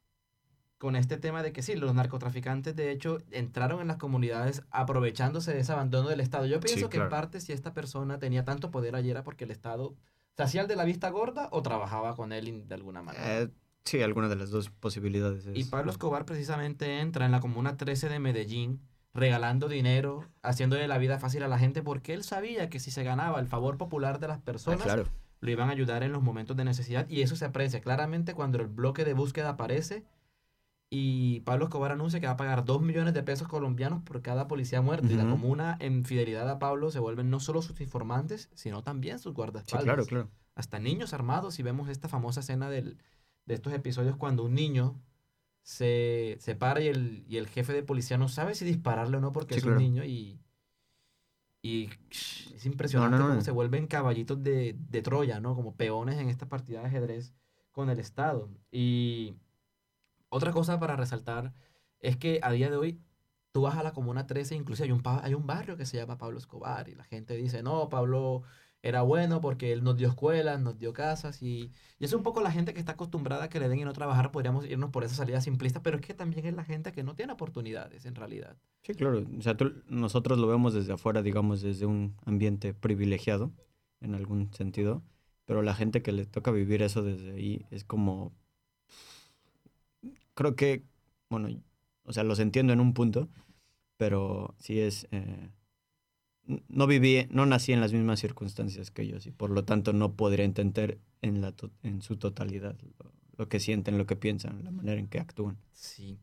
con 0.85 0.97
este 0.97 1.17
tema 1.17 1.43
de 1.43 1.51
que 1.51 1.63
sí, 1.63 1.77
los 1.77 1.95
narcotraficantes 1.95 2.77
de 2.77 2.91
hecho 2.91 3.17
entraron 3.31 3.81
en 3.81 3.89
las 3.89 3.97
comunidades 3.97 4.65
aprovechándose 4.71 5.55
de 5.55 5.61
ese 5.61 5.73
abandono 5.73 6.11
del 6.11 6.21
Estado. 6.21 6.45
Yo 6.45 6.61
pienso 6.61 6.91
que 6.91 6.99
en 6.99 7.09
parte 7.09 7.41
si 7.41 7.55
esta 7.55 7.73
persona 7.73 8.19
tenía 8.19 8.45
tanto 8.45 8.71
poder 8.71 8.95
ayer 8.95 9.13
era 9.13 9.25
porque 9.25 9.45
el 9.45 9.51
Estado 9.51 9.95
se 10.37 10.43
hacía 10.43 10.61
el 10.61 10.69
de 10.69 10.77
la 10.77 10.85
vista 10.85 11.09
gorda 11.09 11.49
o 11.53 11.63
trabajaba 11.63 12.15
con 12.15 12.33
él 12.33 12.69
de 12.69 12.75
alguna 12.75 13.01
manera. 13.01 13.41
Eh, 13.41 13.49
sí, 13.87 14.03
alguna 14.03 14.29
de 14.29 14.37
las 14.37 14.51
dos 14.51 14.69
posibilidades. 14.69 15.49
Y 15.55 15.65
Pablo 15.65 15.91
Escobar 15.91 16.27
precisamente 16.27 17.01
entra 17.01 17.25
en 17.25 17.33
la 17.33 17.41
Comuna 17.41 17.79
13 17.79 18.11
de 18.11 18.19
Medellín 18.19 18.83
regalando 19.15 19.69
dinero, 19.69 20.27
haciéndole 20.43 20.87
la 20.87 20.99
vida 20.99 21.19
fácil 21.19 21.45
a 21.45 21.49
la 21.49 21.59
gente 21.59 21.83
porque 21.83 22.13
él 22.13 22.25
sabía 22.25 22.69
que 22.69 22.79
si 22.79 22.91
se 22.91 23.05
ganaba 23.05 23.41
el 23.41 23.47
favor 23.47 23.79
popular 23.79 24.21
de 24.21 24.29
las 24.29 24.41
ah, 24.41 24.45
personas, 24.45 25.09
lo 25.41 25.51
iban 25.51 25.71
a 25.71 25.73
ayudar 25.73 26.03
en 26.03 26.13
los 26.13 26.23
momentos 26.23 26.59
de 26.59 26.65
necesidad 26.65 27.09
y 27.09 27.23
eso 27.23 27.37
se 27.37 27.47
aprecia 27.47 27.81
claramente 27.81 28.35
cuando 28.35 28.61
el 28.61 28.67
bloque 28.67 29.07
de 29.07 29.15
búsqueda 29.15 29.49
aparece 29.49 30.05
y 30.91 31.41
Pablo 31.41 31.65
Escobar 31.65 31.93
anuncia 31.93 32.21
que 32.21 32.27
va 32.27 32.35
a 32.35 32.37
pagar 32.37 32.65
2 32.65 32.83
millones 32.83 33.15
de 33.15 33.23
pesos 33.23 33.49
colombianos 33.49 34.03
por 34.03 34.23
cada 34.23 34.47
policía 34.47 34.81
muerto. 34.81 35.09
Y 35.09 35.15
la 35.15 35.29
comuna, 35.29 35.77
en 35.81 36.05
fidelidad 36.05 36.49
a 36.49 36.59
Pablo, 36.59 36.91
se 36.91 37.01
vuelven 37.01 37.31
no 37.31 37.41
solo 37.41 37.63
sus 37.63 37.81
informantes, 37.81 38.49
sino 38.55 38.83
también 38.83 39.19
sus 39.19 39.35
guardaespaldas. 39.35 39.83
Sí, 39.83 39.85
claro, 39.85 40.07
claro. 40.07 40.31
Hasta 40.55 40.79
niños 40.79 41.13
armados. 41.13 41.59
Y 41.59 41.63
vemos 41.65 41.89
esta 41.89 42.09
famosa 42.09 42.41
escena 42.41 42.71
del, 42.71 42.99
de 43.47 43.55
estos 43.55 43.73
episodios 43.73 44.17
cuando 44.17 44.45
un 44.45 44.55
niño 44.55 45.01
se, 45.63 46.37
se 46.39 46.55
para 46.55 46.81
y 46.81 46.89
el, 46.89 47.25
y 47.29 47.39
el, 47.39 47.49
jefe 47.49 47.73
de 47.73 47.83
policía 47.83 48.19
no 48.19 48.29
sabe 48.29 48.55
si 48.55 48.65
dispararle 48.65 49.17
o 49.17 49.21
no 49.21 49.33
porque 49.33 49.57
es 49.57 49.65
un 49.65 49.79
niño. 49.79 50.05
Y, 50.05 50.39
y 51.61 51.91
es 52.11 52.67
impresionante 52.67 53.19
cómo 53.19 53.41
se 53.41 53.51
vuelven 53.51 53.87
caballitos 53.87 54.43
de, 54.43 54.77
de 54.79 55.03
Troya, 55.03 55.41
¿no? 55.41 55.57
Como 55.57 55.75
peones 55.75 56.19
en 56.19 56.29
esta 56.29 56.49
partida 56.49 56.81
de 56.81 56.87
ajedrez 56.87 57.35
con 57.73 57.91
el 57.91 57.99
Estado. 57.99 58.49
Y 58.71 59.35
otra 60.35 60.51
cosa 60.51 60.81
para 60.81 60.97
resaltar 60.97 61.55
es 62.01 62.17
que 62.17 62.41
a 62.43 62.51
día 62.51 62.69
de 62.69 62.77
hoy 62.77 63.01
tú 63.53 63.63
vas 63.63 63.77
a 63.77 63.85
la 63.85 63.93
Comuna 63.93 64.27
13, 64.27 64.57
incluso 64.57 64.83
hay 64.83 64.91
un, 64.91 65.47
barrio 65.47 65.77
que 65.77 65.87
se 65.87 65.97
llama 65.97 66.19
Pablo 66.19 66.39
Escobar 66.39 66.89
y 66.89 66.97
la 66.97 67.05
gente 67.05 67.37
dice, 67.37 67.63
no, 67.63 67.89
Pablo 67.89 68.43
era 68.83 69.03
bueno 69.03 69.41
porque 69.41 69.73
él 69.73 69.85
nos 69.85 69.97
dio 69.97 70.09
escuelas, 70.09 70.61
nos 70.61 70.77
dio 70.77 70.93
casas 70.93 71.41
y, 71.41 71.71
y 72.01 72.05
es 72.05 72.13
un 72.13 72.25
poco 72.25 72.41
la 72.41 72.51
gente 72.51 72.75
que 72.75 72.81
está 72.81 72.93
acostumbrada 72.93 73.45
a 73.45 73.49
que 73.49 73.61
le 73.61 73.69
den 73.69 73.79
y 73.79 73.85
no 73.85 73.93
trabajar, 73.93 74.33
podríamos 74.33 74.67
irnos 74.67 74.91
por 74.91 75.05
esa 75.05 75.15
salida 75.15 75.41
simplista, 75.41 75.85
pero 75.85 75.99
es 75.99 76.03
que 76.05 76.15
también 76.15 76.47
es 76.47 76.55
la 76.55 76.65
gente 76.65 76.91
que 76.91 77.05
no 77.05 77.15
tiene 77.15 77.33
oportunidades 77.33 78.05
en 78.05 78.17
realidad. 78.17 78.57
Sí, 78.83 78.95
claro, 78.95 79.25
o 79.39 79.41
sea, 79.41 79.57
nosotros 79.87 80.37
lo 80.37 80.49
vemos 80.49 80.75
desde 80.75 80.95
afuera, 80.95 81.23
digamos, 81.23 81.63
desde 81.63 81.87
un 81.87 82.17
ambiente 82.27 82.75
privilegiado, 82.75 83.53
en 84.01 84.17
algún 84.17 84.53
sentido, 84.53 85.05
pero 85.45 85.63
la 85.63 85.75
gente 85.75 86.03
que 86.03 86.11
le 86.11 86.27
toca 86.27 86.51
vivir 86.51 86.83
eso 86.83 87.05
desde 87.05 87.35
ahí 87.35 87.67
es 87.71 87.85
como 87.85 88.33
creo 90.35 90.57
que, 90.57 90.83
bueno, 91.31 91.49
o 92.05 92.13
sea, 92.13 92.25
los 92.25 92.39
entiendo 92.39 92.73
en 92.73 92.81
un 92.81 92.95
punto, 92.95 93.29
pero 93.97 94.55
sí 94.59 94.81
es... 94.81 95.09
Eh, 95.11 95.51
no 96.69 96.87
viví, 96.87 97.27
no 97.31 97.47
nací 97.47 97.73
en 97.73 97.81
las 97.81 97.93
mismas 97.95 98.21
circunstancias 98.21 98.91
que 98.91 99.03
ellos 99.03 99.27
y 99.27 99.31
por 99.31 99.49
lo 99.49 99.65
tanto 99.65 99.95
no 99.95 100.13
podría 100.13 100.45
entender 100.45 100.99
en, 101.23 101.41
la 101.41 101.55
en 101.83 102.03
su 102.03 102.17
totalidad 102.17 102.77
lo, 103.39 103.49
que 103.49 103.61
sienten, 103.61 103.97
lo 103.97 104.07
que 104.07 104.17
piensan, 104.17 104.63
la 104.63 104.71
manera 104.71 105.01
en 105.01 105.07
que 105.07 105.21
actúan. 105.21 105.57
Sí. 105.73 106.19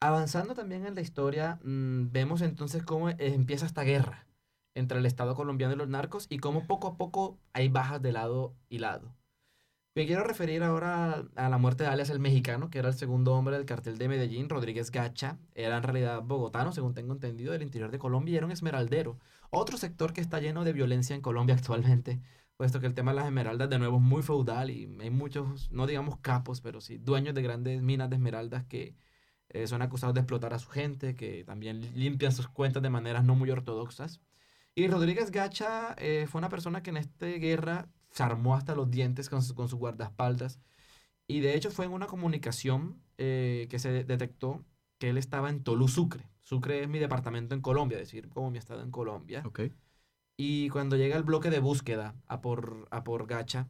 Avanzando 0.00 0.54
también 0.54 0.86
en 0.86 0.94
la 0.94 1.02
historia, 1.02 1.60
mm, 1.64 2.10
vemos 2.12 2.40
entonces 2.40 2.82
cómo 2.82 3.10
empieza 3.10 3.66
esta 3.66 3.82
guerra 3.82 4.26
entre 4.74 4.98
el 4.98 5.06
Estado 5.06 5.34
colombiano 5.34 5.74
y 5.74 5.76
los 5.76 5.88
narcos 5.88 6.26
y 6.30 6.38
cómo 6.38 6.66
poco 6.66 6.88
a 6.88 6.96
poco 6.96 7.36
hay 7.52 7.68
bajas 7.68 8.00
de 8.00 8.12
lado 8.12 8.54
y 8.70 8.78
lado. 8.78 9.12
Me 9.98 10.06
quiero 10.06 10.22
referir 10.22 10.62
ahora 10.62 11.24
a 11.34 11.48
la 11.48 11.58
muerte 11.58 11.82
de 11.82 11.90
alias 11.90 12.08
el 12.10 12.20
mexicano, 12.20 12.70
que 12.70 12.78
era 12.78 12.86
el 12.86 12.94
segundo 12.94 13.34
hombre 13.34 13.56
del 13.56 13.66
cartel 13.66 13.98
de 13.98 14.06
Medellín, 14.06 14.48
Rodríguez 14.48 14.92
Gacha. 14.92 15.40
Era 15.56 15.76
en 15.76 15.82
realidad 15.82 16.22
bogotano, 16.22 16.70
según 16.70 16.94
tengo 16.94 17.14
entendido, 17.14 17.50
del 17.50 17.62
interior 17.62 17.90
de 17.90 17.98
Colombia 17.98 18.34
y 18.34 18.36
era 18.36 18.46
un 18.46 18.52
esmeraldero. 18.52 19.18
Otro 19.50 19.76
sector 19.76 20.12
que 20.12 20.20
está 20.20 20.38
lleno 20.38 20.62
de 20.62 20.72
violencia 20.72 21.16
en 21.16 21.20
Colombia 21.20 21.56
actualmente, 21.58 22.20
puesto 22.56 22.78
que 22.78 22.86
el 22.86 22.94
tema 22.94 23.10
de 23.10 23.16
las 23.16 23.26
esmeraldas 23.26 23.70
de 23.70 23.80
nuevo 23.80 23.96
es 23.96 24.02
muy 24.04 24.22
feudal 24.22 24.70
y 24.70 24.88
hay 25.00 25.10
muchos, 25.10 25.68
no 25.72 25.88
digamos 25.88 26.18
capos, 26.20 26.60
pero 26.60 26.80
sí 26.80 26.98
dueños 26.98 27.34
de 27.34 27.42
grandes 27.42 27.82
minas 27.82 28.08
de 28.08 28.14
esmeraldas 28.14 28.66
que 28.66 28.94
eh, 29.48 29.66
son 29.66 29.82
acusados 29.82 30.14
de 30.14 30.20
explotar 30.20 30.54
a 30.54 30.60
su 30.60 30.68
gente, 30.68 31.16
que 31.16 31.42
también 31.42 31.80
limpian 31.96 32.30
sus 32.30 32.46
cuentas 32.46 32.84
de 32.84 32.90
maneras 32.90 33.24
no 33.24 33.34
muy 33.34 33.50
ortodoxas. 33.50 34.20
Y 34.76 34.86
Rodríguez 34.86 35.32
Gacha 35.32 35.96
eh, 35.98 36.28
fue 36.30 36.38
una 36.38 36.48
persona 36.48 36.84
que 36.84 36.90
en 36.90 36.98
esta 36.98 37.26
guerra 37.26 37.88
se 38.18 38.24
armó 38.24 38.56
hasta 38.56 38.74
los 38.74 38.90
dientes 38.90 39.30
con 39.30 39.42
su, 39.42 39.54
con 39.54 39.68
guardaespaldas. 39.68 40.58
Y 41.28 41.38
de 41.38 41.54
hecho 41.54 41.70
fue 41.70 41.84
en 41.84 41.92
una 41.92 42.08
comunicación 42.08 43.00
eh, 43.16 43.68
que 43.70 43.78
se 43.78 44.02
detectó 44.02 44.64
que 44.98 45.10
él 45.10 45.18
estaba 45.18 45.50
en 45.50 45.62
Tolú, 45.62 45.86
Sucre. 45.86 46.28
Sucre 46.42 46.82
es 46.82 46.88
mi 46.88 46.98
departamento 46.98 47.54
en 47.54 47.60
Colombia, 47.60 47.96
es 47.96 48.08
decir, 48.08 48.28
como 48.28 48.50
mi 48.50 48.58
estado 48.58 48.82
en 48.82 48.90
Colombia. 48.90 49.44
Okay. 49.46 49.72
Y 50.36 50.68
cuando 50.70 50.96
llega 50.96 51.16
el 51.16 51.22
bloque 51.22 51.48
de 51.48 51.60
búsqueda 51.60 52.16
a 52.26 52.40
por, 52.40 52.88
a 52.90 53.04
por 53.04 53.28
Gacha, 53.28 53.68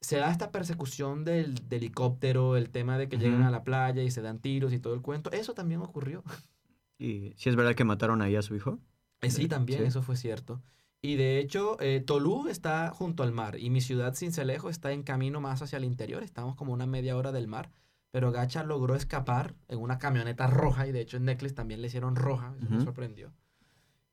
se 0.00 0.18
da 0.18 0.30
esta 0.30 0.52
persecución 0.52 1.24
del, 1.24 1.60
helicóptero, 1.68 2.56
el 2.56 2.70
tema 2.70 2.98
de 2.98 3.08
que 3.08 3.18
llegan 3.18 3.42
a 3.42 3.50
la 3.50 3.64
playa 3.64 4.04
y 4.04 4.12
se 4.12 4.22
dan 4.22 4.38
tiros 4.38 4.72
y 4.72 4.78
todo 4.78 4.94
el 4.94 5.02
cuento. 5.02 5.32
Eso 5.32 5.54
también 5.54 5.80
ocurrió. 5.80 6.22
¿Y 6.98 7.32
si 7.36 7.48
es 7.48 7.56
verdad 7.56 7.74
que 7.74 7.82
mataron 7.82 8.22
ahí 8.22 8.36
a 8.36 8.42
su 8.42 8.54
hijo? 8.54 8.78
Eh, 9.22 9.30
sí, 9.32 9.48
también, 9.48 9.80
Sí. 9.80 9.86
eso 9.86 10.02
fue 10.02 10.14
cierto. 10.14 10.62
Y 11.06 11.14
de 11.14 11.38
hecho, 11.38 11.76
eh, 11.80 12.02
Tolú 12.04 12.48
está 12.48 12.90
junto 12.90 13.22
al 13.22 13.30
mar 13.30 13.60
y 13.60 13.70
mi 13.70 13.80
ciudad, 13.80 14.16
Cincelejo, 14.16 14.70
está 14.70 14.90
en 14.90 15.04
camino 15.04 15.40
más 15.40 15.62
hacia 15.62 15.76
el 15.76 15.84
interior. 15.84 16.24
Estamos 16.24 16.56
como 16.56 16.72
una 16.72 16.84
media 16.84 17.16
hora 17.16 17.30
del 17.30 17.46
mar. 17.46 17.70
Pero 18.10 18.32
Gacha 18.32 18.64
logró 18.64 18.96
escapar 18.96 19.54
en 19.68 19.78
una 19.78 19.98
camioneta 19.98 20.48
roja 20.48 20.88
y 20.88 20.90
de 20.90 21.02
hecho 21.02 21.16
en 21.16 21.26
Necklace 21.26 21.54
también 21.54 21.80
le 21.80 21.86
hicieron 21.86 22.16
roja. 22.16 22.56
Eso 22.60 22.70
me 22.70 22.82
sorprendió. 22.82 23.32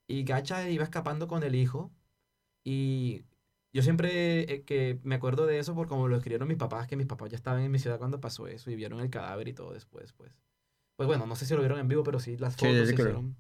Y 0.05 0.23
Gacha 0.23 0.69
iba 0.69 0.83
escapando 0.83 1.27
con 1.27 1.41
el 1.41 1.55
hijo 1.55 1.89
y 2.63 3.23
yo 3.71 3.81
siempre 3.81 4.41
eh, 4.53 4.61
que 4.61 4.99
me 5.01 5.15
acuerdo 5.15 5.47
de 5.47 5.57
eso 5.57 5.73
por 5.73 5.87
como 5.87 6.07
lo 6.07 6.17
escribieron 6.17 6.47
mis 6.47 6.57
papás, 6.57 6.87
que 6.87 6.95
mis 6.95 7.07
papás 7.07 7.31
ya 7.31 7.37
estaban 7.37 7.63
en 7.63 7.71
mi 7.71 7.79
ciudad 7.79 7.97
cuando 7.97 8.21
pasó 8.21 8.45
eso 8.45 8.69
y 8.69 8.75
vieron 8.75 8.99
el 8.99 9.09
cadáver 9.09 9.47
y 9.47 9.53
todo 9.53 9.73
después, 9.73 10.13
pues. 10.13 10.31
Pues 10.95 11.07
bueno, 11.07 11.25
no 11.25 11.35
sé 11.35 11.47
si 11.47 11.55
lo 11.55 11.61
vieron 11.61 11.79
en 11.79 11.87
vivo, 11.87 12.03
pero 12.03 12.19
sí 12.19 12.37
las 12.37 12.55
fotos 12.55 12.69
sí, 12.69 12.85
se 12.85 12.93
hicieron 12.93 13.35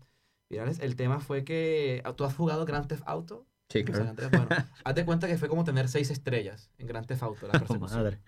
virales. 0.53 0.79
El 0.79 0.95
tema 0.95 1.19
fue 1.19 1.43
que 1.43 2.01
tú 2.15 2.23
has 2.23 2.35
jugado 2.35 2.65
Grand 2.65 2.87
Theft 2.87 3.03
Auto. 3.05 3.45
Sí, 3.69 3.79
O 3.81 3.85
sea, 3.87 3.93
claro. 3.95 4.03
Grand 4.15 4.19
Theft- 4.19 4.47
bueno, 4.47 4.65
haz 4.83 4.95
de 4.95 5.05
cuenta 5.05 5.27
que 5.27 5.37
fue 5.37 5.47
como 5.49 5.63
tener 5.63 5.87
seis 5.89 6.09
estrellas 6.11 6.69
en 6.77 6.87
Grand 6.87 7.05
Theft 7.07 7.23
Auto, 7.23 7.47
la 7.47 7.63
Oh, 7.69 7.79
madre. 7.79 8.19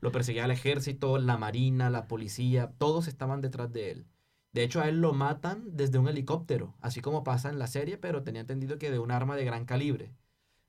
Lo 0.00 0.10
perseguía 0.12 0.44
el 0.44 0.50
ejército, 0.50 1.18
la 1.18 1.36
marina, 1.36 1.90
la 1.90 2.06
policía, 2.08 2.72
todos 2.78 3.06
estaban 3.08 3.40
detrás 3.40 3.72
de 3.72 3.90
él. 3.90 4.06
De 4.52 4.62
hecho, 4.62 4.80
a 4.80 4.88
él 4.88 5.00
lo 5.00 5.12
matan 5.12 5.64
desde 5.76 5.98
un 5.98 6.08
helicóptero, 6.08 6.74
así 6.80 7.00
como 7.02 7.24
pasa 7.24 7.50
en 7.50 7.58
la 7.58 7.66
serie, 7.66 7.98
pero 7.98 8.22
tenía 8.22 8.40
entendido 8.40 8.78
que 8.78 8.90
de 8.90 8.98
un 8.98 9.10
arma 9.10 9.36
de 9.36 9.44
gran 9.44 9.66
calibre. 9.66 10.14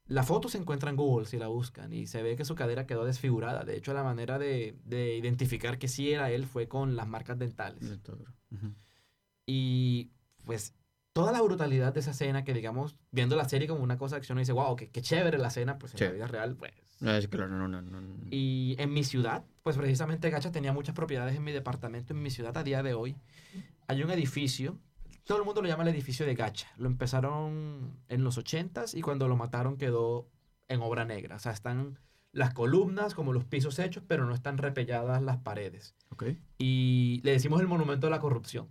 La 0.08 0.24
foto 0.24 0.50
se 0.50 0.58
encuentra 0.58 0.90
en 0.90 0.96
Google 0.98 1.26
si 1.26 1.38
la 1.38 1.48
buscan 1.48 1.94
y 1.94 2.08
se 2.08 2.22
ve 2.24 2.36
que 2.36 2.44
su 2.46 2.56
cadera 2.56 2.86
quedó 2.86 3.06
desfigurada. 3.06 3.64
De 3.66 3.78
hecho, 3.78 3.94
la 3.94 4.04
manera 4.04 4.40
de, 4.40 4.78
de 4.86 5.16
identificar 5.18 5.78
que 5.80 5.88
sí 5.90 6.12
era 6.12 6.32
él 6.32 6.46
fue 6.46 6.68
con 6.68 6.96
las 6.96 7.08
marcas 7.08 7.38
dentales. 7.38 7.90
De 7.90 7.98
todo. 7.98 8.26
Ujú. 8.52 8.74
Y 9.46 10.12
pues 10.46 10.74
toda 11.18 11.32
la 11.32 11.42
brutalidad 11.42 11.94
de 11.94 12.00
esa 12.00 12.12
escena, 12.12 12.44
que 12.44 12.54
digamos, 12.54 12.96
viendo 13.12 13.36
la 13.36 13.50
serie 13.50 13.68
como 13.68 13.82
una 13.84 13.98
cosa 13.98 14.16
de 14.16 14.20
acción, 14.20 14.36
uno 14.36 14.42
dice, 14.42 14.52
wow, 14.54 14.76
qué, 14.76 14.90
qué 14.90 15.02
chévere 15.02 15.38
la 15.38 15.48
escena, 15.48 15.78
pues 15.80 15.94
en 15.94 15.98
Sí. 15.98 16.04
la 16.06 16.12
vida 16.12 16.28
real, 16.28 16.56
pues 16.56 16.74
No, 17.00 17.12
es 17.12 17.28
claro, 17.28 17.50
no, 17.50 17.68
no, 17.68 17.82
no. 17.82 18.02
no. 18.02 18.16
y 18.32 18.76
en 18.78 18.94
mi 18.94 19.04
ciudad, 19.04 19.44
pues 19.64 19.78
precisamente 19.78 20.30
Gacha 20.30 20.52
tenía 20.52 20.74
muchas 20.74 20.94
propiedades 20.96 21.36
en 21.36 21.44
mi 21.44 21.52
departamento. 21.52 22.14
En 22.14 22.22
mi 22.22 22.30
ciudad 22.30 22.56
a 22.58 22.64
día 22.64 22.84
de 22.84 22.94
hoy 22.94 23.16
hay 23.88 24.04
un 24.04 24.12
edificio, 24.12 24.78
todo 25.24 25.40
el 25.40 25.44
mundo 25.44 25.62
lo 25.62 25.68
llama 25.68 25.84
el 25.84 25.90
edificio 25.90 26.26
de 26.26 26.36
Gacha. 26.36 26.68
Lo 26.78 26.88
empezaron 26.88 27.98
en 28.10 28.24
los 28.24 28.38
80s 28.38 28.94
y 28.96 29.02
cuando 29.02 29.28
lo 29.28 29.36
mataron 29.36 29.78
quedó 29.78 30.30
en 30.68 30.82
obra 30.82 31.04
negra. 31.06 31.36
O 31.38 31.40
sea, 31.40 31.52
están 31.52 32.00
las 32.32 32.54
columnas 32.54 33.16
como 33.16 33.34
los 33.34 33.44
pisos 33.46 33.80
hechos, 33.80 34.04
pero 34.08 34.26
no 34.26 34.34
están 34.36 34.58
repelladas 34.58 35.22
las 35.24 35.38
paredes. 35.38 35.96
Ok. 36.10 36.26
Y 36.60 37.22
le 37.24 37.32
decimos 37.32 37.60
el 37.62 37.68
monumento 37.68 38.08
de 38.08 38.12
la 38.12 38.20
corrupción. 38.20 38.68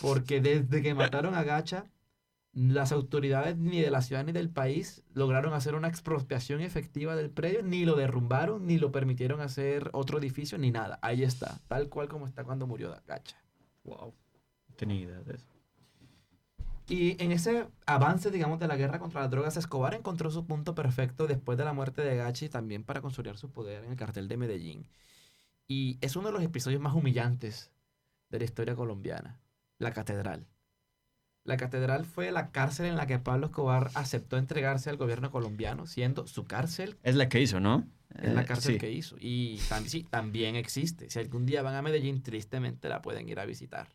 Porque 0.00 0.40
desde 0.40 0.82
que 0.82 0.94
mataron 0.94 1.34
a 1.34 1.44
Gacha, 1.44 1.86
las 2.52 2.92
autoridades 2.92 3.56
ni 3.56 3.80
de 3.80 3.90
la 3.90 4.02
ciudad 4.02 4.24
ni 4.24 4.32
del 4.32 4.50
país 4.50 5.02
lograron 5.14 5.54
hacer 5.54 5.74
una 5.74 5.88
expropiación 5.88 6.60
efectiva 6.60 7.16
del 7.16 7.30
predio, 7.30 7.62
ni 7.62 7.84
lo 7.84 7.96
derrumbaron, 7.96 8.66
ni 8.66 8.78
lo 8.78 8.92
permitieron 8.92 9.40
hacer 9.40 9.90
otro 9.92 10.18
edificio, 10.18 10.58
ni 10.58 10.70
nada. 10.70 10.98
Ahí 11.02 11.22
está, 11.22 11.60
tal 11.68 11.88
cual 11.88 12.08
como 12.08 12.26
está 12.26 12.44
cuando 12.44 12.66
murió 12.66 12.94
Gacha. 13.06 13.36
Wow. 13.84 14.14
No 14.68 14.74
tenía 14.74 15.00
idea 15.00 15.20
de 15.20 15.34
eso. 15.34 15.46
Y 16.88 17.22
en 17.22 17.32
ese 17.32 17.68
avance, 17.86 18.30
digamos, 18.30 18.58
de 18.58 18.66
la 18.66 18.76
guerra 18.76 18.98
contra 18.98 19.22
las 19.22 19.30
drogas, 19.30 19.56
Escobar 19.56 19.94
encontró 19.94 20.30
su 20.30 20.44
punto 20.44 20.74
perfecto 20.74 21.26
después 21.26 21.56
de 21.56 21.64
la 21.64 21.72
muerte 21.72 22.02
de 22.02 22.16
Gachi 22.16 22.48
también 22.48 22.84
para 22.84 23.00
consolidar 23.00 23.38
su 23.38 23.50
poder 23.50 23.84
en 23.84 23.92
el 23.92 23.96
cartel 23.96 24.28
de 24.28 24.36
Medellín. 24.36 24.86
Y 25.66 25.96
es 26.00 26.16
uno 26.16 26.28
de 26.28 26.34
los 26.34 26.42
episodios 26.42 26.82
más 26.82 26.94
humillantes 26.94 27.70
de 28.28 28.38
la 28.40 28.44
historia 28.44 28.74
colombiana, 28.74 29.40
la 29.82 29.92
catedral. 29.92 30.46
La 31.44 31.56
catedral 31.56 32.04
fue 32.04 32.30
la 32.30 32.50
cárcel 32.52 32.86
en 32.86 32.96
la 32.96 33.06
que 33.06 33.18
Pablo 33.18 33.46
Escobar 33.46 33.90
aceptó 33.94 34.36
entregarse 34.38 34.90
al 34.90 34.96
gobierno 34.96 35.30
colombiano, 35.30 35.86
siendo 35.86 36.26
su 36.28 36.44
cárcel 36.44 36.96
Es 37.02 37.16
la 37.16 37.28
que 37.28 37.40
hizo, 37.40 37.58
¿no? 37.58 37.86
es 38.16 38.32
la 38.32 38.42
Eh, 38.42 38.46
cárcel 38.46 38.74
sí. 38.74 38.78
que 38.78 38.92
hizo. 38.92 39.16
Y 39.18 39.56
tam- 39.68 39.86
sí, 39.86 40.04
también 40.08 40.54
existe. 40.54 41.10
Si 41.10 41.18
algún 41.18 41.44
día 41.46 41.62
van 41.62 41.74
a 41.74 41.82
Medellín, 41.82 42.22
tristemente 42.22 42.88
la 42.88 43.02
pueden 43.02 43.28
ir 43.28 43.40
a 43.40 43.44
visitar. 43.46 43.88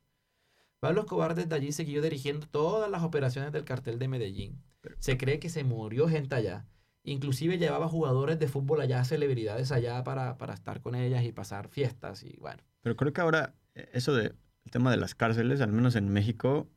Pablo 0.79 1.01
Escobar 1.01 1.35
desde 1.35 1.55
allí 1.55 1.71
siguió 1.71 2.01
dirigiendo 2.01 2.47
todas 2.47 2.91
las 2.91 3.03
operaciones 3.03 3.51
del 3.51 3.63
cartel 3.63 3.97
de 3.97 4.07
Medellín. 4.07 4.61
Se 4.99 5.17
cree 5.17 5.39
que 5.39 5.49
se 5.49 5.63
murió 5.63 6.07
gente 6.09 6.35
allá. 6.35 6.65
Inclusive 7.03 7.57
llevaba 7.57 7.87
jugadores 7.87 8.37
de 8.39 8.47
fútbol 8.49 8.81
allá, 8.81 9.03
celebridades 9.05 9.71
allá 9.71 10.03
para, 10.03 10.37
para 10.37 10.53
estar 10.53 10.81
con 10.81 10.95
ellas 10.95 11.23
y 11.23 11.31
pasar 11.31 11.69
fiestas 11.69 12.23
y 12.23 12.35
bueno. 12.37 12.61
Pero 12.81 12.95
creo 12.97 13.13
que 13.13 13.21
ahora 13.21 13.55
eh, 13.75 13.89
eso 13.93 14.13
de 14.13 14.33
el 14.67 14.71
tema 14.71 14.91
de 14.91 14.97
las 14.97 15.15
cárceles, 15.15 15.61
al 15.61 15.71
menos 15.71 15.95
en 15.95 16.09
México, 16.09 16.69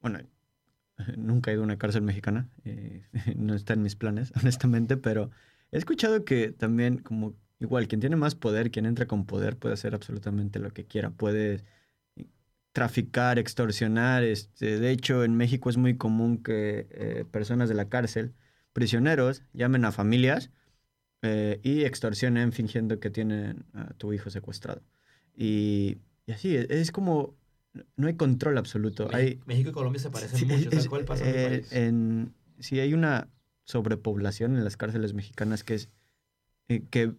bueno, 0.00 0.20
nunca 1.16 1.50
he 1.50 1.54
ido 1.54 1.62
a 1.62 1.64
una 1.64 1.78
cárcel 1.78 2.02
mexicana, 2.02 2.50
eh, 2.64 3.06
no 3.36 3.54
está 3.54 3.72
en 3.72 3.82
mis 3.82 3.96
planes, 3.96 4.32
honestamente, 4.40 4.98
pero 4.98 5.30
he 5.72 5.78
escuchado 5.78 6.26
que 6.26 6.52
también 6.52 6.98
como 6.98 7.34
igual 7.58 7.88
quien 7.88 8.02
tiene 8.02 8.16
más 8.16 8.34
poder, 8.34 8.70
quien 8.70 8.84
entra 8.84 9.06
con 9.06 9.24
poder 9.24 9.56
puede 9.56 9.74
hacer 9.74 9.94
absolutamente 9.94 10.58
lo 10.58 10.70
que 10.72 10.84
quiera, 10.84 11.08
puede 11.10 11.64
traficar, 12.72 13.38
extorsionar, 13.38 14.22
este, 14.22 14.78
de 14.78 14.90
hecho 14.90 15.24
en 15.24 15.36
México 15.36 15.70
es 15.70 15.78
muy 15.78 15.96
común 15.96 16.42
que 16.42 16.86
eh, 16.90 17.24
personas 17.30 17.70
de 17.70 17.76
la 17.76 17.88
cárcel, 17.88 18.34
prisioneros, 18.74 19.42
llamen 19.54 19.86
a 19.86 19.90
familias 19.90 20.50
eh, 21.22 21.60
y 21.62 21.84
extorsionen 21.84 22.52
fingiendo 22.52 23.00
que 23.00 23.08
tienen 23.10 23.64
a 23.72 23.94
tu 23.94 24.12
hijo 24.12 24.28
secuestrado. 24.28 24.82
Y, 25.34 25.98
y 26.28 26.32
así, 26.32 26.54
es, 26.54 26.66
es 26.68 26.92
como, 26.92 27.34
no 27.96 28.06
hay 28.06 28.14
control 28.14 28.58
absoluto. 28.58 29.08
Hay, 29.12 29.24
México, 29.24 29.44
México 29.46 29.70
y 29.70 29.72
Colombia 29.72 29.98
se 30.00 30.10
parecen 30.10 30.38
sí, 30.38 30.44
mucho, 30.44 30.68
es- 30.68 30.74
tal 30.76 30.88
cual 30.90 31.04
pasa 31.06 31.24
en 31.24 31.30
mi 31.30 31.36
eh, 31.38 31.48
país. 31.48 31.72
en- 31.72 32.34
sí, 32.58 32.78
hay 32.80 32.92
una 32.92 33.28
sobrepoblación 33.64 34.56
en 34.56 34.62
las 34.64 34.76
cárceles 34.76 35.14
mexicanas 35.14 35.64
que 35.64 35.74
es, 35.74 35.88
eh, 36.68 36.82
que, 36.90 37.14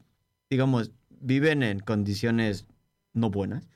digamos, 0.50 0.92
viven 1.20 1.64
en 1.64 1.80
condiciones 1.80 2.68
no 3.14 3.32
buenas. 3.32 3.68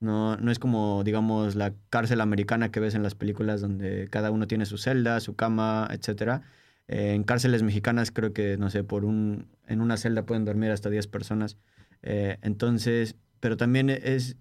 No, 0.00 0.36
no 0.38 0.50
es 0.50 0.58
como, 0.58 1.04
digamos, 1.04 1.54
la 1.54 1.72
cárcel 1.90 2.20
americana 2.20 2.72
que 2.72 2.80
ves 2.80 2.94
en 2.96 3.02
las 3.04 3.14
películas 3.14 3.60
donde 3.60 4.08
cada 4.10 4.32
uno 4.32 4.48
tiene 4.48 4.66
su 4.66 4.76
celda, 4.76 5.20
su 5.20 5.36
cama, 5.36 5.86
etcétera. 5.92 6.42
Eh, 6.88 7.12
en 7.14 7.22
cárceles 7.22 7.62
mexicanas 7.62 8.10
creo 8.10 8.32
que, 8.32 8.56
no 8.56 8.70
sé, 8.70 8.82
por 8.82 9.04
un, 9.04 9.46
en 9.68 9.80
una 9.80 9.96
celda 9.98 10.24
pueden 10.26 10.44
dormir 10.44 10.72
hasta 10.72 10.90
10 10.90 11.06
personas. 11.06 11.58
Entonces, 12.02 13.14
pero 13.40 13.56
también 13.56 13.90
es, 13.90 14.36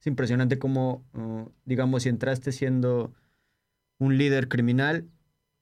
es 0.00 0.06
impresionante 0.06 0.58
cómo, 0.58 1.04
uh, 1.14 1.50
digamos, 1.64 2.02
si 2.04 2.08
entraste 2.08 2.52
siendo 2.52 3.12
un 3.98 4.16
líder 4.18 4.48
criminal 4.48 5.08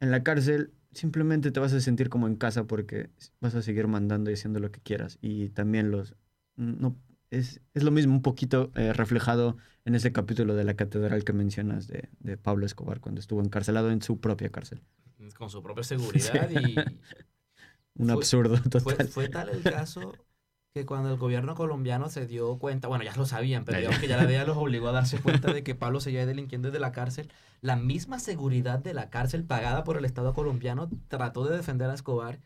en 0.01 0.11
la 0.11 0.22
cárcel, 0.22 0.72
simplemente 0.93 1.51
te 1.51 1.61
vas 1.61 1.72
a 1.72 1.80
sentir 1.80 2.09
como 2.09 2.26
en 2.28 2.36
casa 2.36 2.64
porque 2.66 3.11
vas 3.41 3.55
a 3.55 3.62
seguir 3.62 3.89
mandando 3.89 4.30
y 4.30 4.34
haciendo 4.34 4.61
lo 4.61 4.70
que 4.70 4.80
quieras. 4.80 5.18
Y 5.20 5.49
también 5.51 5.91
los... 5.91 6.14
No, 6.57 6.97
es, 7.30 7.61
es 7.74 7.82
lo 7.82 7.91
mismo 7.91 8.14
un 8.14 8.22
poquito 8.22 8.70
eh, 8.74 8.93
reflejado 8.93 9.57
en 9.84 9.95
ese 9.95 10.12
capítulo 10.12 10.55
de 10.55 10.64
la 10.64 10.74
catedral 10.74 11.24
que 11.24 11.32
mencionas 11.32 11.89
de, 11.89 12.09
de 12.20 12.36
Pablo 12.36 12.66
Escobar 12.66 13.01
cuando 13.01 13.20
estuvo 13.20 13.43
encarcelado 13.43 13.91
en 13.91 14.03
su 14.03 14.20
propia 14.20 14.51
cárcel. 14.51 14.82
Con 15.36 15.51
su 15.51 15.62
propia 15.62 15.82
seguridad 15.84 16.49
y 16.51 16.76
Un 17.97 18.07
Fue- 18.07 18.14
absurdo 18.14 18.57
Fue, 18.57 18.70
total. 18.70 19.09
fue 19.09 19.28
tal 19.28 19.49
el 19.49 19.62
caso 19.62 20.12
que 20.78 20.86
cuando 20.86 21.10
el 21.10 21.16
gobierno 21.16 21.54
colombiano 21.54 22.08
se 22.08 22.26
dio 22.26 22.58
cuenta, 22.58 22.88
bueno, 22.88 23.04
ya 23.04 23.14
lo 23.16 23.26
sabían, 23.26 23.64
pero 23.64 23.78
digamos 23.78 23.98
que 23.98 24.08
ya 24.08 24.16
la 24.16 24.26
DEA 24.26 24.44
los 24.44 24.56
obligó 24.58 24.88
a 24.88 24.92
darse 24.92 25.20
cuenta 25.20 25.52
de 25.52 25.62
que 25.62 25.74
Pablo 25.74 26.00
seguía 26.00 26.24
delinquiendo 26.24 26.68
desde 26.68 26.80
la 26.80 26.92
cárcel, 26.92 27.30
la 27.60 27.76
misma 27.76 28.18
seguridad 28.18 28.78
de 28.78 28.94
la 28.94 29.10
cárcel 29.10 29.44
pagada 29.44 29.84
por 29.84 29.96
el 29.96 30.04
Estado 30.04 30.32
colombiano 30.34 30.88
trató 31.08 31.44
de 31.44 31.56
defender 31.56 31.90
a 31.90 31.94
Escobar 31.94 32.38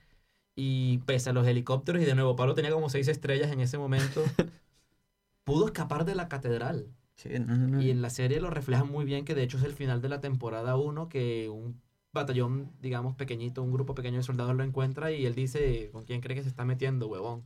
y 0.54 0.98
pese 0.98 1.30
a 1.30 1.32
los 1.32 1.46
helicópteros 1.46 2.02
y 2.02 2.04
de 2.04 2.14
nuevo 2.14 2.36
Pablo 2.36 2.54
tenía 2.54 2.70
como 2.70 2.88
seis 2.88 3.08
estrellas 3.08 3.52
en 3.52 3.60
ese 3.60 3.78
momento, 3.78 4.22
pudo 5.44 5.66
escapar 5.66 6.04
de 6.04 6.14
la 6.14 6.28
catedral. 6.28 6.88
Sí, 7.16 7.28
no, 7.38 7.56
no, 7.56 7.68
no. 7.68 7.82
Y 7.82 7.90
en 7.90 8.02
la 8.02 8.10
serie 8.10 8.40
lo 8.40 8.50
reflejan 8.50 8.90
muy 8.90 9.04
bien, 9.04 9.24
que 9.24 9.34
de 9.34 9.42
hecho 9.42 9.58
es 9.58 9.64
el 9.64 9.74
final 9.74 10.00
de 10.00 10.08
la 10.08 10.20
temporada 10.20 10.76
1, 10.76 11.08
que 11.08 11.48
un 11.50 11.80
batallón, 12.12 12.70
digamos, 12.80 13.14
pequeñito, 13.16 13.62
un 13.62 13.72
grupo 13.72 13.94
pequeño 13.94 14.18
de 14.18 14.22
soldados 14.22 14.54
lo 14.54 14.62
encuentra 14.62 15.10
y 15.12 15.24
él 15.26 15.34
dice, 15.34 15.90
¿con 15.92 16.04
quién 16.04 16.20
cree 16.20 16.36
que 16.36 16.42
se 16.42 16.48
está 16.48 16.64
metiendo, 16.64 17.08
huevón? 17.08 17.44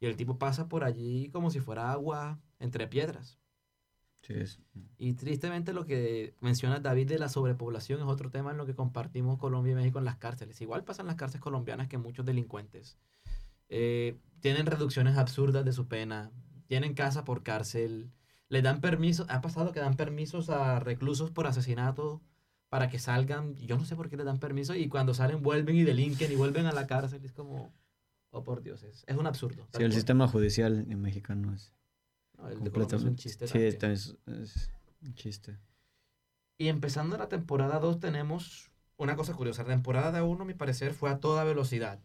Y 0.00 0.06
el 0.06 0.16
tipo 0.16 0.38
pasa 0.38 0.68
por 0.68 0.84
allí 0.84 1.30
como 1.30 1.50
si 1.50 1.60
fuera 1.60 1.90
agua 1.90 2.38
entre 2.60 2.86
piedras. 2.86 3.38
Sí, 4.22 4.34
es- 4.34 4.60
Y 4.98 5.14
tristemente 5.14 5.72
lo 5.72 5.84
que 5.86 6.34
menciona 6.40 6.80
David 6.80 7.08
de 7.08 7.18
la 7.18 7.28
sobrepoblación 7.28 8.00
es 8.00 8.06
otro 8.06 8.30
tema 8.30 8.50
en 8.50 8.56
lo 8.58 8.66
que 8.66 8.74
compartimos 8.74 9.38
Colombia 9.38 9.72
y 9.72 9.76
México 9.76 9.98
en 9.98 10.04
las 10.04 10.16
cárceles. 10.16 10.60
Igual 10.60 10.84
pasan 10.84 11.06
las 11.06 11.16
cárceles 11.16 11.42
colombianas 11.42 11.88
que 11.88 11.98
muchos 11.98 12.24
delincuentes 12.26 12.98
eh, 13.70 14.18
tienen 14.40 14.66
reducciones 14.66 15.16
absurdas 15.16 15.64
de 15.64 15.72
su 15.72 15.88
pena, 15.88 16.30
tienen 16.66 16.94
casa 16.94 17.24
por 17.24 17.42
cárcel, 17.42 18.10
le 18.50 18.60
dan 18.62 18.80
permiso, 18.82 19.24
ha 19.30 19.40
pasado 19.40 19.72
que 19.72 19.80
dan 19.80 19.96
permisos 19.96 20.50
a 20.50 20.78
reclusos 20.80 21.30
por 21.30 21.46
asesinato 21.46 22.20
para 22.74 22.88
que 22.88 22.98
salgan, 22.98 23.54
yo 23.54 23.78
no 23.78 23.84
sé 23.84 23.94
por 23.94 24.10
qué 24.10 24.16
le 24.16 24.24
dan 24.24 24.40
permiso 24.40 24.74
y 24.74 24.88
cuando 24.88 25.14
salen 25.14 25.44
vuelven 25.44 25.76
y 25.76 25.84
delinquen 25.84 26.32
y 26.32 26.34
vuelven 26.34 26.66
a 26.66 26.72
la 26.72 26.88
cárcel, 26.88 27.24
es 27.24 27.30
como, 27.30 27.72
oh 28.30 28.42
por 28.42 28.64
Dios, 28.64 28.82
es, 28.82 29.04
es 29.06 29.16
un 29.16 29.28
absurdo. 29.28 29.68
Sí, 29.70 29.84
el 29.84 29.90
cual. 29.90 29.92
sistema 29.92 30.26
judicial 30.26 30.84
en 30.90 31.00
mexicano 31.00 31.54
es 31.54 31.72
No, 32.36 32.48
el 32.48 32.64
de 32.64 32.72
Colombia 32.72 32.96
es 32.96 33.04
un 33.04 33.14
completamente... 33.14 33.22
chiste 33.22 33.46
Sí, 33.46 33.58
es, 33.60 34.16
es 34.26 34.70
un 35.02 35.14
chiste. 35.14 35.56
Y 36.58 36.66
empezando 36.66 37.16
la 37.16 37.28
temporada 37.28 37.78
2 37.78 38.00
tenemos 38.00 38.72
una 38.96 39.14
cosa 39.14 39.34
curiosa. 39.34 39.62
La 39.62 39.68
temporada 39.68 40.24
1, 40.24 40.42
a 40.42 40.44
mi 40.44 40.54
parecer, 40.54 40.94
fue 40.94 41.10
a 41.10 41.20
toda 41.20 41.44
velocidad. 41.44 42.00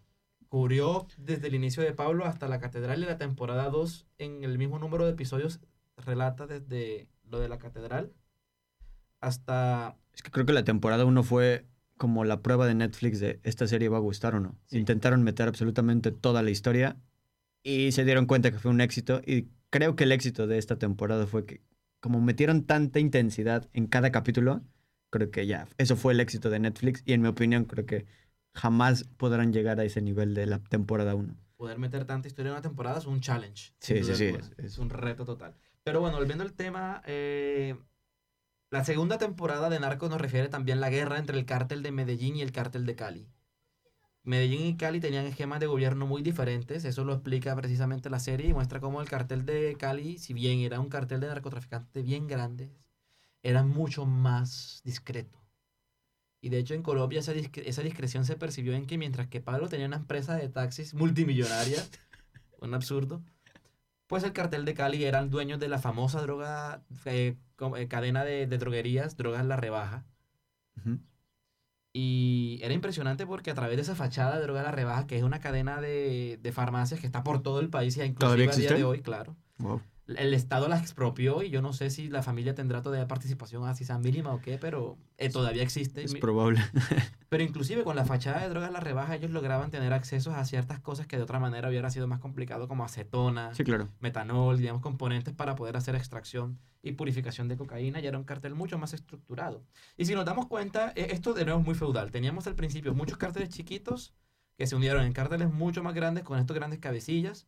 Cubrió 0.50 1.08
desde 1.18 1.48
el 1.48 1.56
inicio 1.56 1.82
de 1.82 1.94
Pablo 1.94 2.26
hasta 2.26 2.48
la 2.48 2.60
catedral 2.60 3.02
y 3.02 3.08
la 3.08 3.18
temporada 3.18 3.72
2 3.72 4.06
en 4.20 4.44
el 4.44 4.60
mismo 4.60 4.78
número 4.78 5.06
de 5.06 5.14
episodios 5.14 5.62
relata 5.98 6.46
desde 6.46 7.10
lo 7.24 7.40
de 7.40 7.50
la 7.50 7.58
catedral 7.58 8.14
hasta... 9.22 9.96
Es 10.14 10.22
que 10.22 10.32
creo 10.32 10.46
que 10.46 10.54
la 10.54 10.64
temporada 10.64 11.06
1 11.06 11.24
fue 11.24 11.66
como 11.98 12.24
la 12.26 12.42
prueba 12.42 12.66
de 12.66 12.76
Netflix 12.76 13.20
de 13.20 13.40
esta 13.44 13.68
serie 13.68 13.90
va 13.90 13.98
a 13.98 14.02
gustar 14.02 14.36
o 14.36 14.40
no. 14.40 14.58
Sí. 14.68 14.78
Intentaron 14.78 15.24
meter 15.24 15.48
absolutamente 15.48 16.12
toda 16.12 16.42
la 16.44 16.50
historia 16.50 16.98
y 17.64 17.92
se 17.92 18.06
dieron 18.06 18.26
cuenta 18.26 18.52
que 18.52 18.60
fue 18.60 18.72
un 18.72 18.82
éxito 18.82 19.22
y 19.26 19.50
creo 19.70 19.96
que 19.96 20.06
el 20.06 20.12
éxito 20.12 20.48
de 20.48 20.58
esta 20.58 20.78
temporada 20.78 21.28
fue 21.28 21.46
que 21.46 21.62
como 22.00 22.22
metieron 22.22 22.64
tanta 22.64 23.00
intensidad 23.00 23.70
en 23.74 23.88
cada 23.88 24.12
capítulo, 24.12 24.62
creo 25.10 25.30
que 25.32 25.46
ya, 25.46 25.68
eso 25.78 25.98
fue 25.98 26.14
el 26.14 26.22
éxito 26.22 26.50
de 26.50 26.60
Netflix 26.60 27.04
y 27.06 27.12
en 27.14 27.22
mi 27.22 27.28
opinión 27.28 27.66
creo 27.66 27.86
que 27.86 28.06
jamás 28.54 29.04
podrán 29.18 29.52
llegar 29.52 29.80
a 29.80 29.84
ese 29.84 30.02
nivel 30.02 30.34
de 30.34 30.46
la 30.46 30.60
temporada 30.60 31.16
1. 31.16 31.36
Poder 31.58 31.78
meter 31.78 32.06
tanta 32.06 32.30
historia 32.30 32.50
en 32.50 32.54
una 32.54 32.62
temporada 32.62 33.00
es 33.00 33.06
un 33.06 33.20
challenge. 33.20 33.74
Sí, 33.80 34.02
sí, 34.04 34.16
sí, 34.16 34.26
es- 34.28 34.52
Es 34.58 34.78
un 34.78 34.90
reto 34.90 35.26
total. 35.26 35.56
Pero 35.84 36.00
bueno, 36.00 36.18
volviendo 36.18 36.46
al 36.46 36.54
tema, 36.54 37.02
eh, 37.06 37.76
la 38.72 38.84
segunda 38.84 39.18
temporada 39.18 39.70
de 39.70 39.80
Narcos 39.80 40.10
nos 40.10 40.22
refiere 40.22 40.48
también 40.48 40.80
la 40.80 40.90
guerra 40.90 41.18
entre 41.18 41.38
el 41.38 41.46
cártel 41.46 41.82
de 41.82 41.92
Medellín 41.92 42.36
y 42.36 42.42
el 42.42 42.52
cártel 42.52 42.86
de 42.86 42.96
Cali. 42.96 43.28
Medellín 44.24 44.68
y 44.68 44.78
Cali 44.78 45.00
tenían 45.00 45.26
esquemas 45.26 45.60
de 45.60 45.66
gobierno 45.66 46.06
muy 46.06 46.22
diferentes, 46.22 46.86
eso 46.86 47.04
lo 47.04 47.14
explica 47.14 47.56
precisamente 47.56 48.12
la 48.12 48.20
serie 48.20 48.50
y 48.50 48.54
muestra 48.54 48.80
cómo 48.80 49.02
el 49.02 49.10
cartel 49.10 49.46
de 49.46 49.76
Cali, 49.80 50.20
si 50.20 50.34
bien 50.34 50.60
era 50.60 50.80
un 50.80 50.90
cartel 50.90 51.20
de 51.20 51.28
narcotraficantes 51.28 52.06
bien 52.06 52.28
grande, 52.28 52.72
era 53.42 53.64
mucho 53.64 54.06
más 54.06 54.82
discreto. 54.84 55.40
Y 56.42 56.50
de 56.50 56.60
hecho 56.60 56.76
en 56.76 56.84
Colombia 56.84 57.22
esa, 57.22 57.34
esa 57.34 57.82
discreción 57.82 58.24
se 58.24 58.36
percibió 58.36 58.74
en 58.74 58.86
que 58.86 58.98
mientras 58.98 59.28
que 59.28 59.42
Pablo 59.42 59.68
tenía 59.68 59.88
una 59.88 59.98
empresa 59.98 60.36
de 60.36 60.48
taxis 60.48 60.94
multimillonaria, 60.94 61.84
un 62.62 62.76
absurdo, 62.76 63.24
pues 64.10 64.24
el 64.24 64.34
cartel 64.34 64.66
de 64.66 64.74
Cali 64.74 65.04
eran 65.06 65.30
dueños 65.30 65.60
de 65.60 65.68
la 65.68 65.78
famosa 65.78 66.20
droga, 66.24 66.82
eh, 67.06 67.38
eh, 67.78 67.88
cadena 67.88 68.26
de, 68.26 68.48
de 68.48 68.58
droguerías, 68.58 69.16
Drogas 69.16 69.46
La 69.46 69.56
Rebaja. 69.56 70.04
Y 71.94 72.60
era 72.64 72.74
impresionante 72.74 73.28
porque 73.28 73.52
a 73.52 73.54
través 73.54 73.76
de 73.76 73.84
esa 73.84 73.94
fachada 73.94 74.38
de 74.38 74.42
Droga 74.42 74.64
La 74.64 74.72
Rebaja, 74.72 75.06
que 75.06 75.16
es 75.16 75.24
una 75.24 75.40
cadena 75.40 75.80
de, 75.80 76.40
de 76.42 76.52
farmacias 76.52 77.00
que 77.00 77.06
está 77.06 77.24
por 77.24 77.44
todo 77.44 77.60
el 77.60 77.70
país 77.70 77.98
y 77.98 78.02
inclusive 78.02 78.18
¿Todavía 78.18 78.52
a 78.52 78.56
día 78.56 78.74
de 78.74 78.84
hoy, 78.84 79.02
claro. 79.02 79.36
Wow. 79.60 79.80
El 80.18 80.34
Estado 80.34 80.68
las 80.68 80.82
expropió 80.82 81.44
y 81.44 81.50
yo 81.50 81.62
no 81.62 81.74
sé 81.74 81.90
si 81.90 82.10
la 82.10 82.24
familia 82.24 82.56
tendrá 82.56 82.82
todavía 82.82 83.08
participación, 83.08 83.68
así 83.68 83.86
sea 83.86 84.00
mínima 84.00 84.34
o 84.34 84.42
qué, 84.42 84.58
pero 84.58 84.98
eh, 85.18 85.30
todavía 85.30 85.64
existe. 85.64 86.04
Es 86.04 86.16
probable. 86.16 86.62
Pero 87.30 87.44
inclusive 87.44 87.84
con 87.84 87.96
la 87.96 88.06
fachada 88.06 88.42
de 88.42 88.50
drogas 88.50 88.72
la 88.72 88.80
rebaja, 88.80 89.16
ellos 89.16 89.30
lograban 89.30 89.70
tener 89.70 89.94
accesos 89.94 90.34
a 90.34 90.44
ciertas 90.46 90.80
cosas 90.80 91.06
que 91.06 91.16
de 91.16 91.22
otra 91.22 91.40
manera 91.40 91.70
hubiera 91.70 91.92
sido 91.92 92.08
más 92.08 92.20
complicado, 92.20 92.68
como 92.68 92.84
acetona, 92.84 93.54
sí, 93.54 93.64
claro. 93.64 93.88
metanol, 94.00 94.58
digamos, 94.58 94.82
componentes 94.82 95.36
para 95.36 95.56
poder 95.56 95.78
hacer 95.78 95.94
extracción 95.94 96.58
y 96.82 96.94
purificación 96.94 97.48
de 97.48 97.56
cocaína. 97.56 98.00
Y 98.00 98.08
era 98.08 98.18
un 98.18 98.24
cartel 98.24 98.56
mucho 98.56 98.80
más 98.80 98.94
estructurado. 98.94 99.64
Y 99.96 100.06
si 100.06 100.16
nos 100.16 100.26
damos 100.26 100.48
cuenta, 100.48 100.92
e- 100.96 101.12
esto 101.12 101.34
de 101.36 101.46
nuevo 101.46 101.60
es 101.60 101.66
muy 101.68 101.76
feudal. 101.76 102.10
Teníamos 102.10 102.48
al 102.48 102.56
principio 102.56 102.96
muchos 102.96 103.20
cárteles 103.20 103.50
chiquitos 103.50 104.16
que 104.58 104.66
se 104.66 104.76
unieron 104.76 105.04
en 105.04 105.14
cárteles 105.14 105.52
mucho 105.52 105.84
más 105.84 105.94
grandes 105.94 106.24
con 106.24 106.40
estos 106.40 106.56
grandes 106.56 106.80
cabecillas 106.80 107.46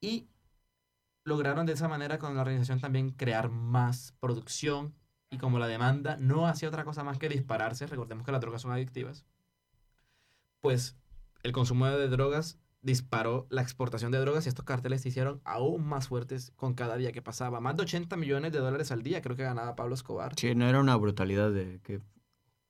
y 0.00 0.28
lograron 1.24 1.66
de 1.66 1.72
esa 1.72 1.88
manera 1.88 2.18
con 2.18 2.34
la 2.34 2.42
organización 2.42 2.80
también 2.80 3.10
crear 3.10 3.50
más 3.50 4.14
producción 4.20 4.94
y 5.30 5.38
como 5.38 5.58
la 5.58 5.68
demanda 5.68 6.16
no 6.16 6.46
hacía 6.46 6.68
otra 6.68 6.84
cosa 6.84 7.04
más 7.04 7.18
que 7.18 7.28
dispararse, 7.28 7.86
recordemos 7.86 8.24
que 8.24 8.32
las 8.32 8.40
drogas 8.40 8.62
son 8.62 8.72
adictivas, 8.72 9.24
pues 10.60 10.96
el 11.42 11.52
consumo 11.52 11.86
de 11.86 12.08
drogas 12.08 12.58
disparó 12.82 13.46
la 13.50 13.62
exportación 13.62 14.10
de 14.10 14.18
drogas 14.18 14.46
y 14.46 14.48
estos 14.48 14.64
carteles 14.64 15.02
se 15.02 15.10
hicieron 15.10 15.40
aún 15.44 15.86
más 15.86 16.08
fuertes 16.08 16.52
con 16.56 16.74
cada 16.74 16.96
día 16.96 17.12
que 17.12 17.22
pasaba. 17.22 17.60
Más 17.60 17.76
de 17.76 17.82
80 17.82 18.16
millones 18.16 18.52
de 18.52 18.58
dólares 18.58 18.90
al 18.90 19.02
día 19.02 19.20
creo 19.20 19.36
que 19.36 19.42
ganaba 19.42 19.76
Pablo 19.76 19.94
Escobar. 19.94 20.34
Sí, 20.36 20.54
no 20.54 20.66
era 20.66 20.80
una 20.80 20.96
brutalidad 20.96 21.50
de 21.50 21.80
que 21.82 22.00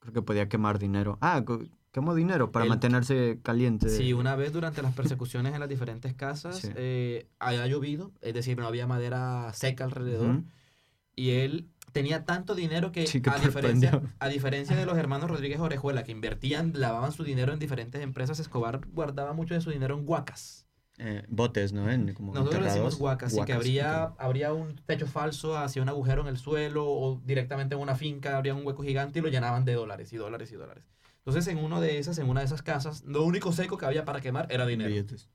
creo 0.00 0.12
que 0.12 0.22
podía 0.22 0.48
quemar 0.48 0.78
dinero. 0.78 1.18
Ah, 1.20 1.44
quemó 1.92 2.14
dinero 2.14 2.52
para 2.52 2.64
El- 2.64 2.68
mantenerse 2.70 3.38
caliente. 3.42 3.88
Sí, 3.88 4.12
una 4.12 4.36
vez 4.36 4.52
durante 4.52 4.82
las 4.82 4.94
persecuciones 4.94 5.54
en 5.54 5.60
las 5.60 5.68
diferentes 5.68 6.14
casas 6.14 6.58
Sí. 6.58 6.68
eh, 6.76 7.26
había 7.38 7.66
llovido, 7.66 8.12
es 8.20 8.34
decir, 8.34 8.56
no 8.58 8.66
había 8.66 8.86
madera 8.86 9.52
seca 9.54 9.84
alrededor. 9.84 10.30
Ujú. 10.30 10.44
Y 11.16 11.30
él 11.30 11.68
tenía 11.92 12.24
tanto 12.24 12.54
dinero 12.54 12.92
que, 12.92 13.06
Sí, 13.06 13.20
que 13.20 13.30
a, 13.30 13.34
diferencia, 13.38 14.00
a 14.20 14.28
diferencia 14.28 14.76
de 14.76 14.86
los 14.86 14.96
hermanos 14.96 15.28
Rodríguez 15.30 15.58
Orejuela, 15.58 16.04
que 16.04 16.12
invertían, 16.12 16.72
lavaban 16.76 17.12
su 17.12 17.24
dinero 17.24 17.52
en 17.52 17.58
diferentes 17.58 18.00
empresas, 18.02 18.38
Escobar 18.38 18.80
guardaba 18.92 19.32
mucho 19.32 19.54
de 19.54 19.60
su 19.60 19.70
dinero 19.70 19.98
en 19.98 20.08
huacas. 20.08 20.66
Eh, 21.02 21.24
botes, 21.28 21.72
¿no? 21.72 21.90
En, 21.90 22.12
como 22.12 22.34
Nosotros 22.34 22.60
le 22.62 22.68
decimos 22.68 23.00
huacas, 23.00 23.34
y 23.34 23.42
que 23.44 23.52
habría, 23.54 24.04
ok. 24.04 24.16
habría 24.20 24.52
un 24.52 24.76
techo 24.86 25.06
falso 25.06 25.56
hacia 25.56 25.80
un 25.82 25.88
agujero 25.88 26.20
en 26.20 26.28
el 26.28 26.36
suelo 26.36 26.84
o 26.86 27.18
directamente 27.24 27.74
en 27.74 27.80
una 27.80 27.94
finca, 27.96 28.36
habría 28.36 28.54
un 28.54 28.66
hueco 28.66 28.82
gigante 28.82 29.18
y 29.18 29.22
lo 29.22 29.28
llenaban 29.28 29.64
de 29.64 29.72
dólares 29.74 30.12
y 30.12 30.16
dólares 30.18 30.52
y 30.52 30.56
dólares. 30.56 30.84
Entonces, 31.30 31.52
en 31.52 31.62
uno 31.64 31.80
de 31.80 31.98
esas, 31.98 32.18
en 32.18 32.28
una 32.28 32.40
de 32.40 32.46
esas 32.46 32.62
casas, 32.62 33.02
lo 33.04 33.22
único 33.24 33.52
seco 33.52 33.78
que 33.78 33.86
había 33.86 34.04
para 34.04 34.20
quemar 34.20 34.46
era 34.50 34.66
dinero. 34.66 34.90
Billetes. 34.90 35.28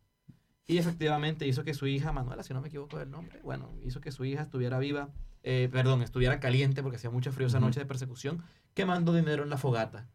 Y 0.67 0.77
efectivamente 0.77 1.47
hizo 1.47 1.63
que 1.63 1.73
su 1.73 1.87
hija, 1.87 2.11
Manuela, 2.11 2.43
si 2.43 2.53
no 2.53 2.61
me 2.61 2.67
equivoco 2.69 2.97
del 2.97 3.11
nombre, 3.11 3.39
bueno, 3.43 3.71
hizo 3.83 4.01
que 4.01 4.11
su 4.11 4.25
hija 4.25 4.41
estuviera 4.43 4.79
viva, 4.79 5.09
eh, 5.43 5.69
perdón, 5.71 6.01
estuviera 6.01 6.39
caliente 6.39 6.81
porque 6.81 6.97
hacía 6.97 7.11
mucho 7.11 7.31
frío 7.31 7.47
esa 7.47 7.59
noche 7.59 7.79
de 7.79 7.85
persecución, 7.85 8.43
quemando 8.73 9.13
dinero 9.13 9.43
en 9.43 9.49
la 9.49 9.57
fogata. 9.57 10.07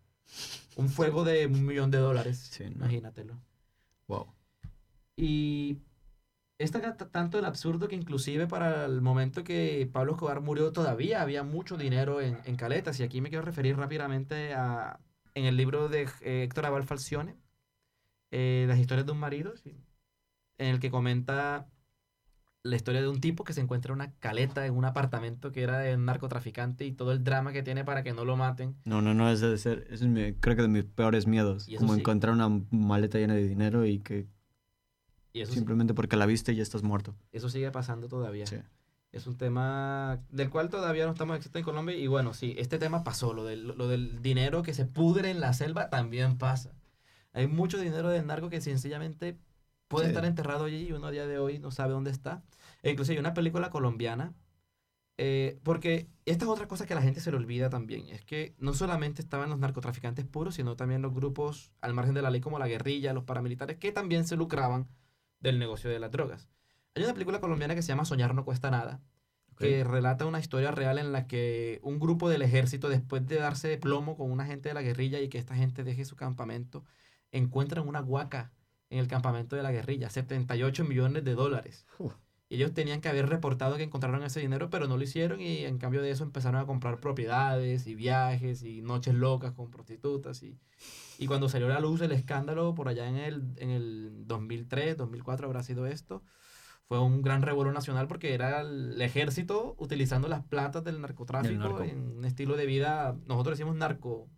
Un 0.76 0.88
fuego 0.88 1.24
de 1.24 1.46
un 1.46 1.64
millón 1.64 1.90
de 1.90 1.98
dólares, 1.98 2.38
Sí, 2.50 2.64
¿no? 2.64 2.70
imagínatelo. 2.72 3.38
Wow. 4.08 4.26
Y 5.16 5.78
es 6.58 6.70
tan- 6.72 6.96
tanto 7.12 7.38
el 7.38 7.44
absurdo 7.44 7.86
que 7.88 7.94
inclusive 7.96 8.46
para 8.46 8.86
el 8.86 9.00
momento 9.02 9.44
que 9.44 9.88
Pablo 9.92 10.12
Escobar 10.12 10.40
murió 10.40 10.72
todavía 10.72 11.22
había 11.22 11.42
mucho 11.42 11.76
dinero 11.76 12.20
en, 12.20 12.38
en 12.44 12.56
caletas. 12.56 12.98
Y 13.00 13.02
aquí 13.02 13.20
me 13.20 13.28
quiero 13.28 13.44
referir 13.44 13.76
rápidamente 13.76 14.52
a, 14.54 14.98
en 15.34 15.44
el 15.46 15.56
libro 15.56 15.88
de 15.88 16.08
eh, 16.22 16.42
Héctor 16.44 16.66
Abal 16.66 16.84
Falcione, 16.84 17.36
eh, 18.30 18.64
Las 18.68 18.78
historias 18.78 19.06
de 19.06 19.12
un 19.12 19.18
marido, 19.18 19.56
sí, 19.56 19.76
en 20.58 20.68
el 20.68 20.80
que 20.80 20.90
comenta 20.90 21.68
la 22.62 22.76
historia 22.76 23.00
de 23.00 23.08
un 23.08 23.20
tipo 23.20 23.42
que 23.42 23.54
se 23.54 23.60
encuentra 23.62 23.92
una 23.94 24.12
caleta 24.18 24.66
en 24.66 24.76
un 24.76 24.84
apartamento 24.84 25.50
que 25.50 25.62
era 25.62 25.78
de 25.78 25.94
un 25.94 26.04
narcotraficante 26.04 26.84
y 26.84 26.92
todo 26.92 27.12
el 27.12 27.24
drama 27.24 27.52
que 27.52 27.62
tiene 27.62 27.84
para 27.84 28.02
que 28.02 28.12
no 28.12 28.24
lo 28.26 28.36
maten. 28.36 28.76
No, 28.84 29.00
no, 29.00 29.14
no, 29.14 29.30
ese 29.30 29.46
debe 29.46 29.56
ser, 29.58 29.84
ese 29.90 30.04
es 30.04 30.10
mi, 30.10 30.34
creo 30.34 30.56
que 30.56 30.62
de 30.62 30.68
mis 30.68 30.84
peores 30.84 31.26
miedos. 31.26 31.66
Y 31.68 31.76
Como 31.76 31.94
sí. 31.94 32.00
encontrar 32.00 32.34
una 32.34 32.48
maleta 32.70 33.18
llena 33.18 33.34
de 33.34 33.44
dinero 33.48 33.86
y 33.86 33.98
que 34.00 34.26
Y 35.32 35.40
eso, 35.40 35.52
sí- 35.52 35.58
simplemente 35.58 35.94
porque 35.94 36.16
la 36.16 36.26
viste 36.26 36.54
ya 36.54 36.62
estás 36.62 36.82
muerto. 36.82 37.16
eso 37.32 37.48
sigue 37.48 37.70
pasando 37.70 38.08
todavía. 38.08 38.46
Sí. 38.46 38.56
Es 39.12 39.26
un 39.26 39.36
tema 39.36 40.20
del 40.30 40.50
cual 40.50 40.68
todavía 40.70 41.04
no 41.06 41.12
estamos 41.12 41.36
exentos 41.36 41.60
en 41.60 41.64
Colombia. 41.64 41.96
Y 41.96 42.06
bueno, 42.06 42.32
sí, 42.32 42.54
este 42.58 42.78
tema 42.78 43.02
pasó. 43.02 43.32
Lo 43.34 43.44
del, 43.44 43.66
lo 43.66 43.88
del 43.88 44.22
dinero 44.22 44.62
que 44.62 44.72
se 44.74 44.86
pudre 44.86 45.30
en 45.30 45.40
la 45.40 45.52
selva 45.52 45.90
también 45.90 46.38
pasa. 46.38 46.70
Hay 47.32 47.48
mucho 47.48 47.78
dinero 47.78 48.08
del 48.10 48.26
narco 48.26 48.50
que 48.50 48.60
sencillamente 48.60 49.36
puede 49.88 50.06
Sí. 50.06 50.10
estar 50.10 50.24
enterrado 50.24 50.64
allí 50.64 50.86
y 50.88 50.92
uno 50.92 51.08
a 51.08 51.10
día 51.10 51.26
de 51.26 51.38
hoy 51.38 51.58
no 51.58 51.70
sabe 51.72 51.92
dónde 51.92 52.10
está. 52.12 52.42
E 52.82 52.90
incluso 52.92 53.10
hay 53.12 53.18
una 53.18 53.34
película 53.34 53.70
colombiana. 53.70 54.32
eh, 55.22 55.60
porque 55.64 56.08
esta 56.24 56.46
es 56.46 56.50
otra 56.50 56.66
cosa 56.66 56.86
que 56.86 56.94
a 56.94 56.96
la 56.96 57.02
gente 57.02 57.20
se 57.20 57.30
le 57.30 57.36
olvida 57.36 57.68
también. 57.68 58.08
Es 58.08 58.24
que 58.24 58.54
no 58.58 58.72
solamente 58.72 59.20
estaban 59.20 59.50
los 59.50 59.58
narcotraficantes 59.58 60.24
puros, 60.24 60.54
sino 60.54 60.76
también 60.76 61.02
los 61.02 61.12
grupos 61.12 61.72
al 61.82 61.92
margen 61.92 62.14
de 62.14 62.22
la 62.22 62.30
ley 62.30 62.40
como 62.40 62.58
la 62.58 62.68
guerrilla, 62.68 63.12
los 63.12 63.24
paramilitares, 63.24 63.76
que 63.76 63.92
también 63.92 64.26
se 64.26 64.36
lucraban 64.36 64.88
del 65.40 65.58
negocio 65.58 65.90
de 65.90 65.98
las 66.00 66.10
drogas. 66.10 66.48
Hay 66.94 67.04
una 67.04 67.12
película 67.12 67.40
colombiana 67.40 67.74
que 67.74 67.82
se 67.82 67.88
llama 67.88 68.04
Soñar 68.04 68.34
no 68.34 68.44
cuesta 68.44 68.70
nada, 68.70 69.00
que 69.58 69.84
relata 69.84 70.26
una 70.26 70.40
historia 70.40 70.70
real 70.70 70.98
en 70.98 71.12
la 71.12 71.26
que 71.26 71.80
un 71.82 72.00
grupo 72.00 72.28
del 72.28 72.42
ejército, 72.42 72.88
después 72.88 73.26
de 73.26 73.36
darse 73.36 73.68
de 73.68 73.78
plomo 73.78 74.16
con 74.16 74.30
una 74.30 74.46
gente 74.46 74.70
de 74.70 74.74
la 74.74 74.82
guerrilla 74.82 75.20
y 75.20 75.28
que 75.28 75.38
esta 75.38 75.54
gente 75.54 75.84
deje 75.84 76.04
su 76.04 76.16
campamento, 76.16 76.84
encuentran 77.30 77.86
una 77.86 78.00
huaca 78.00 78.52
en 78.88 78.98
el 78.98 79.06
campamento 79.06 79.56
de 79.56 79.62
la 79.62 79.70
guerrilla, 79.70 80.10
78 80.10 80.84
millones 80.84 81.24
de 81.24 81.34
dólares. 81.34 81.86
Y 82.48 82.56
ellos 82.56 82.74
tenían 82.74 83.00
que 83.00 83.08
haber 83.08 83.28
reportado 83.28 83.76
que 83.76 83.84
encontraron 83.84 84.24
ese 84.24 84.40
dinero, 84.40 84.70
pero 84.70 84.88
no 84.88 84.96
lo 84.96 85.04
hicieron 85.04 85.40
y 85.40 85.64
en 85.64 85.78
cambio 85.78 86.02
de 86.02 86.10
eso 86.10 86.24
empezaron 86.24 86.60
a 86.60 86.66
comprar 86.66 86.98
propiedades 86.98 87.86
y 87.86 87.94
viajes 87.94 88.64
y 88.64 88.82
noches 88.82 89.14
locas 89.14 89.52
con 89.52 89.70
prostitutas. 89.70 90.42
Y, 90.42 90.58
y 91.18 91.26
cuando 91.26 91.48
salió 91.48 91.66
a 91.66 91.70
la 91.70 91.80
luz 91.80 92.00
el 92.00 92.10
escándalo 92.10 92.74
por 92.74 92.88
allá 92.88 93.08
en 93.08 93.16
el, 93.16 93.52
en 93.56 93.70
el 93.70 94.26
2003, 94.26 94.96
2004 94.96 95.46
habrá 95.46 95.62
sido 95.62 95.86
esto, 95.86 96.24
fue 96.90 96.98
un 96.98 97.22
gran 97.22 97.42
revuelo 97.42 97.70
nacional 97.70 98.08
porque 98.08 98.34
era 98.34 98.62
el 98.62 99.00
ejército 99.00 99.76
utilizando 99.78 100.26
las 100.26 100.42
platas 100.42 100.82
del 100.82 101.00
narcotráfico 101.00 101.54
narco. 101.60 101.84
en 101.84 102.16
un 102.18 102.24
estilo 102.24 102.56
de 102.56 102.66
vida, 102.66 103.16
nosotros 103.28 103.56
decimos 103.56 103.76
narco, 103.76 104.10
o 104.22 104.28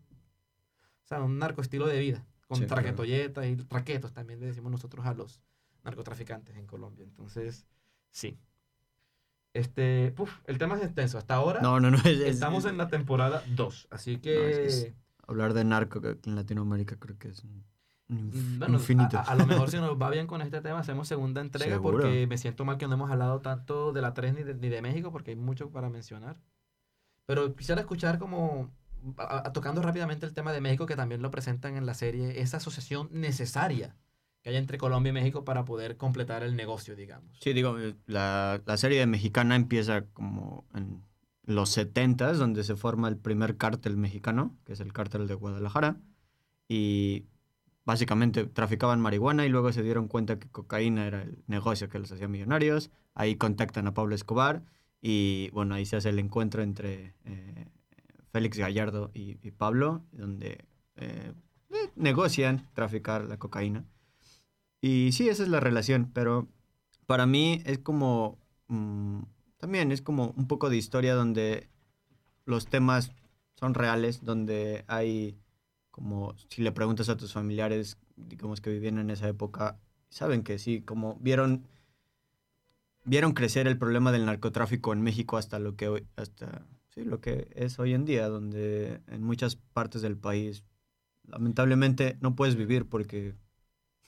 sea, 1.05 1.23
un 1.23 1.39
narco 1.39 1.63
estilo 1.63 1.87
de 1.87 1.99
vida, 1.99 2.27
con 2.47 2.59
Sí, 2.59 2.67
claro. 2.67 3.05
y 3.47 3.57
traquetos 3.57 4.13
también 4.13 4.39
le 4.39 4.45
decimos 4.49 4.71
nosotros 4.71 5.07
a 5.07 5.15
los 5.15 5.41
narcotraficantes 5.83 6.55
en 6.59 6.67
Colombia. 6.67 7.05
Entonces, 7.05 7.65
sí. 8.11 8.39
Este, 9.55 10.13
puf, 10.15 10.41
el 10.47 10.59
tema 10.59 10.77
es 10.77 10.83
extenso. 10.85 11.17
Hasta 11.17 11.35
ahora 11.37 11.63
No, 11.63 11.81
no, 11.81 11.91
no. 11.91 11.97
es- 11.97 12.05
es- 12.05 12.21
estamos 12.35 12.67
en 12.67 12.77
la 12.77 12.89
temporada 12.89 13.43
2, 13.55 13.89
así 13.91 14.19
que... 14.19 14.67
es 14.67 14.85
que 14.85 14.95
Hablar 15.27 15.55
de 15.55 15.65
narco 15.65 16.03
en 16.05 16.35
Latinoamérica 16.35 16.97
creo 16.97 17.17
que 17.17 17.29
es 17.29 17.43
un, 17.45 17.65
Bueno, 18.59 18.75
infinito. 18.79 19.19
A, 19.19 19.23
a- 19.23 19.35
lo 19.35 19.47
mejor 19.47 19.71
si 19.71 19.77
nos 19.79 20.01
va 20.01 20.11
bien 20.11 20.27
con 20.27 20.43
este 20.43 20.61
tema 20.61 20.79
hacemos 20.81 21.09
segunda 21.09 21.41
entrega 21.41 21.75
Seguro. 21.77 21.99
porque 21.99 22.27
me 22.27 22.39
siento 22.39 22.65
mal 22.65 22.79
que 22.79 22.87
no 22.87 22.95
hemos 22.95 23.11
hablado 23.11 23.41
tanto 23.41 23.93
de 23.93 24.03
la 24.03 24.15
3 24.15 24.35
ni 24.35 24.43
de, 24.43 24.55
ni 24.55 24.69
de 24.69 24.83
México 24.83 25.11
porque 25.13 25.31
hay 25.33 25.37
mucho 25.37 25.71
para 25.71 25.89
mencionar. 25.91 26.37
Pero 27.27 27.55
quisiera 27.55 27.81
escuchar 27.81 28.19
como, 28.19 28.71
a- 29.19 29.47
a- 29.49 29.53
tocando 29.53 29.81
rápidamente 29.83 30.27
el 30.27 30.35
tema 30.35 30.53
de 30.53 30.61
México 30.61 30.87
que 30.87 30.97
también 30.97 31.23
lo 31.23 31.31
presentan 31.31 31.77
en 31.77 31.87
la 31.87 31.95
serie, 31.95 32.41
esa 32.41 32.57
asociación 32.59 33.09
necesaria 33.13 33.97
que 34.43 34.51
hay 34.51 34.57
entre 34.57 34.77
Colombia 34.77 35.11
y 35.11 35.13
México 35.13 35.45
para 35.45 35.65
poder 35.65 35.97
completar 35.97 36.43
el 36.43 36.57
negocio, 36.57 36.97
digamos. 36.97 37.39
Sí, 37.41 37.53
digo, 37.53 37.79
eh, 37.79 37.95
la, 38.07 38.61
la 38.67 38.77
serie 38.77 39.07
mexicana 39.07 39.55
empieza 39.55 40.03
como 40.07 40.67
en 40.75 41.05
los 41.45 41.71
70 41.71 42.33
donde 42.33 42.65
se 42.65 42.75
forma 42.75 43.07
el 43.09 43.17
primer 43.17 43.57
cártel 43.57 43.97
mexicano, 43.97 44.57
que 44.65 44.73
es 44.73 44.81
el 44.81 44.93
cártel 44.93 45.29
de 45.29 45.35
Guadalajara, 45.35 45.97
y 46.69 47.27
básicamente 47.85 48.47
traficaban 48.47 49.01
marihuana 49.01 49.47
y 49.47 49.49
luego 49.49 49.73
se 49.73 49.83
dieron 49.83 50.09
cuenta 50.09 50.39
que 50.39 50.49
cocaína 50.49 51.07
era 51.07 51.23
el 51.23 51.43
negocio 51.47 51.89
que 51.89 51.99
los 51.99 52.13
hacía 52.13 52.29
millonarios, 52.29 52.91
ahí 53.15 53.37
contactan 53.37 53.87
a 53.87 53.95
Pablo 53.95 54.15
Escobar 54.15 54.63
y 55.01 55.51
bueno, 55.51 55.75
ahí 55.75 55.85
se 55.85 55.97
hace 55.97 56.11
el 56.11 56.19
encuentro 56.19 56.63
entre 56.63 57.15
eh, 57.25 57.67
Félix 58.31 58.57
Gallardo 58.57 59.11
y, 59.13 59.35
Pablo, 59.51 60.03
donde 60.13 60.65
eh, 60.97 61.33
eh, 61.71 61.91
negocian 61.97 62.69
traficar 62.73 63.25
la 63.25 63.39
cocaína. 63.39 63.85
Y 64.81 65.11
sí, 65.13 65.29
esa 65.29 65.43
es 65.43 65.49
la 65.49 65.61
relación, 65.61 66.11
pero 66.13 66.49
para 67.07 67.27
mí 67.27 67.63
es 67.67 67.79
como, 67.79 68.39
mm, 68.69 69.23
también 69.59 69.93
es 69.93 70.03
como 70.03 70.33
un 70.37 70.47
poco 70.47 70.71
de 70.71 70.77
historia 70.77 71.15
donde 71.15 71.69
los 72.45 72.67
temas 72.67 73.13
son 73.55 73.75
reales, 73.75 74.25
donde 74.25 74.85
hay 74.87 75.37
como, 75.93 76.35
si 76.49 76.63
le 76.63 76.73
preguntas 76.73 77.09
a 77.09 77.17
tus 77.17 77.33
familiares, 77.33 77.99
digamos 78.17 78.61
que 78.61 78.71
vivían 78.71 78.99
en 78.99 79.11
esa 79.11 79.29
época, 79.29 79.79
saben 80.09 80.43
que 80.43 80.59
sí, 80.59 80.81
como 80.81 81.17
vieron, 81.21 81.69
vieron 83.05 83.33
crecer 83.33 83.69
el 83.69 83.79
problema 83.79 84.11
del 84.11 84.27
narcotráfico 84.27 84.93
en 84.93 85.03
México 85.03 85.37
hasta 85.37 85.61
lo 85.61 85.77
que 85.77 85.89
hoy, 85.89 86.07
hasta, 86.17 86.67
sí, 86.89 87.05
lo 87.05 87.21
que 87.21 87.47
es 87.55 87.79
hoy 87.79 87.93
en 87.93 88.05
día, 88.05 88.29
donde 88.29 89.01
en 89.07 89.23
muchas 89.23 89.57
partes 89.57 90.03
del 90.03 90.17
país, 90.17 90.65
lamentablemente, 91.29 92.17
no 92.21 92.35
puedes 92.35 92.57
vivir 92.57 92.89
porque 92.89 93.35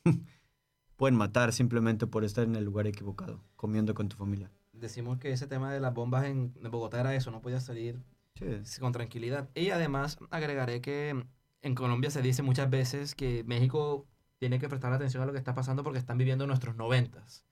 pueden 0.97 1.17
matar 1.17 1.53
simplemente 1.53 2.07
por 2.07 2.25
estar 2.25 2.45
en 2.45 2.57
el 2.57 2.65
lugar 2.65 2.87
equivocado, 2.87 3.45
comiendo 3.57 3.95
con 3.95 4.09
tu 4.09 4.17
familia. 4.17 4.51
Decimos 4.73 5.19
que 5.19 5.33
ese 5.33 5.47
tema 5.47 5.73
de 5.73 5.81
las 5.81 5.93
bombas 5.93 6.25
en, 6.25 6.55
Bogotá 6.71 7.01
era 7.01 7.15
eso, 7.15 7.31
no 7.31 7.43
podía 7.43 7.61
salir 7.61 8.03
Sí. 8.37 8.81
con 8.81 8.91
tranquilidad. 8.93 9.49
Y 9.55 9.71
además 9.71 10.19
agregaré 10.31 10.81
que 10.81 11.25
en 11.65 11.75
Colombia 11.75 12.11
se 12.11 12.23
dice 12.23 12.43
muchas 12.43 12.71
veces 12.71 13.15
que 13.15 13.43
México 13.45 14.07
tiene 14.39 14.59
que 14.59 14.69
prestar 14.69 14.93
atención 14.93 15.23
a 15.23 15.27
lo 15.27 15.33
que 15.33 15.39
está 15.39 15.55
pasando 15.55 15.83
porque 15.83 15.99
están 15.99 16.19
viviendo 16.19 16.47
nuestros 16.47 16.77
noventas 16.77 17.45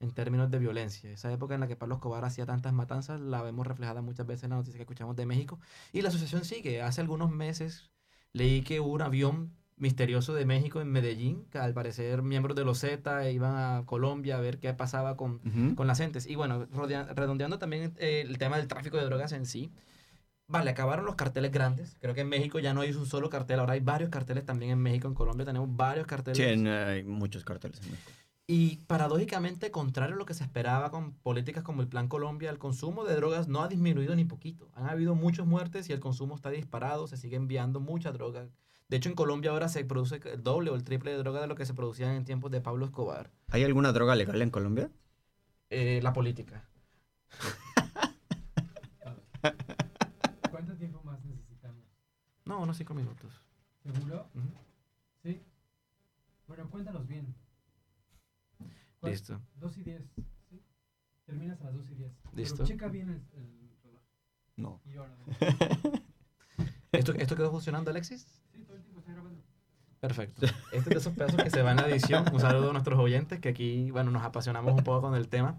en 0.00 0.10
términos 0.10 0.50
de 0.50 0.58
violencia. 0.58 1.10
Esa 1.10 1.32
época 1.32 1.54
en 1.54 1.60
la 1.60 1.68
que 1.68 1.76
Pablo 1.76 1.94
Escobar 1.94 2.24
hacía 2.24 2.44
tantas 2.44 2.72
matanzas 2.72 3.20
la 3.20 3.40
vemos 3.42 3.66
reflejada 3.66 4.02
muchas 4.02 4.26
veces 4.26 4.44
en 4.44 4.50
las 4.50 4.58
noticias 4.58 4.76
que 4.76 4.82
escuchamos 4.82 5.14
de 5.14 5.26
México. 5.26 5.60
Y 5.92 6.02
la 6.02 6.08
asociación 6.08 6.44
sigue. 6.44 6.82
Hace 6.82 7.00
algunos 7.00 7.30
meses 7.30 7.90
leí 8.32 8.62
que 8.62 8.80
hubo 8.80 8.92
un 8.92 9.02
avión 9.02 9.52
misterioso 9.76 10.34
de 10.34 10.44
México 10.44 10.80
en 10.80 10.88
Medellín, 10.90 11.44
que 11.50 11.58
al 11.58 11.72
parecer 11.74 12.22
miembros 12.22 12.56
de 12.56 12.64
los 12.64 12.78
Z 12.78 13.30
iban 13.30 13.54
a 13.56 13.84
Colombia 13.86 14.36
a 14.36 14.40
ver 14.40 14.58
qué 14.58 14.72
pasaba 14.74 15.16
con 15.16 15.40
con 15.76 15.86
las 15.86 16.00
entes. 16.00 16.26
Y 16.26 16.34
bueno, 16.34 16.66
rodea- 16.72 17.06
redondeando 17.14 17.58
también 17.58 17.94
eh, 17.98 18.24
el 18.26 18.38
tema 18.38 18.56
del 18.56 18.66
tráfico 18.68 18.96
de 18.96 19.04
drogas 19.04 19.30
en 19.32 19.46
sí. 19.46 19.70
Vale, 20.48 20.70
acabaron 20.70 21.06
los 21.06 21.14
carteles 21.14 21.50
grandes. 21.50 21.96
Creo 22.00 22.14
que 22.14 22.22
en 22.22 22.28
México 22.28 22.58
ya 22.58 22.74
no 22.74 22.82
hay 22.82 22.92
un 22.92 23.06
solo 23.06 23.30
cartel, 23.30 23.60
ahora 23.60 23.74
hay 23.74 23.80
varios 23.80 24.10
carteles 24.10 24.44
también 24.44 24.72
en 24.72 24.78
México, 24.78 25.08
en 25.08 25.14
Colombia 25.14 25.46
tenemos 25.46 25.74
varios 25.74 26.06
carteles. 26.06 26.36
Sí, 26.36 26.44
en, 26.44 26.66
hay 26.66 27.04
muchos 27.04 27.44
carteles 27.44 27.80
en 27.80 27.92
México. 27.92 28.10
Y 28.46 28.76
paradójicamente, 28.86 29.70
contrario 29.70 30.16
a 30.16 30.18
lo 30.18 30.26
que 30.26 30.34
se 30.34 30.44
esperaba 30.44 30.90
con 30.90 31.12
políticas 31.12 31.62
como 31.62 31.80
el 31.80 31.88
Plan 31.88 32.08
Colombia, 32.08 32.50
el 32.50 32.58
consumo 32.58 33.04
de 33.04 33.14
drogas 33.14 33.48
no 33.48 33.62
ha 33.62 33.68
disminuido 33.68 34.14
ni 34.16 34.24
poquito. 34.24 34.68
Han 34.74 34.88
habido 34.88 35.14
muchas 35.14 35.46
muertes 35.46 35.88
y 35.88 35.92
el 35.92 36.00
consumo 36.00 36.34
está 36.34 36.50
disparado, 36.50 37.06
se 37.06 37.16
sigue 37.16 37.36
enviando 37.36 37.78
mucha 37.80 38.12
droga. 38.12 38.48
De 38.88 38.96
hecho, 38.98 39.08
en 39.08 39.14
Colombia 39.14 39.52
ahora 39.52 39.68
se 39.68 39.84
produce 39.86 40.20
el 40.24 40.42
doble 40.42 40.70
o 40.70 40.74
el 40.74 40.84
triple 40.84 41.12
de 41.12 41.18
droga 41.18 41.40
de 41.40 41.46
lo 41.46 41.54
que 41.54 41.64
se 41.64 41.72
producía 41.72 42.14
en 42.14 42.26
tiempos 42.26 42.50
de 42.50 42.60
Pablo 42.60 42.84
Escobar. 42.84 43.30
¿Hay 43.48 43.64
alguna 43.64 43.92
droga 43.92 44.14
legal 44.16 44.42
en 44.42 44.50
Colombia? 44.50 44.90
Eh, 45.70 46.00
la 46.02 46.12
política. 46.12 46.68
¿Cuánto 50.50 50.76
tiempo 50.76 51.00
más 51.04 51.24
necesitamos? 51.24 51.84
No, 52.52 52.60
unos 52.60 52.76
cinco 52.76 52.92
minutos. 52.92 53.32
¿Seguro? 53.82 54.28
Ujú. 54.34 54.46
Sí. 55.22 55.40
Bueno, 56.46 56.68
cuéntanos 56.68 57.06
bien. 57.08 57.34
¿Cuál- 59.00 59.12
Listo. 59.12 59.40
2 59.56 59.78
y 59.78 59.82
10. 59.84 60.02
¿sí? 60.50 60.62
Terminas 61.24 61.58
a 61.62 61.64
las 61.64 61.74
2 61.76 61.90
y 61.92 61.94
10. 61.94 62.12
Listo. 62.34 62.56
Pero 62.58 62.66
checa 62.66 62.88
bien 62.88 63.08
el, 63.08 63.22
el 63.40 63.70
reloj. 63.82 64.02
No. 64.56 64.82
Y 64.84 64.96
ahora. 64.98 65.16
¿Esto, 66.92 67.12
¿Esto 67.14 67.36
quedó 67.36 67.50
funcionando, 67.50 67.90
Alexis? 67.90 68.26
Sí, 68.52 68.62
todo 68.64 68.76
el 68.76 68.82
tiempo 68.82 69.00
está 69.00 69.12
grabando. 69.12 69.40
Perfecto. 70.00 70.44
Este 70.44 70.76
es 70.76 70.84
de 70.84 70.94
esos 70.96 71.14
pedazos 71.14 71.42
que 71.42 71.48
se 71.48 71.62
van 71.62 71.76
la 71.78 71.88
edición. 71.88 72.26
Un 72.34 72.40
saludo 72.40 72.68
a 72.68 72.72
nuestros 72.74 72.98
oyentes 72.98 73.40
que 73.40 73.48
aquí, 73.48 73.90
bueno, 73.92 74.10
nos 74.10 74.24
apasionamos 74.24 74.74
un 74.74 74.84
poco 74.84 75.00
con 75.00 75.14
el 75.14 75.28
tema. 75.30 75.58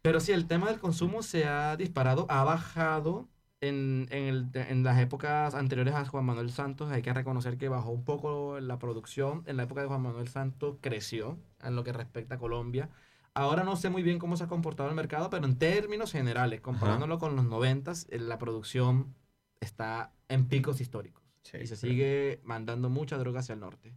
Pero 0.00 0.18
sí, 0.20 0.32
el 0.32 0.46
tema 0.46 0.68
del 0.70 0.80
consumo 0.80 1.22
se 1.22 1.46
ha 1.46 1.76
disparado, 1.76 2.24
ha 2.30 2.42
bajado 2.42 3.28
en, 3.60 4.06
en, 4.10 4.24
el- 4.24 4.48
en 4.54 4.82
las 4.84 4.98
épocas 5.00 5.54
anteriores 5.54 5.94
a 5.94 6.04
Juan 6.04 6.24
Manuel 6.24 6.50
Santos. 6.50 6.90
Hay 6.90 7.02
que 7.02 7.12
reconocer 7.12 7.58
que 7.58 7.68
bajó 7.68 7.90
un 7.90 8.04
poco 8.04 8.60
la 8.60 8.78
producción. 8.78 9.42
En 9.46 9.56
la 9.56 9.64
época 9.64 9.80
de 9.82 9.88
Juan 9.88 10.02
Manuel 10.02 10.28
Santos 10.28 10.76
creció 10.80 11.38
en 11.62 11.74
lo 11.76 11.84
que 11.84 11.92
respecta 11.92 12.36
a 12.36 12.38
Colombia. 12.38 12.88
Ahora 13.34 13.62
no 13.64 13.76
sé 13.76 13.88
muy 13.90 14.02
bien 14.02 14.18
cómo 14.18 14.36
se 14.36 14.44
ha 14.44 14.48
comportado 14.48 14.88
el 14.88 14.94
mercado, 14.96 15.30
pero 15.30 15.44
en 15.46 15.56
términos 15.56 16.10
generales, 16.12 16.60
comparándolo 16.60 17.18
con 17.18 17.36
los 17.36 17.44
noventas, 17.44 18.06
eh, 18.10 18.18
la 18.18 18.38
producción 18.38 19.14
está 19.60 20.12
en 20.28 20.46
picos 20.46 20.80
históricos. 20.80 21.22
Sí, 21.42 21.58
y 21.62 21.66
se 21.66 21.76
sigue 21.76 22.40
mandando 22.44 22.90
mucha 22.90 23.16
droga 23.16 23.40
hacia 23.40 23.52
el 23.54 23.60
norte. 23.60 23.92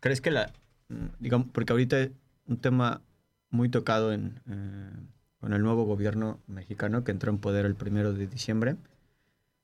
¿Crees 0.00 0.20
que 0.20 0.30
la... 0.30 0.52
mm, 0.88 1.06
digamos, 1.18 1.48
porque 1.52 1.72
ahorita 1.72 2.00
es 2.00 2.10
un 2.46 2.56
tema 2.58 3.02
muy 3.50 3.68
tocado 3.68 4.12
en, 4.12 4.40
eh, 4.48 5.06
con 5.46 5.52
el 5.52 5.62
nuevo 5.62 5.84
gobierno 5.84 6.40
mexicano 6.48 7.04
que 7.04 7.12
entró 7.12 7.30
en 7.30 7.38
poder 7.38 7.66
el 7.66 7.76
primero 7.76 8.12
de 8.12 8.26
diciembre 8.26 8.74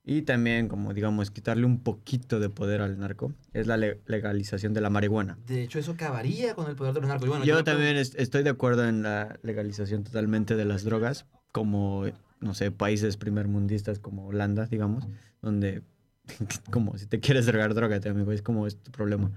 y 0.04 0.22
también, 0.22 0.68
como 0.68 0.94
digamos, 0.94 1.32
quitarle 1.32 1.64
un 1.66 1.80
poquito 1.80 2.38
de 2.38 2.48
poder 2.48 2.82
al 2.82 3.00
narco, 3.00 3.32
es 3.52 3.66
la 3.66 3.76
le- 3.76 3.98
legalización 4.06 4.74
de 4.74 4.80
la 4.80 4.90
marihuana. 4.90 5.36
De 5.44 5.60
hecho, 5.64 5.80
eso 5.80 5.90
acabaría 5.90 6.54
con 6.54 6.70
el 6.70 6.76
poder 6.76 6.94
de 6.94 7.00
los 7.00 7.08
narcos. 7.08 7.28
Bueno, 7.28 7.44
Yo 7.44 7.64
también 7.64 7.96
est- 7.96 8.14
estoy 8.16 8.44
de 8.44 8.50
acuerdo 8.50 8.88
en 8.88 9.02
la 9.02 9.40
legalización 9.42 10.04
totalmente 10.04 10.54
de 10.54 10.64
las 10.66 10.84
drogas, 10.84 11.26
como, 11.50 12.04
no 12.38 12.54
sé, 12.54 12.70
países 12.70 13.16
primermundistas 13.16 13.98
como 13.98 14.28
Holanda, 14.28 14.66
digamos, 14.66 15.08
donde, 15.40 15.82
como 16.70 16.96
si 16.96 17.06
te 17.08 17.18
quieres 17.18 17.46
drogar, 17.46 17.74
drogate, 17.74 18.08
amigo, 18.08 18.30
es 18.30 18.42
como 18.42 18.68
es 18.68 18.76
tu 18.76 18.92
problema. 18.92 19.32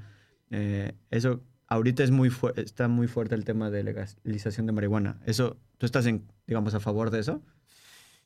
Eh, 0.52 0.94
eso, 1.10 1.42
ahorita 1.68 2.04
es 2.04 2.12
muy 2.12 2.32
está 2.56 2.88
muy 2.88 3.08
fuerte 3.08 3.36
el 3.36 3.46
tema 3.46 3.70
de 3.70 3.84
legalización 3.84 4.66
de 4.66 4.72
marihuana. 4.72 5.20
Eso, 5.26 5.58
¿tú 5.78 5.86
estás, 5.86 6.06
en, 6.06 6.26
digamos, 6.48 6.74
a 6.74 6.80
favor 6.80 7.10
de 7.12 7.20
eso? 7.20 7.42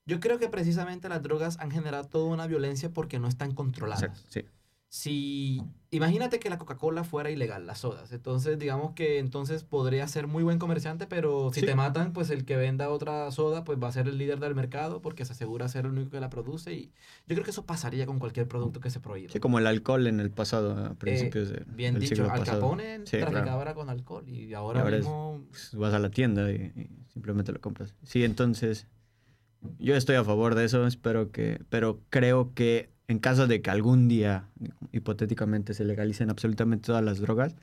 Yo 0.06 0.20
creo 0.20 0.40
que 0.40 0.50
precisamente 0.50 1.08
las 1.10 1.22
drogas 1.22 1.60
han 1.60 1.72
generado 1.72 2.04
toda 2.06 2.26
una 2.26 2.48
violencia 2.48 2.90
porque 2.92 3.20
no 3.20 3.28
están 3.28 3.54
controladas. 3.54 4.04
Exacto, 4.04 4.28
sí. 4.30 4.46
Si 4.92 5.62
imagínate 5.92 6.40
que 6.40 6.50
la 6.50 6.58
Coca-Cola 6.58 7.04
fuera 7.04 7.30
ilegal, 7.30 7.68
las 7.68 7.78
sodas, 7.82 8.12
entonces 8.12 8.58
digamos 8.58 8.94
que 8.94 9.20
entonces 9.20 9.64
podría 9.64 10.08
ser 10.08 10.26
muy 10.26 10.42
buen 10.42 10.58
comerciante, 10.58 11.06
pero 11.06 11.52
si 11.54 11.60
Sí. 11.60 11.66
te 11.68 11.76
matan, 11.76 12.12
pues 12.12 12.32
el 12.32 12.44
que 12.44 12.56
venda 12.56 12.90
otra 12.90 13.30
soda, 13.30 13.64
pues 13.64 13.78
va 13.82 13.88
a 13.88 13.92
ser 13.92 14.08
el 14.08 14.18
líder 14.18 14.40
del 14.40 14.56
mercado 14.56 15.00
porque 15.00 15.26
se 15.26 15.34
asegura 15.34 15.68
ser 15.68 15.86
el 15.86 15.92
único 15.92 16.10
que 16.10 16.20
la 16.20 16.32
produce 16.32 16.74
y 16.74 16.86
yo 17.28 17.36
creo 17.36 17.44
que 17.44 17.52
eso 17.52 17.68
pasaría 17.68 18.08
con 18.08 18.18
cualquier 18.18 18.48
producto 18.48 18.80
que 18.80 18.90
se 18.90 19.00
prohíba. 19.00 19.32
Sí, 19.32 19.40
como 19.40 19.60
el 19.60 19.68
alcohol 19.68 20.08
en 20.08 20.20
el 20.20 20.32
pasado, 20.32 20.76
a 20.76 20.96
principios 20.96 21.50
de- 21.50 21.58
Eh, 21.58 21.66
Bien 21.68 21.94
del 21.94 22.02
dicho, 22.02 22.16
siglo 22.16 22.32
Al 22.32 22.40
pasado. 22.40 22.62
Capone 22.62 22.98
Sí, 23.06 23.18
traficaba 23.20 23.44
claro. 23.44 23.62
era 23.62 23.74
con 23.76 23.90
alcohol 23.92 24.28
y 24.28 24.56
ahora, 24.56 24.82
ahora 24.82 24.98
es- 24.98 25.04
mismo 25.06 25.44
pues, 25.52 25.76
vas 25.76 25.94
a 25.94 26.00
la 26.00 26.10
tienda 26.10 26.52
y, 26.52 26.56
y 26.76 26.90
simplemente 27.14 27.52
lo 27.52 27.62
compras. 27.62 27.94
Sí, 28.02 28.24
entonces 28.24 28.88
yo 29.78 29.96
estoy 29.96 30.16
a 30.16 30.24
favor 30.24 30.56
de 30.56 30.66
eso, 30.66 30.88
espero 30.88 31.32
que, 31.32 31.62
pero 31.70 32.02
creo 32.10 32.56
que 32.56 32.90
en 33.10 33.20
caso 33.20 33.48
de 33.48 33.62
que 33.62 33.70
algún 33.72 34.08
día, 34.08 34.46
hipotéticamente, 34.94 35.74
se 35.74 35.84
legalicen 35.84 36.30
absolutamente 36.30 36.86
todas 36.86 37.04
las 37.04 37.20
drogas, 37.20 37.56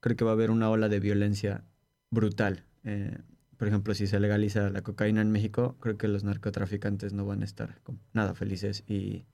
creo 0.00 0.16
que 0.16 0.24
va 0.24 0.30
a 0.30 0.34
haber 0.34 0.50
una 0.50 0.70
ola 0.70 0.88
de 0.88 1.00
violencia 1.00 1.64
brutal. 2.10 2.64
Eh, 2.84 3.18
por 3.56 3.68
ejemplo, 3.68 3.92
si 3.94 4.06
se 4.06 4.18
legaliza 4.20 4.70
la 4.70 4.80
cocaína 4.82 5.20
en 5.20 5.30
México, 5.32 5.76
creo 5.80 5.98
que 5.98 6.08
los 6.08 6.24
narcotraficantes 6.24 7.12
no 7.12 7.26
van 7.26 7.42
a 7.42 7.44
estar 7.44 7.80
nada 8.14 8.34
felices 8.34 8.84
y 8.86 9.26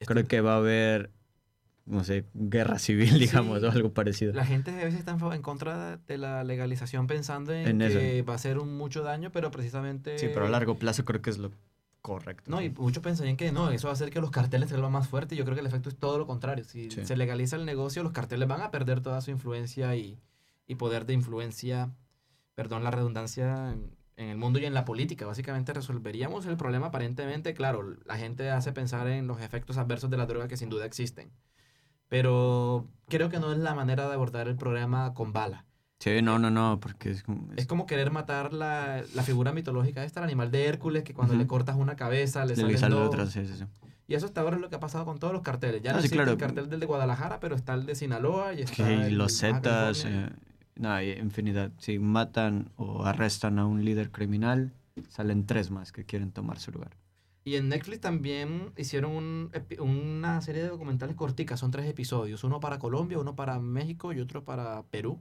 creo 0.00 0.26
que 0.26 0.40
va 0.40 0.54
a 0.54 0.56
haber 0.56 1.10
no 1.86 2.04
sé, 2.04 2.24
guerra 2.34 2.78
civil, 2.78 3.18
digamos, 3.18 3.60
Sí. 3.60 3.66
o 3.66 3.70
algo 3.70 3.92
parecido. 3.92 4.32
La 4.32 4.44
gente 4.46 4.70
a 4.70 4.84
veces 4.84 5.00
está 5.00 5.16
en 5.34 5.42
contra 5.42 5.96
de 5.98 6.18
la 6.18 6.42
legalización 6.44 7.06
pensando 7.06 7.52
en, 7.52 7.66
En 7.68 7.82
eso. 7.82 7.98
que 7.98 8.22
va 8.22 8.34
a 8.34 8.38
ser 8.38 8.58
un 8.58 8.76
mucho 8.76 9.02
daño, 9.02 9.30
pero 9.32 9.50
precisamente... 9.50 10.16
Sí, 10.18 10.28
pero 10.32 10.46
a 10.46 10.50
largo 10.50 10.76
plazo 10.78 11.04
creo 11.04 11.20
que 11.20 11.30
es 11.30 11.38
lo 11.38 11.50
correcto. 12.02 12.50
No, 12.50 12.60
y 12.62 12.70
muchos 12.70 13.02
pensarían 13.02 13.36
que 13.36 13.52
no, 13.52 13.70
eso 13.70 13.88
va 13.88 13.92
a 13.92 13.94
hacer 13.94 14.10
que 14.10 14.20
los 14.20 14.30
carteles 14.30 14.68
se 14.68 14.74
vuelvan 14.74 14.92
más 14.92 15.08
fuertes. 15.08 15.36
Yo 15.38 15.44
creo 15.44 15.54
que 15.54 15.60
el 15.60 15.66
efecto 15.66 15.88
es 15.88 15.96
todo 15.96 16.18
lo 16.18 16.26
contrario. 16.26 16.64
Si 16.64 16.90
Sí. 16.90 17.04
se 17.04 17.16
legaliza 17.16 17.56
el 17.56 17.64
negocio, 17.66 18.02
los 18.02 18.12
carteles 18.12 18.48
van 18.48 18.62
a 18.62 18.70
perder 18.70 19.00
toda 19.00 19.20
su 19.20 19.30
influencia 19.30 19.94
y, 19.96 20.18
y 20.66 20.74
poder 20.76 21.06
de 21.06 21.14
influencia, 21.14 21.90
perdón 22.54 22.84
la 22.84 22.90
redundancia, 22.90 23.72
en, 23.72 23.96
en 24.16 24.28
el 24.28 24.36
mundo 24.36 24.58
y 24.58 24.64
en 24.66 24.74
la 24.74 24.84
política. 24.84 25.26
Básicamente 25.26 25.72
resolveríamos 25.72 26.46
el 26.46 26.56
problema 26.56 26.86
aparentemente. 26.88 27.54
Claro, 27.54 27.96
la 28.04 28.16
gente 28.18 28.50
hace 28.50 28.72
pensar 28.72 29.06
en 29.08 29.26
los 29.26 29.40
efectos 29.40 29.76
adversos 29.78 30.10
de 30.10 30.16
la 30.16 30.26
droga 30.26 30.48
que 30.48 30.56
sin 30.56 30.68
duda 30.68 30.84
existen. 30.86 31.30
Pero 32.08 32.88
creo 33.08 33.28
que 33.28 33.38
no 33.38 33.52
es 33.52 33.58
la 33.58 33.74
manera 33.74 34.08
de 34.08 34.14
abordar 34.14 34.48
el 34.48 34.56
problema 34.56 35.14
con 35.14 35.32
bala. 35.32 35.64
Sí, 36.00 36.22
no, 36.22 36.38
no, 36.38 36.50
no, 36.50 36.80
porque 36.80 37.10
es 37.10 37.22
como... 37.22 37.52
Es 37.56 37.66
como 37.66 37.86
querer 37.86 38.10
matar 38.10 38.54
la, 38.54 39.04
la 39.14 39.22
figura 39.22 39.52
mitológica 39.52 40.02
esta, 40.02 40.20
el 40.20 40.24
animal 40.24 40.50
de 40.50 40.64
Hércules, 40.64 41.04
que 41.04 41.12
cuando 41.12 41.34
le 41.34 41.46
cortas 41.46 41.76
una 41.76 41.94
cabeza 41.94 42.46
le 42.46 42.56
le 42.56 42.62
salen 42.62 42.78
sale 42.78 42.94
otra, 42.94 43.26
sí, 43.26 43.46
sí, 43.46 43.52
sí. 43.58 43.64
Y 44.08 44.14
eso 44.14 44.24
hasta 44.24 44.40
ahora 44.40 44.56
es 44.56 44.62
lo 44.62 44.70
que 44.70 44.76
ha 44.76 44.80
pasado 44.80 45.04
con 45.04 45.18
todos 45.18 45.34
los 45.34 45.42
carteles. 45.42 45.82
Ya 45.82 45.92
no 45.92 45.98
sí, 45.98 46.06
existe 46.06 46.16
claro. 46.16 46.32
el 46.32 46.38
cartel 46.38 46.70
del 46.70 46.80
de 46.80 46.86
Guadalajara, 46.86 47.38
pero 47.38 47.54
está 47.54 47.74
el 47.74 47.84
de 47.84 47.94
Sinaloa 47.94 48.54
y 48.54 48.62
está 48.62 48.90
el 48.90 49.16
los 49.16 49.38
Zetas, 49.38 50.06
eh, 50.06 50.30
no, 50.76 50.90
hay 50.90 51.12
infinidad. 51.12 51.70
Si 51.78 51.98
matan 51.98 52.70
o 52.76 53.04
arrestan 53.04 53.58
a 53.58 53.66
un 53.66 53.84
líder 53.84 54.10
criminal, 54.10 54.72
salen 55.10 55.44
tres 55.44 55.70
más 55.70 55.92
que 55.92 56.06
quieren 56.06 56.32
tomar 56.32 56.58
su 56.58 56.72
lugar. 56.72 56.96
Y 57.44 57.56
en 57.56 57.68
Netflix 57.68 58.00
también 58.00 58.72
hicieron 58.76 59.12
un 59.12 59.50
una 59.78 60.40
serie 60.40 60.62
de 60.62 60.68
documentales 60.70 61.14
corticas, 61.14 61.60
son 61.60 61.70
tres 61.70 61.86
episodios, 61.86 62.42
uno 62.42 62.58
para 62.58 62.78
Colombia, 62.78 63.18
uno 63.18 63.36
para 63.36 63.60
México 63.60 64.14
y 64.14 64.20
otro 64.20 64.44
para 64.44 64.82
Perú. 64.84 65.20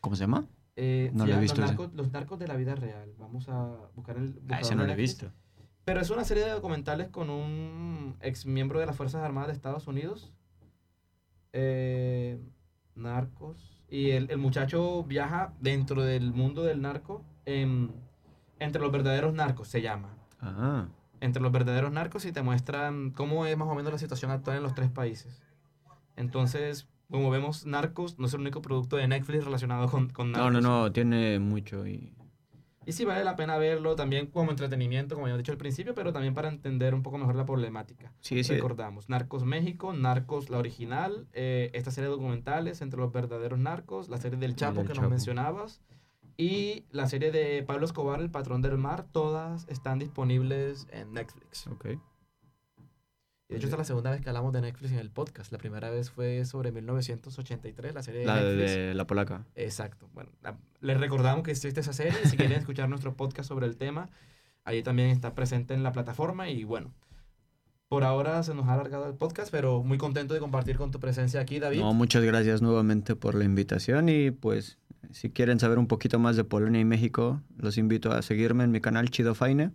¿Cómo 0.00 0.16
se 0.16 0.22
llama? 0.24 0.46
Eh, 0.76 1.10
No 1.12 1.26
lo 1.26 1.34
he 1.34 1.40
visto 1.40 1.60
los, 1.60 1.70
narcos, 1.70 1.92
los 1.94 2.10
narcos 2.12 2.38
de 2.38 2.48
la 2.48 2.56
vida 2.56 2.74
real. 2.74 3.12
Vamos 3.18 3.48
a 3.48 3.76
buscar 3.94 4.16
el... 4.16 4.40
Ah, 4.48 4.60
ese 4.60 4.74
no 4.74 4.84
lo 4.86 4.92
he 4.92 4.96
visto. 4.96 5.30
Pero 5.84 6.00
es 6.00 6.10
una 6.10 6.24
serie 6.24 6.44
de 6.44 6.50
documentales 6.50 7.08
con 7.08 7.30
un 7.30 8.16
ex 8.20 8.46
miembro 8.46 8.78
de 8.80 8.86
las 8.86 8.96
Fuerzas 8.96 9.22
Armadas 9.22 9.48
de 9.48 9.54
Estados 9.54 9.86
Unidos. 9.88 10.32
Eh, 11.52 12.40
narcos. 12.94 13.82
Y 13.88 14.10
el, 14.10 14.30
el 14.30 14.38
muchacho 14.38 15.02
viaja 15.04 15.52
dentro 15.60 16.02
del 16.02 16.32
mundo 16.32 16.62
del 16.62 16.80
narco. 16.80 17.24
en- 17.46 17.92
entre 18.58 18.82
los 18.82 18.92
verdaderos 18.92 19.32
narcos 19.32 19.68
se 19.68 19.80
llama. 19.80 20.14
Ah, 20.38 20.86
Entre 21.20 21.40
los 21.42 21.50
verdaderos 21.50 21.90
narcos 21.90 22.26
y 22.26 22.32
te 22.32 22.42
muestran 22.42 23.10
cómo 23.10 23.46
es 23.46 23.56
más 23.56 23.68
o 23.68 23.74
menos 23.74 23.90
la 23.90 23.98
situación 23.98 24.30
actual 24.30 24.58
en 24.58 24.62
los 24.62 24.74
tres 24.74 24.90
países. 24.90 25.42
Entonces, 26.14 26.86
como 27.10 27.30
vemos, 27.30 27.66
Narcos 27.66 28.18
no 28.18 28.26
es 28.26 28.34
el 28.34 28.40
único 28.40 28.62
producto 28.62 28.96
de 28.96 29.08
Netflix 29.08 29.44
relacionado 29.44 29.88
con, 29.88 30.08
con 30.10 30.32
no, 30.32 30.38
narcos. 30.38 30.62
no, 30.62 30.82
no, 30.82 30.92
tiene 30.92 31.38
mucho 31.38 31.86
y... 31.86 32.12
Y 32.86 32.92
sí 32.92 33.04
vale 33.04 33.22
la 33.24 33.36
pena 33.36 33.58
verlo 33.58 33.94
también 33.94 34.26
como 34.26 34.50
entretenimiento, 34.50 35.14
como 35.14 35.28
ya 35.28 35.34
he 35.34 35.36
dicho 35.36 35.52
al 35.52 35.58
principio, 35.58 35.94
pero 35.94 36.12
también 36.12 36.32
para 36.32 36.48
entender 36.48 36.94
un 36.94 37.02
poco 37.02 37.18
mejor 37.18 37.36
la 37.36 37.44
problemática. 37.44 38.10
Sí, 38.20 38.42
sí. 38.42 38.54
Recordamos, 38.54 39.08
Narcos 39.08 39.44
México, 39.44 39.92
Narcos 39.92 40.48
la 40.48 40.58
original, 40.58 41.28
eh, 41.32 41.70
esta 41.74 41.90
serie 41.90 42.08
de 42.08 42.16
documentales 42.16 42.80
entre 42.80 42.98
los 42.98 43.12
verdaderos 43.12 43.58
narcos, 43.58 44.08
la 44.08 44.16
serie 44.16 44.38
del 44.38 44.56
Chapo 44.56 44.78
del 44.78 44.86
que 44.86 44.94
Chapo. 44.94 45.02
nos 45.02 45.10
mencionabas 45.10 45.82
y 46.38 46.86
la 46.90 47.06
serie 47.06 47.30
de 47.30 47.62
Pablo 47.62 47.84
Escobar, 47.84 48.18
El 48.20 48.30
Patrón 48.30 48.62
del 48.62 48.78
Mar, 48.78 49.04
todas 49.12 49.68
están 49.68 49.98
disponibles 49.98 50.88
en 50.90 51.12
Netflix. 51.12 51.66
Ok. 51.66 51.86
De 53.50 53.56
hecho, 53.56 53.66
esta 53.66 53.76
es 53.76 53.80
la 53.80 53.84
segunda 53.84 54.10
vez 54.12 54.20
que 54.20 54.28
hablamos 54.28 54.52
de 54.52 54.60
Netflix 54.60 54.92
en 54.92 54.98
el 54.98 55.10
podcast. 55.10 55.50
La 55.52 55.58
primera 55.58 55.90
vez 55.90 56.10
fue 56.10 56.44
sobre 56.44 56.70
1983, 56.72 57.94
la 57.94 58.02
serie 58.02 58.20
de 58.20 58.26
La 58.26 58.36
Netflix. 58.40 58.70
de 58.70 58.94
la 58.94 59.06
polaca. 59.06 59.44
Exacto. 59.56 60.08
Bueno, 60.14 60.30
la- 60.42 60.56
les 60.80 60.98
recordamos 61.00 61.42
que 61.44 61.50
existe 61.50 61.80
esa 61.80 61.92
serie. 61.92 62.12
Si 62.26 62.36
quieren 62.36 62.56
escuchar 62.58 62.88
nuestro 62.88 63.14
podcast 63.16 63.48
sobre 63.48 63.66
el 63.66 63.76
tema, 63.76 64.08
ahí 64.64 64.82
también 64.82 65.08
está 65.10 65.34
presente 65.34 65.74
en 65.74 65.82
la 65.82 65.92
plataforma. 65.92 66.48
Y 66.48 66.64
bueno, 66.64 66.92
por 67.88 68.04
ahora 68.04 68.42
se 68.44 68.54
nos 68.54 68.68
ha 68.68 68.74
alargado 68.74 69.06
el 69.08 69.14
podcast, 69.14 69.50
pero 69.50 69.82
muy 69.82 69.98
contento 69.98 70.32
de 70.34 70.40
compartir 70.40 70.76
con 70.76 70.92
tu 70.92 71.00
presencia 71.00 71.40
aquí, 71.40 71.58
David. 71.58 71.80
No, 71.80 71.92
muchas 71.92 72.22
gracias 72.22 72.62
nuevamente 72.62 73.16
por 73.16 73.34
la 73.34 73.42
invitación 73.44 74.08
y 74.08 74.30
pues 74.30 74.78
si 75.10 75.30
quieren 75.30 75.58
saber 75.58 75.78
un 75.78 75.88
poquito 75.88 76.20
más 76.20 76.36
de 76.36 76.44
Polonia 76.44 76.80
y 76.80 76.84
México, 76.84 77.40
los 77.56 77.78
invito 77.78 78.12
a 78.12 78.22
seguirme 78.22 78.62
en 78.62 78.70
mi 78.70 78.80
canal 78.80 79.10
Chido 79.10 79.34
Faine. 79.34 79.72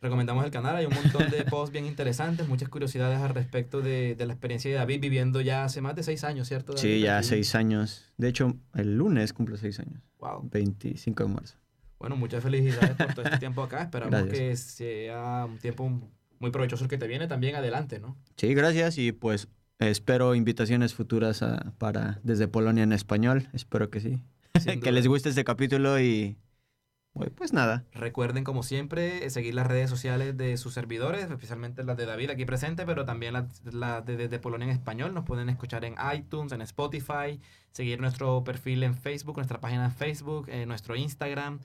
Recomendamos 0.00 0.44
el 0.44 0.50
canal. 0.50 0.76
Hay 0.76 0.86
un 0.86 0.94
montón 0.94 1.28
de 1.30 1.42
posts 1.50 1.72
bien 1.72 1.86
interesantes, 1.86 2.46
muchas 2.48 2.68
curiosidades 2.68 3.18
al 3.18 3.30
respecto 3.30 3.80
de, 3.80 4.14
de 4.14 4.26
la 4.26 4.32
experiencia 4.32 4.70
de 4.70 4.76
David 4.76 5.00
viviendo 5.00 5.40
ya 5.40 5.64
hace 5.64 5.80
más 5.80 5.96
de 5.96 6.02
seis 6.02 6.22
años, 6.24 6.46
¿cierto? 6.48 6.72
David? 6.72 6.82
Sí, 6.88 7.00
ya 7.00 7.22
seis 7.22 7.54
años. 7.54 8.04
De 8.16 8.28
hecho, 8.28 8.56
el 8.74 8.96
lunes 8.96 9.32
cumplo 9.32 9.56
seis 9.56 9.80
años. 9.80 10.00
Wow. 10.20 10.48
25 10.52 11.22
de 11.24 11.28
marzo. 11.28 11.56
Bueno, 11.98 12.14
muchas 12.16 12.42
felicidades 12.44 12.96
por 12.96 13.12
todo 13.14 13.24
este 13.24 13.38
tiempo 13.40 13.62
acá. 13.62 13.82
Esperamos 13.82 14.12
Gracias. 14.12 14.38
que 14.38 14.56
sea 14.56 15.46
un 15.48 15.58
tiempo 15.58 15.90
muy 16.38 16.50
provechoso 16.52 16.84
el 16.84 16.90
que 16.90 16.98
te 16.98 17.08
viene 17.08 17.26
también 17.26 17.56
adelante, 17.56 17.98
¿no? 17.98 18.16
Sí, 18.36 18.54
gracias 18.54 18.98
y 18.98 19.10
pues 19.10 19.48
espero 19.80 20.36
invitaciones 20.36 20.94
futuras 20.94 21.42
a- 21.42 21.72
para 21.78 22.20
desde 22.22 22.46
Polonia 22.46 22.84
en 22.84 22.92
español. 22.92 23.48
Espero 23.52 23.90
que 23.90 24.00
sí. 24.00 24.22
Que 24.82 24.92
les 24.92 25.06
guste 25.08 25.28
este 25.30 25.42
capítulo 25.44 26.00
y 26.00 26.36
pues, 27.34 27.52
nada. 27.52 27.84
Recuerden, 27.92 28.44
como 28.44 28.62
siempre, 28.62 29.24
eh, 29.26 29.30
seguir 29.30 29.54
las 29.54 29.66
redes 29.66 29.90
sociales 29.90 30.36
de 30.36 30.56
sus 30.56 30.74
servidores, 30.74 31.30
especialmente 31.30 31.82
las 31.84 31.96
de 31.96 32.06
David 32.06 32.30
aquí 32.30 32.44
presente, 32.44 32.86
pero 32.86 33.04
también 33.04 33.32
las, 33.34 33.44
las 33.64 34.04
de, 34.06 34.16
de- 34.16 34.28
de 34.28 34.38
Polonia 34.38 34.64
en 34.66 34.70
español. 34.72 35.14
Nos 35.14 35.24
pueden 35.24 35.48
escuchar 35.48 35.84
en 35.84 35.94
iTunes, 36.14 36.52
en 36.52 36.62
Spotify, 36.62 37.40
seguir 37.72 38.00
nuestro 38.00 38.42
perfil 38.44 38.82
en 38.82 38.94
Facebook, 38.94 39.36
nuestra 39.36 39.60
página 39.60 39.84
en 39.86 39.92
Facebook, 39.92 40.48
eh, 40.48 40.66
nuestro 40.66 40.96
Instagram 40.96 41.58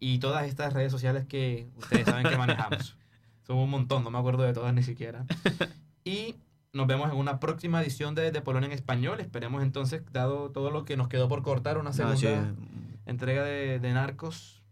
y 0.00 0.18
todas 0.18 0.46
estas 0.46 0.72
redes 0.72 0.90
sociales 0.92 1.24
que 1.26 1.68
ustedes 1.76 2.04
saben 2.06 2.26
que 2.28 2.36
manejamos. 2.36 2.96
Son 3.46 3.56
un 3.58 3.68
montón, 3.70 4.04
no 4.04 4.10
me 4.10 4.18
acuerdo 4.18 4.42
de 4.44 4.52
todas 4.52 4.72
ni 4.74 4.82
siquiera. 4.82 5.24
Y 6.06 6.34
nos 6.74 6.86
vemos 6.86 7.10
en 7.10 7.16
una 7.16 7.40
próxima 7.40 7.80
edición 7.80 8.14
de, 8.14 8.30
de 8.30 8.40
Polonia 8.42 8.66
en 8.66 8.72
español. 8.72 9.20
Esperemos 9.20 9.62
entonces, 9.62 10.02
dado 10.12 10.50
todo 10.50 10.70
lo 10.70 10.84
que 10.84 10.96
nos 10.98 11.08
quedó 11.08 11.28
por 11.28 11.42
cortar, 11.42 11.78
una 11.78 11.92
segunda 11.94 12.16
sí. 12.18 12.26
entrega 13.06 13.42
de, 13.44 13.78
de 13.78 13.92
Narcos, 13.94 14.62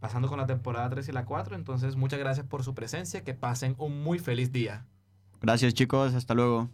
pasando 0.00 0.28
con 0.28 0.38
la 0.38 0.46
temporada 0.46 0.90
3 0.90 1.08
y 1.08 1.12
la 1.12 1.24
4. 1.24 1.54
Entonces, 1.54 1.96
muchas 1.96 2.18
gracias 2.18 2.46
por 2.46 2.64
su 2.64 2.74
presencia. 2.74 3.22
Que 3.22 3.34
pasen 3.34 3.76
un 3.78 4.02
muy 4.02 4.18
feliz 4.18 4.50
día. 4.50 4.86
Gracias 5.40 5.74
chicos, 5.74 6.14
hasta 6.14 6.34
luego. 6.34 6.68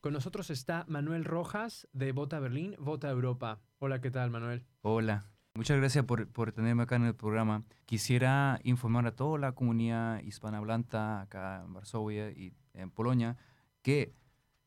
Con 0.00 0.12
nosotros 0.12 0.50
está 0.50 0.84
Manuel 0.88 1.24
Rojas 1.24 1.88
de 1.92 2.12
Vota 2.12 2.38
Berlín, 2.38 2.76
Vota 2.78 3.10
Europa. 3.10 3.60
Hola, 3.78 4.00
¿qué 4.00 4.10
tal, 4.10 4.30
Manuel? 4.30 4.64
Hola, 4.82 5.26
muchas 5.54 5.78
gracias 5.78 6.04
por, 6.04 6.28
por 6.28 6.52
tenerme 6.52 6.84
acá 6.84 6.94
en 6.96 7.06
el 7.06 7.14
programa. 7.14 7.64
Quisiera 7.86 8.60
informar 8.62 9.06
a 9.06 9.16
toda 9.16 9.38
la 9.38 9.52
comunidad 9.52 10.20
hispanohablante 10.22 10.96
acá 10.96 11.62
en 11.64 11.72
Varsovia 11.72 12.30
y 12.30 12.52
en 12.74 12.90
Polonia 12.90 13.36
que 13.82 14.14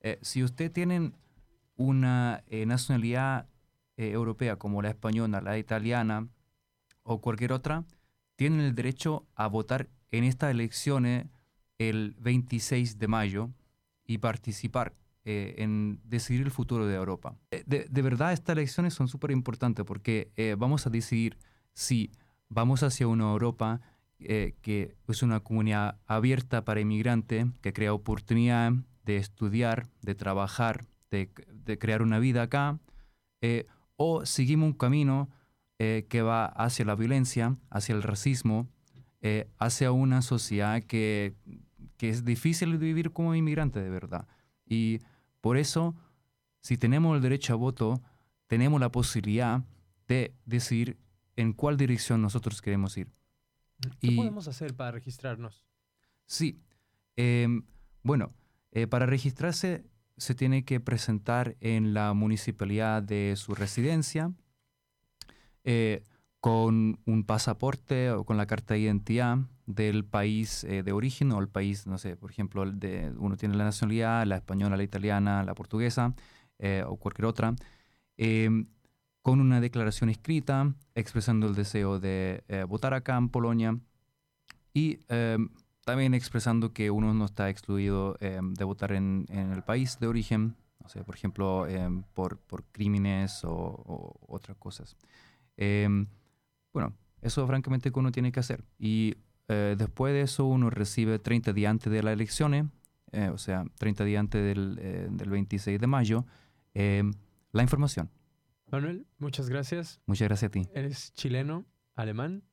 eh, 0.01 0.19
si 0.21 0.43
ustedes 0.43 0.73
tienen 0.73 1.15
una 1.75 2.43
eh, 2.47 2.65
nacionalidad 2.65 3.47
eh, 3.97 4.11
europea 4.11 4.57
como 4.57 4.81
la 4.81 4.89
española, 4.89 5.41
la 5.41 5.57
italiana 5.57 6.27
o 7.09 7.21
cualquier 7.21 7.51
otra, 7.53 7.85
tienen 8.35 8.59
el 8.61 8.75
derecho 8.75 9.25
a 9.35 9.47
votar 9.47 9.89
en 10.11 10.23
estas 10.23 10.51
elecciones 10.51 11.27
el 11.77 12.15
26 12.19 12.99
de 12.99 13.07
mayo 13.07 13.49
y 14.05 14.19
participar 14.19 14.95
eh, 15.25 15.55
en 15.57 15.99
decidir 16.03 16.41
el 16.41 16.51
futuro 16.51 16.85
de 16.85 16.95
Europa. 16.95 17.35
Eh, 17.51 17.63
De, 17.65 17.87
de 17.89 18.01
verdad, 18.01 18.31
estas 18.33 18.53
elecciones 18.53 18.93
son 18.93 19.07
súper 19.07 19.31
importantes 19.31 19.85
porque 19.85 20.31
eh, 20.35 20.55
vamos 20.57 20.85
a 20.87 20.89
decidir 20.89 21.37
si 21.73 22.11
vamos 22.47 22.83
hacia 22.83 23.07
una 23.07 23.31
Europa 23.31 23.81
eh, 24.19 24.55
que 24.61 24.95
es 25.07 25.23
una 25.23 25.39
comunidad 25.39 25.97
abierta 26.05 26.65
para 26.65 26.81
inmigrantes, 26.81 27.47
que 27.61 27.73
crea 27.73 27.93
oportunidad 27.93 28.73
de 29.05 29.17
estudiar, 29.17 29.87
de 30.01 30.13
trabajar, 30.13 30.85
de, 31.09 31.29
de 31.53 31.77
crear 31.79 32.01
una 32.01 32.19
vida 32.19 32.43
acá, 32.43 32.79
eh, 33.41 33.65
o 33.95 34.25
seguimos 34.25 34.67
un 34.67 34.73
camino 34.73 35.29
eh, 35.79 36.05
que 36.09 36.21
va 36.21 36.45
hacia 36.45 36.85
la 36.85 36.95
violencia, 36.95 37.57
hacia 37.69 37.95
el 37.95 38.03
racismo, 38.03 38.67
eh, 39.21 39.49
hacia 39.57 39.91
una 39.91 40.21
sociedad 40.21 40.83
que, 40.83 41.35
que 41.97 42.09
es 42.09 42.23
difícil 42.25 42.71
de 42.71 42.77
vivir 42.77 43.11
como 43.11 43.33
inmigrante 43.35 43.81
de 43.81 43.89
verdad. 43.89 44.27
Y 44.65 44.99
por 45.41 45.57
eso, 45.57 45.95
si 46.61 46.77
tenemos 46.77 47.15
el 47.15 47.21
derecho 47.21 47.53
a 47.53 47.55
voto, 47.57 48.01
tenemos 48.47 48.79
la 48.79 48.91
posibilidad 48.91 49.63
de 50.07 50.33
decidir 50.45 50.97
en 51.35 51.53
cuál 51.53 51.77
dirección 51.77 52.21
nosotros 52.21 52.61
queremos 52.61 52.97
ir. 52.97 53.07
¿Qué 53.99 54.07
Y- 54.07 54.15
podemos 54.17 54.47
hacer 54.47 54.75
para 54.75 54.91
registrarnos? 54.91 55.65
Sí. 56.25 56.61
Em, 57.15 57.63
bueno, 58.03 58.33
eh, 58.71 58.87
para 58.87 59.05
registrarse 59.05 59.85
se 60.17 60.35
tiene 60.35 60.65
que 60.65 60.79
presentar 60.79 61.55
en 61.61 61.93
la 61.93 62.13
municipalidad 62.13 63.01
de 63.01 63.33
su 63.37 63.55
residencia 63.55 64.33
eh, 65.71 66.01
con 66.39 66.99
un 67.05 67.23
pasaporte 67.25 68.11
o 68.11 68.23
con 68.23 68.37
la 68.37 68.47
carta 68.47 68.73
de 68.73 68.79
identidad 68.79 69.37
del 69.67 70.03
país 70.03 70.63
eh, 70.63 70.81
de 70.81 70.91
origen 70.91 71.31
o 71.31 71.39
el 71.39 71.47
país, 71.47 71.85
no 71.85 71.99
sé, 71.99 72.15
por 72.15 72.31
ejemplo, 72.31 72.63
el 72.63 72.79
de, 72.79 73.13
uno 73.17 73.37
tiene 73.37 73.55
la 73.55 73.65
nacionalidad, 73.65 74.25
la 74.25 74.37
española, 74.37 74.77
la 74.77 74.83
italiana, 74.83 75.43
la 75.43 75.53
portuguesa 75.53 76.15
eh, 76.57 76.83
o 76.87 76.95
cualquier 76.95 77.25
otra, 77.25 77.53
em, 78.17 78.67
con 79.21 79.41
una 79.41 79.61
declaración 79.61 80.09
escrita 80.09 80.73
expresando 80.95 81.45
el 81.45 81.53
deseo 81.53 81.99
de 81.99 82.43
eh, 82.47 82.63
votar 82.63 82.95
acá 82.95 83.15
en 83.17 83.29
Polonia 83.29 83.77
y 84.73 84.99
em, 85.09 85.49
también 85.85 86.15
expresando 86.15 86.73
que 86.73 86.89
uno 86.89 87.13
no 87.13 87.25
está 87.25 87.49
excluido 87.49 88.17
em, 88.21 88.55
de 88.55 88.63
votar 88.63 88.93
en, 88.93 89.25
en 89.29 89.51
el 89.51 89.63
país 89.63 89.99
de 89.99 90.07
origen, 90.07 90.55
no 90.81 90.89
sé, 90.89 91.03
por 91.03 91.15
ejemplo, 91.15 91.67
por, 92.13 92.39
por, 92.39 92.63
crímenes 92.71 93.43
o, 93.43 93.51
o 93.53 94.15
otras 94.27 94.57
cosas. 94.57 94.95
Bueno, 96.73 96.95
eso 97.21 97.45
francamente 97.47 97.91
que 97.91 97.99
uno 97.99 98.11
tiene 98.11 98.31
que 98.31 98.39
hacer. 98.39 98.63
Y 98.77 99.15
eh, 99.47 99.75
después 99.77 100.13
de 100.13 100.21
eso 100.21 100.45
uno 100.45 100.69
recibe 100.69 101.19
30 101.19 101.53
días 101.53 101.71
antes 101.71 101.91
de 101.91 102.03
las 102.03 102.13
elecciones, 102.13 102.65
eh, 103.11 103.29
o 103.33 103.37
sea, 103.37 103.65
30 103.79 104.05
días 104.05 104.19
antes 104.19 104.43
del, 104.43 104.77
eh, 104.79 105.07
del 105.09 105.29
26 105.29 105.79
de 105.79 105.87
mayo, 105.87 106.25
la 106.73 107.63
información. 107.63 108.09
Manuel, 108.71 109.07
muchas 109.17 109.49
gracias. 109.49 109.99
Muchas 110.05 110.27
gracias 110.27 110.49
a 110.49 110.51
ti. 110.51 110.69
¿Eres 110.73 111.11
chileno, 111.13 111.65
alemán 111.95 112.43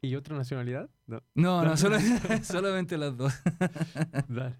y 0.00 0.14
otra 0.14 0.36
nacionalidad? 0.36 0.88
No, 1.06 1.22
no, 1.34 1.62
no 1.62 1.76
solo, 1.76 1.98
solamente 2.42 2.96
las 2.96 3.16
dos. 3.16 3.34
Dale. 4.28 4.56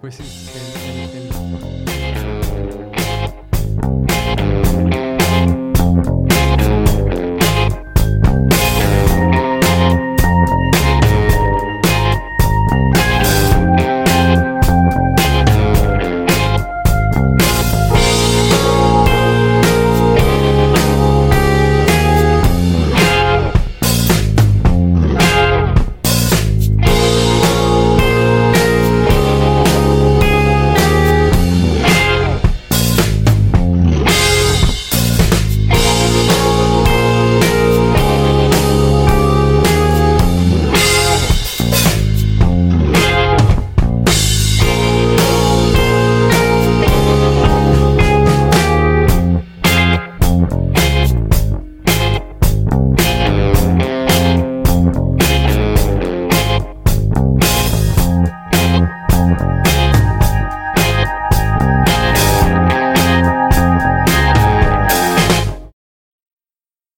Pues 0.00 0.14
sí. 0.14 0.22
El, 0.54 1.10
el, 1.10 1.32
el... 5.02 5.07